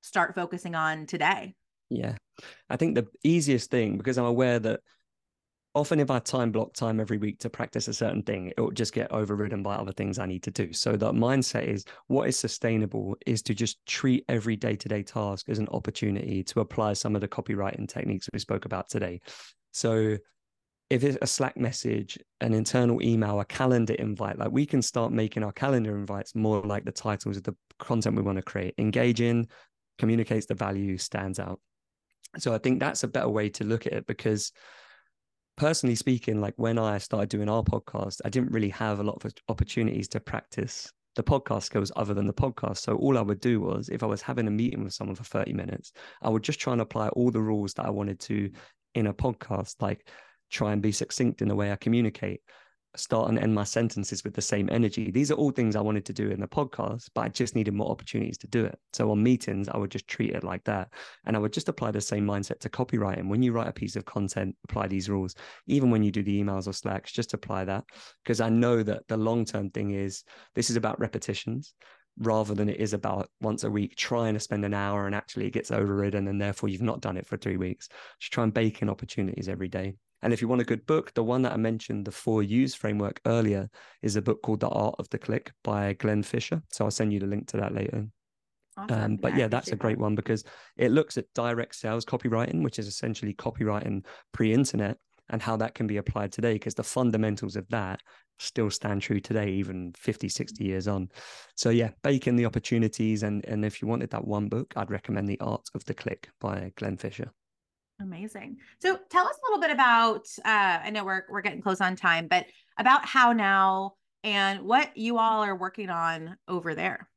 start 0.03 0.35
focusing 0.35 0.75
on 0.75 1.07
today? 1.07 1.55
Yeah. 1.89 2.17
I 2.69 2.77
think 2.77 2.95
the 2.95 3.07
easiest 3.23 3.71
thing 3.71 3.99
because 3.99 4.17
i'm 4.17 4.25
aware 4.25 4.59
that 4.59 4.81
often 5.75 6.01
if 6.01 6.11
I 6.11 6.19
time 6.19 6.51
block 6.51 6.73
time 6.75 6.99
every 6.99 7.19
week 7.19 7.39
to 7.41 7.51
practice 7.51 7.87
a 7.87 7.95
certain 7.95 8.23
thing, 8.23 8.53
it 8.57 8.61
will 8.61 8.73
just 8.73 8.93
get 8.93 9.13
overridden 9.13 9.63
by 9.63 9.75
other 9.77 9.93
things 9.93 10.19
I 10.19 10.27
need 10.27 10.43
to 10.45 10.51
do. 10.51 10.73
So 10.73 10.93
that 10.93 11.13
mindset 11.13 11.65
is 11.65 11.85
what 12.09 12.29
is 12.29 12.37
sustainable 12.37 13.17
is 13.27 13.43
to 13.43 13.55
just 13.55 13.85
treat 13.87 14.25
every 14.29 14.57
day-to-day 14.57 15.05
task 15.05 15.49
as 15.49 15.59
an 15.59 15.69
opportunity 15.69 16.43
to 16.45 16.61
apply 16.61 16.95
some 16.95 17.15
of 17.15 17.21
the 17.21 17.29
copywriting 17.29 17.89
techniques 17.89 18.29
we 18.33 18.41
spoke 18.41 18.65
about 18.65 18.89
today. 18.89 19.21
So 19.73 20.17
if 20.91 21.05
it's 21.05 21.19
a 21.23 21.27
Slack 21.27 21.57
message, 21.57 22.19
an 22.41 22.53
internal 22.53 23.01
email, 23.01 23.39
a 23.39 23.45
calendar 23.45 23.95
invite, 23.95 24.39
like 24.39 24.51
we 24.51 24.67
can 24.67 24.83
start 24.83 25.13
making 25.13 25.45
our 25.45 25.53
calendar 25.53 25.97
invites 25.97 26.35
more 26.35 26.63
like 26.63 26.85
the 26.85 26.91
titles 26.91 27.37
of 27.37 27.45
the 27.45 27.55
content 27.79 28.17
we 28.17 28.23
want 28.23 28.37
to 28.37 28.43
create, 28.43 28.75
engaging, 28.77 29.47
communicates 29.99 30.47
the 30.47 30.55
value, 30.55 30.99
stands 30.99 31.39
out. 31.39 31.61
So 32.39 32.53
I 32.53 32.59
think 32.59 32.81
that's 32.81 33.05
a 33.05 33.09
better 33.09 33.29
way 33.29 33.51
to 33.51 33.65
look 33.65 33.87
at 33.87 33.93
it 33.93 34.07
because 34.09 34.51
personally 35.57 35.97
speaking, 35.97 36.41
like 36.41 36.55
when 36.57 36.79
I 36.79 36.99
started 36.99 37.29
doing 37.29 37.49
our 37.49 37.63
podcast, 37.63 38.21
I 38.25 38.29
didn't 38.29 38.53
really 38.53 38.71
have 38.71 39.01
a 39.01 39.03
lot 39.03 39.23
of 39.25 39.33
opportunities 39.49 40.09
to 40.09 40.21
practice 40.21 40.93
the 41.17 41.23
podcast 41.23 41.65
skills 41.65 41.93
other 41.97 42.15
than 42.15 42.27
the 42.27 42.33
podcast. 42.33 42.79
So 42.79 42.97
all 42.97 43.19
I 43.19 43.23
would 43.23 43.41
do 43.41 43.61
was 43.61 43.89
if 43.89 44.03
I 44.03 44.07
was 44.07 44.23
having 44.23 44.47
a 44.47 44.51
meeting 44.51 44.85
with 44.85 44.95
someone 44.95 45.17
for 45.17 45.25
30 45.25 45.53
minutes, 45.53 45.93
I 46.23 46.29
would 46.29 46.43
just 46.43 46.61
try 46.61 46.73
and 46.73 46.83
apply 46.83 47.09
all 47.09 47.31
the 47.31 47.43
rules 47.43 47.75
that 47.75 47.87
I 47.87 47.91
wanted 47.91 48.21
to 48.21 48.51
in 48.95 49.07
a 49.09 49.15
podcast, 49.15 49.77
like 49.81 50.09
try 50.51 50.73
and 50.73 50.83
be 50.83 50.93
succinct 50.93 51.43
in 51.43 51.49
the 51.49 51.55
way 51.55 51.73
I 51.73 51.77
communicate, 51.77 52.41
start 52.97 53.29
and 53.29 53.39
end 53.39 53.55
my 53.55 53.65
sentences 53.65 54.25
with 54.25 54.35
the 54.35 54.43
same 54.43 54.69
energy. 54.71 55.11
These 55.11 55.31
are 55.31 55.35
all 55.35 55.51
things 55.51 55.77
I 55.77 55.81
wanted 55.81 56.05
to 56.07 56.13
do 56.13 56.31
in 56.31 56.41
the 56.41 56.49
podcast, 56.49 57.09
but 57.15 57.23
I 57.23 57.29
just 57.29 57.55
needed 57.55 57.75
more 57.75 57.91
opportunities 57.91 58.39
to 58.39 58.47
do 58.47 58.65
it. 58.65 58.79
So 58.93 59.11
on 59.11 59.23
meetings, 59.23 59.69
I 59.69 59.77
would 59.77 59.91
just 59.91 60.09
treat 60.09 60.31
it 60.31 60.45
like 60.45 60.65
that. 60.65 60.93
And 61.25 61.37
I 61.37 61.39
would 61.39 61.53
just 61.53 61.69
apply 61.69 61.93
the 61.93 62.01
same 62.01 62.27
mindset 62.27 62.59
to 62.61 62.69
copywriting. 62.69 63.29
When 63.29 63.43
you 63.43 63.53
write 63.53 63.69
a 63.69 63.73
piece 63.73 63.97
of 63.97 64.05
content, 64.05 64.57
apply 64.65 64.89
these 64.89 65.09
rules. 65.09 65.35
Even 65.67 65.91
when 65.91 66.03
you 66.03 66.11
do 66.11 66.23
the 66.23 66.43
emails 66.43 66.67
or 66.67 66.73
Slacks, 66.73 67.13
just 67.13 67.35
apply 67.35 67.65
that. 67.67 67.85
Because 68.25 68.41
I 68.41 68.49
know 68.49 68.83
that 68.83 69.07
the 69.09 69.17
long 69.17 69.45
term 69.45 69.71
thing 69.71 69.93
is 69.93 70.25
this 70.55 70.71
is 70.71 70.77
about 70.77 70.99
repetitions 71.01 71.75
rather 72.19 72.55
than 72.55 72.69
it 72.69 72.81
is 72.81 72.93
about 72.93 73.31
once 73.41 73.65
a 73.65 73.71
week 73.71 73.97
trying 73.97 74.35
to 74.35 74.41
spend 74.41 74.65
an 74.65 74.75
hour 74.75 75.07
and 75.07 75.15
actually 75.15 75.47
it 75.47 75.53
gets 75.53 75.71
overridden 75.71 76.29
and 76.29 76.41
therefore 76.41 76.69
you've 76.69 76.83
not 76.83 77.01
done 77.01 77.17
it 77.17 77.27
for 77.27 77.37
three 77.37 77.57
weeks. 77.57 77.89
Just 78.19 78.33
try 78.33 78.45
and 78.45 78.53
bake 78.53 78.83
in 78.83 78.91
opportunities 78.91 79.49
every 79.49 79.69
day. 79.69 79.95
And 80.23 80.33
if 80.33 80.43
you 80.43 80.49
want 80.49 80.61
a 80.61 80.67
good 80.67 80.87
book, 80.87 81.15
the 81.15 81.25
one 81.25 81.43
that 81.43 81.53
I 81.53 81.57
mentioned, 81.57 82.07
the 82.07 82.13
four 82.13 82.43
U's 82.43 82.75
framework 82.75 83.21
earlier, 83.27 83.71
is 84.03 84.17
a 84.17 84.23
book 84.23 84.43
called 84.43 84.61
The 84.61 84.69
Art 84.69 84.97
of 84.99 85.09
the 85.11 85.19
Click 85.19 85.53
by 85.65 85.95
Glenn 85.95 86.23
Fisher. 86.23 86.63
So 86.71 86.85
I'll 86.85 86.91
send 86.91 87.13
you 87.13 87.21
the 87.21 87.27
link 87.27 87.49
to 87.49 87.57
that 87.59 87.75
later. 87.75 88.07
Awesome. 88.77 89.03
Um, 89.03 89.17
but 89.17 89.37
yeah, 89.37 89.49
that's 89.49 89.73
a 89.73 89.77
great 89.77 89.99
one 89.99 90.15
because 90.15 90.45
it 90.77 90.91
looks 90.91 91.19
at 91.19 91.33
direct 91.35 91.75
sales 91.75 92.05
copywriting, 92.05 92.63
which 92.63 92.79
is 92.79 92.87
essentially 92.87 93.35
copywriting 93.35 94.05
pre 94.33 94.53
internet, 94.53 94.97
and 95.31 95.41
how 95.41 95.57
that 95.57 95.75
can 95.75 95.87
be 95.87 95.97
applied 95.97 96.33
today 96.33 96.55
because 96.55 96.75
the 96.75 96.83
fundamentals 96.83 97.57
of 97.57 97.69
that 97.69 98.01
still 98.39 98.71
stand 98.71 99.03
true 99.03 99.21
today 99.21 99.51
even 99.51 99.93
50 99.97 100.29
60 100.29 100.65
years 100.65 100.89
on 100.89 101.09
so 101.57 101.71
yeah 101.71 101.91
bake 102.03 102.27
in 102.27 102.37
the 102.37 102.47
opportunities 102.47 103.23
and 103.23 103.45
and 103.45 103.65
if 103.65 103.83
you 103.83 103.89
wanted 103.89 104.11
that 104.11 104.27
one 104.27 104.49
book 104.49 104.73
i'd 104.77 104.91
recommend 104.91 105.29
the 105.29 105.39
art 105.41 105.69
of 105.75 105.85
the 105.85 105.95
click 105.95 106.31
by 106.41 106.73
glenn 106.77 106.97
fisher 106.97 107.31
Amazing. 108.01 108.57
So 108.81 108.99
tell 109.11 109.27
us 109.27 109.37
a 109.37 109.51
little 109.51 109.61
bit 109.61 109.71
about 109.71 110.27
uh, 110.45 110.81
I 110.85 110.91
know 110.91 111.05
we're 111.05 111.25
we're 111.29 111.43
getting 111.43 111.61
close 111.61 111.81
on 111.81 111.97
time, 111.97 112.29
but 112.29 112.47
about 112.79 113.05
HowNow 113.05 113.91
and 114.25 114.63
what 114.63 114.97
you 114.97 115.19
all 115.19 115.45
are 115.45 115.57
working 115.57 115.91
on 115.91 116.37
over 116.49 116.75
there. 116.75 117.09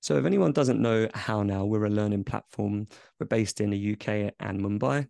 So 0.00 0.16
if 0.16 0.24
anyone 0.24 0.52
doesn't 0.52 0.82
know 0.82 1.06
HowNow, 1.06 1.68
we're 1.68 1.84
a 1.84 1.90
learning 1.90 2.24
platform. 2.24 2.88
We're 3.20 3.26
based 3.26 3.60
in 3.60 3.70
the 3.70 3.92
UK 3.92 4.34
and 4.40 4.60
Mumbai. 4.60 5.06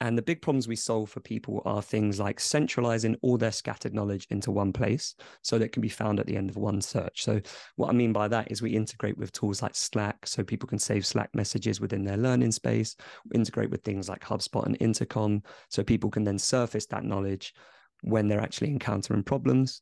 And 0.00 0.16
the 0.16 0.22
big 0.22 0.42
problems 0.42 0.68
we 0.68 0.76
solve 0.76 1.08
for 1.08 1.20
people 1.20 1.62
are 1.64 1.80
things 1.80 2.20
like 2.20 2.38
centralizing 2.38 3.16
all 3.22 3.38
their 3.38 3.52
scattered 3.52 3.94
knowledge 3.94 4.26
into 4.28 4.50
one 4.50 4.72
place 4.72 5.14
so 5.42 5.58
that 5.58 5.66
it 5.66 5.72
can 5.72 5.80
be 5.80 5.88
found 5.88 6.20
at 6.20 6.26
the 6.26 6.36
end 6.36 6.50
of 6.50 6.56
one 6.56 6.82
search. 6.82 7.22
So, 7.22 7.40
what 7.76 7.88
I 7.88 7.92
mean 7.92 8.12
by 8.12 8.28
that 8.28 8.50
is 8.50 8.60
we 8.60 8.76
integrate 8.76 9.16
with 9.16 9.32
tools 9.32 9.62
like 9.62 9.74
Slack 9.74 10.26
so 10.26 10.44
people 10.44 10.68
can 10.68 10.78
save 10.78 11.06
Slack 11.06 11.34
messages 11.34 11.80
within 11.80 12.04
their 12.04 12.18
learning 12.18 12.52
space, 12.52 12.94
we 13.30 13.36
integrate 13.36 13.70
with 13.70 13.82
things 13.84 14.08
like 14.08 14.20
HubSpot 14.20 14.66
and 14.66 14.76
Intercom 14.80 15.42
so 15.70 15.82
people 15.82 16.10
can 16.10 16.24
then 16.24 16.38
surface 16.38 16.86
that 16.86 17.04
knowledge 17.04 17.54
when 18.02 18.28
they're 18.28 18.40
actually 18.40 18.68
encountering 18.68 19.22
problems, 19.22 19.80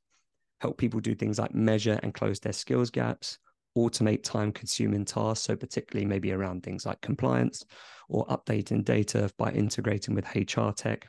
help 0.61 0.79
people 0.79 1.01
do 1.01 1.15
things 1.15 1.39
like 1.41 1.55
measure 1.55 1.99
and 2.05 2.15
close 2.15 2.39
their 2.39 2.53
skills 2.53 2.91
gaps, 2.91 3.39
automate 3.77 4.23
time 4.23 4.53
consuming 4.53 5.05
tasks. 5.05 5.47
So, 5.47 5.57
particularly 5.57 6.07
maybe 6.07 6.33
around 6.33 6.63
things 6.63 6.87
like 6.87 7.01
compliance 7.01 7.65
or 8.09 8.27
updating 8.27 8.85
data 8.85 9.31
by 9.39 9.51
integrating 9.53 10.15
with 10.15 10.27
HR 10.35 10.71
tech. 10.71 11.09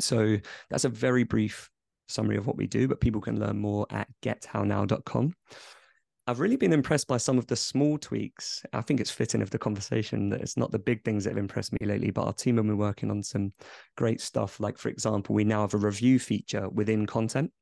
So, 0.00 0.36
that's 0.70 0.84
a 0.84 0.90
very 0.90 1.24
brief 1.24 1.70
summary 2.08 2.36
of 2.36 2.46
what 2.46 2.56
we 2.56 2.66
do, 2.66 2.88
but 2.88 3.00
people 3.00 3.20
can 3.20 3.40
learn 3.40 3.58
more 3.58 3.86
at 3.90 4.08
gethownow.com. 4.22 5.34
I've 6.28 6.40
really 6.40 6.56
been 6.56 6.72
impressed 6.72 7.06
by 7.06 7.18
some 7.18 7.38
of 7.38 7.46
the 7.46 7.54
small 7.54 7.98
tweaks. 7.98 8.64
I 8.72 8.80
think 8.80 8.98
it's 8.98 9.12
fitting 9.12 9.42
of 9.42 9.50
the 9.50 9.58
conversation 9.58 10.28
that 10.30 10.40
it's 10.40 10.56
not 10.56 10.72
the 10.72 10.78
big 10.78 11.04
things 11.04 11.22
that 11.22 11.30
have 11.30 11.38
impressed 11.38 11.72
me 11.72 11.86
lately, 11.86 12.10
but 12.10 12.24
our 12.24 12.32
team 12.32 12.56
have 12.56 12.66
been 12.66 12.76
working 12.76 13.12
on 13.12 13.22
some 13.22 13.52
great 13.96 14.20
stuff. 14.20 14.58
Like, 14.58 14.76
for 14.76 14.88
example, 14.88 15.36
we 15.36 15.44
now 15.44 15.60
have 15.60 15.74
a 15.74 15.78
review 15.78 16.18
feature 16.18 16.68
within 16.68 17.06
content. 17.06 17.52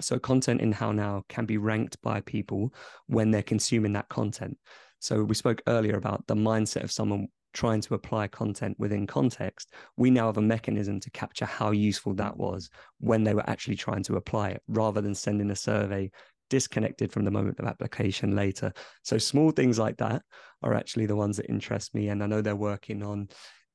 So 0.00 0.18
content 0.18 0.60
in 0.60 0.72
HowNow 0.72 1.26
can 1.28 1.46
be 1.46 1.58
ranked 1.58 2.00
by 2.02 2.20
people 2.20 2.72
when 3.06 3.30
they're 3.30 3.42
consuming 3.42 3.92
that 3.94 4.08
content. 4.08 4.56
So 5.00 5.24
we 5.24 5.34
spoke 5.34 5.62
earlier 5.66 5.96
about 5.96 6.26
the 6.26 6.34
mindset 6.34 6.84
of 6.84 6.92
someone 6.92 7.28
trying 7.54 7.80
to 7.80 7.94
apply 7.94 8.28
content 8.28 8.76
within 8.78 9.06
context. 9.06 9.72
We 9.96 10.10
now 10.10 10.26
have 10.26 10.36
a 10.36 10.42
mechanism 10.42 11.00
to 11.00 11.10
capture 11.10 11.46
how 11.46 11.70
useful 11.70 12.14
that 12.14 12.36
was 12.36 12.68
when 13.00 13.24
they 13.24 13.34
were 13.34 13.48
actually 13.48 13.76
trying 13.76 14.02
to 14.04 14.16
apply 14.16 14.50
it 14.50 14.62
rather 14.68 15.00
than 15.00 15.14
sending 15.14 15.50
a 15.50 15.56
survey 15.56 16.10
disconnected 16.50 17.12
from 17.12 17.24
the 17.24 17.30
moment 17.30 17.58
of 17.58 17.66
application 17.66 18.34
later. 18.34 18.72
So 19.02 19.18
small 19.18 19.50
things 19.50 19.78
like 19.78 19.96
that 19.98 20.22
are 20.62 20.74
actually 20.74 21.06
the 21.06 21.16
ones 21.16 21.36
that 21.36 21.48
interest 21.48 21.94
me. 21.94 22.08
And 22.08 22.22
I 22.22 22.26
know 22.26 22.40
they're 22.40 22.56
working 22.56 23.02
on 23.02 23.28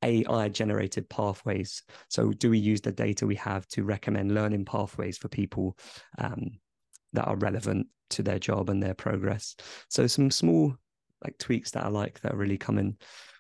AI 0.04 0.50
generated 0.50 1.10
pathways. 1.10 1.82
So, 2.10 2.32
do 2.32 2.50
we 2.50 2.60
use 2.60 2.82
the 2.82 2.92
data 2.92 3.26
we 3.26 3.36
have 3.36 3.68
to 3.70 3.84
recommend 3.84 4.34
learning 4.34 4.66
pathways 4.66 5.18
for 5.18 5.30
people 5.30 5.78
um, 6.18 6.52
that 7.14 7.26
are 7.26 7.38
relevant 7.38 7.88
to 8.12 8.24
their 8.24 8.40
job 8.40 8.70
and 8.70 8.82
their 8.82 8.94
progress? 8.94 9.56
So, 9.90 10.06
some 10.08 10.30
small 10.30 10.76
like 11.24 11.38
tweaks 11.38 11.72
that 11.72 11.86
I 11.86 11.90
like 11.90 12.20
that 12.22 12.34
are 12.34 12.38
really 12.38 12.58
coming 12.58 12.98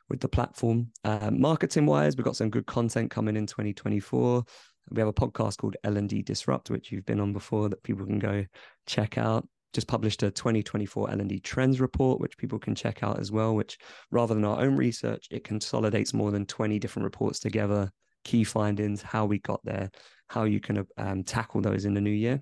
with 0.09 0.21
the 0.21 0.29
platform. 0.29 0.91
Uh, 1.03 1.31
marketing 1.31 1.85
wise, 1.85 2.15
we've 2.15 2.25
got 2.25 2.35
some 2.35 2.49
good 2.49 2.65
content 2.65 3.11
coming 3.11 3.35
in 3.35 3.45
2024. 3.45 4.43
We 4.91 4.99
have 4.99 5.07
a 5.07 5.13
podcast 5.13 5.57
called 5.57 5.77
L&D 5.83 6.23
Disrupt, 6.23 6.69
which 6.69 6.91
you've 6.91 7.05
been 7.05 7.19
on 7.19 7.33
before 7.33 7.69
that 7.69 7.83
people 7.83 8.05
can 8.05 8.19
go 8.19 8.45
check 8.85 9.17
out 9.17 9.47
just 9.73 9.87
published 9.87 10.23
a 10.23 10.31
2024 10.31 11.11
L&D 11.11 11.39
trends 11.39 11.81
report, 11.81 12.19
which 12.19 12.37
people 12.37 12.59
can 12.59 12.75
check 12.75 13.03
out 13.03 13.19
as 13.19 13.31
well, 13.31 13.55
which 13.55 13.77
rather 14.11 14.33
than 14.35 14.45
our 14.45 14.61
own 14.61 14.75
research, 14.77 15.27
it 15.31 15.43
consolidates 15.43 16.13
more 16.13 16.31
than 16.31 16.45
20 16.45 16.79
different 16.79 17.03
reports 17.03 17.39
together, 17.39 17.91
key 18.23 18.43
findings, 18.43 19.01
how 19.01 19.25
we 19.25 19.39
got 19.39 19.59
there, 19.63 19.89
how 20.27 20.43
you 20.43 20.59
can 20.59 20.85
um, 20.97 21.23
tackle 21.23 21.61
those 21.61 21.85
in 21.85 21.93
the 21.93 22.01
new 22.01 22.11
year. 22.11 22.39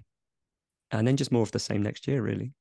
And 0.91 1.07
then 1.07 1.15
just 1.15 1.31
more 1.31 1.43
of 1.43 1.51
the 1.51 1.59
same 1.59 1.81
next 1.81 2.07
year, 2.07 2.21
really. 2.21 2.53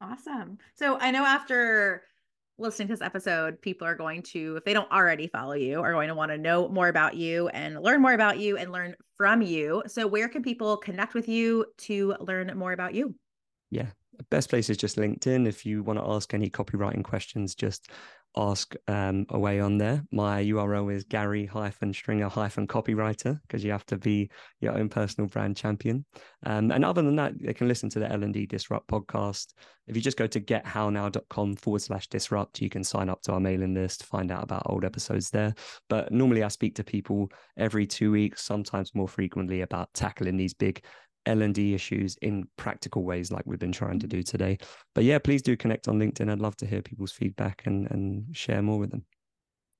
Awesome. 0.00 0.58
So 0.76 0.96
I 1.00 1.10
know 1.10 1.24
after 1.24 2.04
listening 2.56 2.88
to 2.88 2.94
this 2.94 3.02
episode, 3.02 3.60
people 3.60 3.86
are 3.86 3.96
going 3.96 4.22
to, 4.22 4.56
if 4.56 4.64
they 4.64 4.72
don't 4.72 4.90
already 4.92 5.26
follow 5.26 5.54
you, 5.54 5.80
are 5.80 5.92
going 5.92 6.08
to 6.08 6.14
want 6.14 6.30
to 6.30 6.38
know 6.38 6.68
more 6.68 6.88
about 6.88 7.16
you 7.16 7.48
and 7.48 7.80
learn 7.82 8.00
more 8.00 8.12
about 8.12 8.38
you 8.38 8.56
and 8.56 8.70
learn 8.70 8.94
from 9.16 9.42
you. 9.42 9.82
So 9.86 10.06
where 10.06 10.28
can 10.28 10.42
people 10.42 10.76
connect 10.76 11.14
with 11.14 11.28
you 11.28 11.66
to 11.78 12.14
learn 12.20 12.52
more 12.56 12.72
about 12.72 12.94
you? 12.94 13.14
Yeah, 13.70 13.88
best 14.30 14.50
place 14.50 14.70
is 14.70 14.76
just 14.76 14.96
LinkedIn. 14.96 15.46
If 15.46 15.64
you 15.64 15.82
want 15.82 15.98
to 15.98 16.06
ask 16.06 16.34
any 16.34 16.50
copywriting 16.50 17.04
questions, 17.04 17.54
just 17.54 17.90
ask 18.36 18.74
um, 18.86 19.26
away 19.30 19.58
on 19.58 19.78
there. 19.78 20.04
My 20.12 20.42
URL 20.44 20.92
is 20.92 21.04
Gary 21.04 21.46
hyphen 21.46 21.92
Stringer 21.92 22.28
hyphen 22.28 22.66
copywriter 22.66 23.40
because 23.42 23.64
you 23.64 23.72
have 23.72 23.86
to 23.86 23.96
be 23.96 24.30
your 24.60 24.76
own 24.76 24.88
personal 24.88 25.28
brand 25.28 25.56
champion. 25.56 26.04
Um, 26.44 26.70
and 26.70 26.84
other 26.84 27.02
than 27.02 27.16
that, 27.16 27.32
they 27.40 27.54
can 27.54 27.68
listen 27.68 27.88
to 27.90 27.98
the 27.98 28.10
L&D 28.10 28.46
Disrupt 28.46 28.86
podcast. 28.88 29.54
If 29.86 29.96
you 29.96 30.02
just 30.02 30.18
go 30.18 30.26
to 30.26 30.40
gethownow.com 30.40 31.56
forward 31.56 31.82
slash 31.82 32.08
disrupt, 32.08 32.60
you 32.60 32.68
can 32.68 32.84
sign 32.84 33.08
up 33.08 33.22
to 33.22 33.32
our 33.32 33.40
mailing 33.40 33.74
list, 33.74 34.04
find 34.04 34.30
out 34.30 34.44
about 34.44 34.64
old 34.66 34.84
episodes 34.84 35.30
there. 35.30 35.54
But 35.88 36.12
normally 36.12 36.42
I 36.42 36.48
speak 36.48 36.74
to 36.76 36.84
people 36.84 37.30
every 37.56 37.86
two 37.86 38.12
weeks, 38.12 38.42
sometimes 38.42 38.94
more 38.94 39.08
frequently 39.08 39.62
about 39.62 39.92
tackling 39.94 40.36
these 40.36 40.54
big 40.54 40.84
L&D 41.28 41.74
issues 41.74 42.16
in 42.22 42.48
practical 42.56 43.04
ways 43.04 43.30
like 43.30 43.44
we've 43.46 43.58
been 43.58 43.72
trying 43.72 43.98
to 44.00 44.06
do 44.06 44.22
today. 44.22 44.58
But 44.94 45.04
yeah, 45.04 45.18
please 45.18 45.42
do 45.42 45.56
connect 45.56 45.86
on 45.86 45.98
LinkedIn. 45.98 46.30
I'd 46.30 46.40
love 46.40 46.56
to 46.56 46.66
hear 46.66 46.82
people's 46.82 47.12
feedback 47.12 47.62
and 47.66 47.88
and 47.90 48.36
share 48.36 48.62
more 48.62 48.78
with 48.78 48.90
them. 48.90 49.04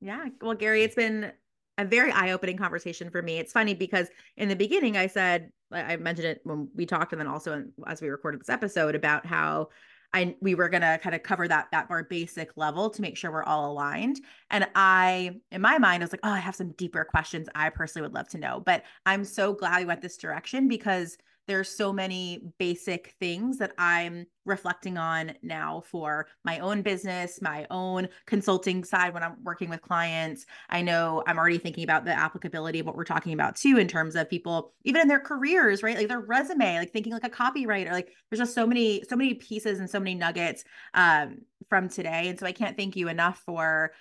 Yeah. 0.01 0.29
Well, 0.41 0.55
Gary, 0.55 0.83
it's 0.85 0.95
been 0.95 1.33
a 1.79 1.85
very 1.85 2.13
eye-opening 2.13 2.57
conversation 2.57 3.11
for 3.11 3.23
me. 3.23 3.39
It's 3.39 3.53
funny 3.53 3.75
because 3.75 4.09
in 4.37 4.49
the 4.49 4.57
beginning 4.57 4.97
I 4.97 5.07
said 5.07 5.51
I 5.73 5.97
mentioned 5.97 6.29
it 6.29 6.41
when 6.45 6.69
we 6.75 6.87
talked 6.87 7.13
and 7.13 7.21
then 7.21 7.29
also 7.29 7.65
as 7.87 8.01
we 8.01 8.09
recorded 8.09 8.41
this 8.41 8.49
episode 8.49 8.95
about 8.95 9.27
how 9.27 9.69
I 10.13 10.37
we 10.41 10.55
were 10.55 10.69
gonna 10.69 10.99
kind 10.99 11.15
of 11.15 11.23
cover 11.23 11.47
that 11.49 11.69
that 11.73 11.91
more 11.91 12.05
basic 12.05 12.57
level 12.57 12.91
to 12.91 13.03
make 13.03 13.17
sure 13.17 13.31
we're 13.31 13.43
all 13.43 13.71
aligned. 13.71 14.21
And 14.51 14.67
I, 14.75 15.41
in 15.53 15.61
my 15.61 15.79
mind, 15.79 16.03
I 16.03 16.05
was 16.05 16.13
like, 16.13 16.21
oh, 16.25 16.31
I 16.31 16.39
have 16.39 16.57
some 16.57 16.73
deeper 16.73 17.05
questions 17.05 17.49
I 17.55 17.69
personally 17.69 18.07
would 18.07 18.15
love 18.15 18.29
to 18.31 18.39
know. 18.39 18.61
But 18.65 18.85
I'm 19.05 19.25
so 19.25 19.53
glad 19.53 19.81
we 19.81 19.85
went 19.85 20.01
this 20.01 20.17
direction 20.17 20.67
because 20.67 21.19
there's 21.49 21.69
so 21.69 21.93
many 21.93 22.43
basic 22.59 23.15
things 23.19 23.57
that 23.59 23.73
I'm 23.79 24.27
reflecting 24.45 24.99
on 24.99 25.33
now 25.43 25.83
for 25.87 26.29
my 26.45 26.59
own 26.59 26.83
business, 26.83 27.41
my 27.41 27.67
own 27.71 28.09
consulting 28.27 28.85
side 28.85 29.15
when 29.15 29.23
I'm 29.23 29.43
working 29.43 29.71
with 29.71 29.81
clients. 29.81 30.45
I 30.69 30.83
know 30.83 31.25
I'm 31.27 31.39
already 31.39 31.59
thinking 31.59 31.85
about 31.85 32.05
the 32.05 32.13
applicability 32.13 32.81
of 32.81 32.87
what 32.87 32.97
we're 32.97 33.05
talking 33.05 33.33
about 33.33 33.57
too, 33.57 33.79
in 33.79 33.89
terms 33.89 34.15
of 34.15 34.29
people, 34.29 34.75
even 34.85 35.01
in 35.01 35.09
their 35.09 35.21
careers, 35.21 35.83
right? 35.83 35.97
Like 35.97 36.09
their 36.09 36.21
resume, 36.21 36.79
like 36.79 36.93
thinking 36.93 37.15
like 37.15 37.25
a 37.25 37.31
copywriter. 37.31 37.91
Like 37.93 38.13
there's 38.31 38.41
just 38.41 38.55
so 38.55 38.67
many, 38.67 39.03
so 39.09 39.17
many 39.17 39.35
pieces 39.35 39.81
and 39.81 39.89
so 39.89 39.99
many 39.99 40.15
nuggets 40.15 40.65
um, 40.93 41.39
from 41.71 41.89
today. 41.89 42.29
And 42.29 42.39
so 42.39 42.45
I 42.45 42.53
can't 42.53 42.77
thank 42.77 42.95
you 42.95 43.09
enough 43.09 43.43
for 43.47 43.93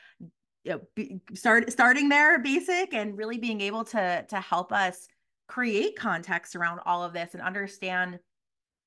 you 0.66 0.82
know, 0.98 1.20
start 1.34 1.72
starting 1.72 2.10
there 2.10 2.40
basic 2.40 2.94
and 2.94 3.18
really 3.18 3.38
being 3.38 3.62
able 3.62 3.86
to 3.86 4.26
to 4.28 4.42
help 4.42 4.74
us 4.74 5.08
create 5.48 5.96
context 5.96 6.56
around 6.56 6.80
all 6.86 7.04
of 7.04 7.14
this 7.14 7.34
and 7.34 7.42
understand 7.42 8.20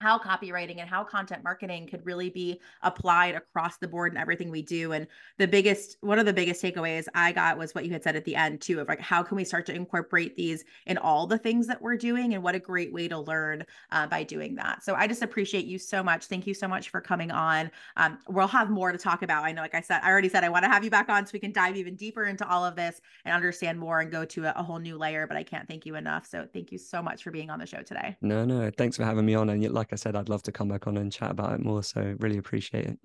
how 0.01 0.19
copywriting 0.19 0.79
and 0.79 0.89
how 0.89 1.05
content 1.05 1.45
marketing 1.45 1.87
could 1.87 2.05
really 2.07 2.31
be 2.31 2.59
applied 2.83 3.35
across 3.35 3.77
the 3.77 3.87
board 3.87 4.13
in 4.13 4.19
everything 4.19 4.51
we 4.51 4.63
do. 4.63 4.93
And 4.93 5.07
the 5.37 5.47
biggest, 5.47 5.99
one 6.01 6.19
of 6.19 6.25
the 6.25 6.33
biggest 6.33 6.63
takeaways 6.63 7.07
I 7.15 7.33
got 7.33 7.59
was 7.59 7.75
what 7.75 7.85
you 7.85 7.93
had 7.93 8.03
said 8.03 8.17
at 8.17 8.25
the 8.25 8.35
end 8.35 8.63
too, 8.63 8.81
of 8.81 8.89
like, 8.89 9.01
how 9.01 9.23
can 9.23 9.37
we 9.37 9.45
start 9.45 9.67
to 9.67 9.75
incorporate 9.75 10.37
these 10.37 10.65
in 10.87 10.97
all 10.97 11.27
the 11.27 11.37
things 11.37 11.67
that 11.67 11.81
we're 11.83 11.97
doing? 11.97 12.33
And 12.33 12.43
what 12.43 12.55
a 12.55 12.59
great 12.59 12.93
way 12.93 13.09
to 13.09 13.19
learn 13.19 13.65
uh, 13.93 14.07
by 14.07 14.23
doing 14.23 14.55
that. 14.55 14.83
So 14.83 14.95
I 14.95 15.07
just 15.07 15.21
appreciate 15.21 15.67
you 15.67 15.79
so 15.79 16.03
much. 16.03 16.25
Thank 16.25 16.47
you 16.47 16.55
so 16.55 16.67
much 16.67 16.89
for 16.89 17.03
coming 17.03 17.31
on. 17.31 17.71
Um, 17.99 18.19
we'll 18.29 18.49
have 18.49 18.71
more 18.71 18.93
to 18.93 18.99
talk 18.99 19.23
about. 19.23 19.45
I 19.45 19.53
know, 19.53 19.61
like 19.61 19.75
I 19.75 19.83
said, 19.83 20.01
I 20.03 20.09
already 20.09 20.31
said 20.31 20.45
I 20.45 20.49
want 20.49 20.65
to 20.65 20.71
have 20.71 20.83
you 20.83 20.91
back 20.91 21.11
on 21.11 21.27
so 21.27 21.33
we 21.35 21.41
can 21.41 21.53
dive 21.53 21.77
even 21.77 21.95
deeper 21.95 22.25
into 22.25 22.49
all 22.49 22.65
of 22.65 22.75
this 22.75 23.03
and 23.27 23.35
understand 23.35 23.79
more 23.79 24.01
and 24.01 24.11
go 24.11 24.25
to 24.25 24.47
a, 24.47 24.55
a 24.57 24.63
whole 24.63 24.79
new 24.79 24.97
layer. 24.97 25.27
But 25.27 25.37
I 25.37 25.43
can't 25.43 25.69
thank 25.69 25.85
you 25.85 25.97
enough. 25.97 26.27
So 26.27 26.49
thank 26.55 26.73
you 26.73 26.79
so 26.79 27.03
much 27.03 27.23
for 27.23 27.31
being 27.31 27.51
on 27.51 27.59
the 27.59 27.67
show 27.67 27.83
today. 27.83 28.17
No, 28.23 28.47
no, 28.47 28.71
thanks 28.71 28.97
for 28.97 29.05
having 29.05 29.27
me 29.27 29.35
on. 29.35 29.51
And 29.51 29.71
like 29.71 29.90
I 29.93 29.97
said, 29.97 30.17
I'd 30.17 30.29
love 30.29 30.43
to 30.45 30.53
come 30.53 30.69
back 30.69 30.87
on 30.87 30.97
and 30.97 31.13
chat 31.13 31.31
about 31.31 31.55
it 31.55 31.65
more. 31.65 31.83
So 31.83 32.17
really 32.19 32.39
appreciate 32.39 32.87
it. 32.87 32.99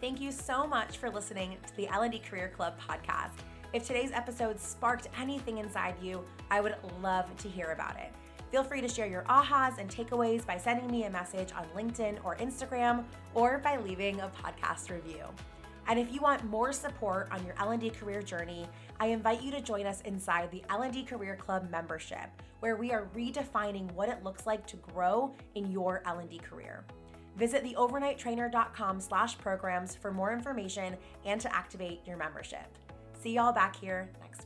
Thank 0.00 0.20
you 0.20 0.30
so 0.30 0.66
much 0.66 0.98
for 0.98 1.10
listening 1.10 1.56
to 1.66 1.76
the 1.76 1.88
L&D 1.88 2.18
Career 2.18 2.52
Club 2.54 2.74
podcast. 2.78 3.32
If 3.72 3.86
today's 3.86 4.12
episode 4.12 4.60
sparked 4.60 5.08
anything 5.18 5.58
inside 5.58 5.94
you, 6.00 6.24
I 6.50 6.60
would 6.60 6.76
love 7.02 7.34
to 7.38 7.48
hear 7.48 7.72
about 7.72 7.96
it. 7.96 8.12
Feel 8.50 8.62
free 8.62 8.80
to 8.80 8.88
share 8.88 9.06
your 9.06 9.22
ahas 9.22 9.78
and 9.78 9.90
takeaways 9.90 10.46
by 10.46 10.56
sending 10.56 10.90
me 10.90 11.04
a 11.04 11.10
message 11.10 11.48
on 11.52 11.66
LinkedIn 11.76 12.24
or 12.24 12.36
Instagram 12.36 13.04
or 13.34 13.58
by 13.58 13.76
leaving 13.78 14.20
a 14.20 14.28
podcast 14.28 14.90
review. 14.90 15.24
And 15.88 15.98
if 15.98 16.12
you 16.12 16.20
want 16.20 16.44
more 16.44 16.72
support 16.72 17.28
on 17.30 17.44
your 17.44 17.54
L&D 17.58 17.90
career 17.90 18.22
journey, 18.22 18.66
I 18.98 19.06
invite 19.06 19.42
you 19.42 19.50
to 19.52 19.60
join 19.60 19.86
us 19.86 20.00
inside 20.02 20.50
the 20.50 20.64
L&D 20.68 21.04
Career 21.04 21.36
Club 21.36 21.70
membership, 21.70 22.30
where 22.60 22.76
we 22.76 22.92
are 22.92 23.08
redefining 23.14 23.92
what 23.92 24.08
it 24.08 24.24
looks 24.24 24.46
like 24.46 24.66
to 24.68 24.76
grow 24.76 25.34
in 25.54 25.70
your 25.70 26.02
L&D 26.06 26.38
career. 26.38 26.84
Visit 27.36 27.64
theovernighttrainer.com 27.64 29.00
slash 29.00 29.38
programs 29.38 29.94
for 29.94 30.10
more 30.10 30.32
information 30.32 30.96
and 31.24 31.40
to 31.40 31.54
activate 31.54 32.00
your 32.06 32.16
membership. 32.16 32.66
See 33.20 33.34
y'all 33.34 33.52
back 33.52 33.76
here 33.76 34.10
next 34.22 34.45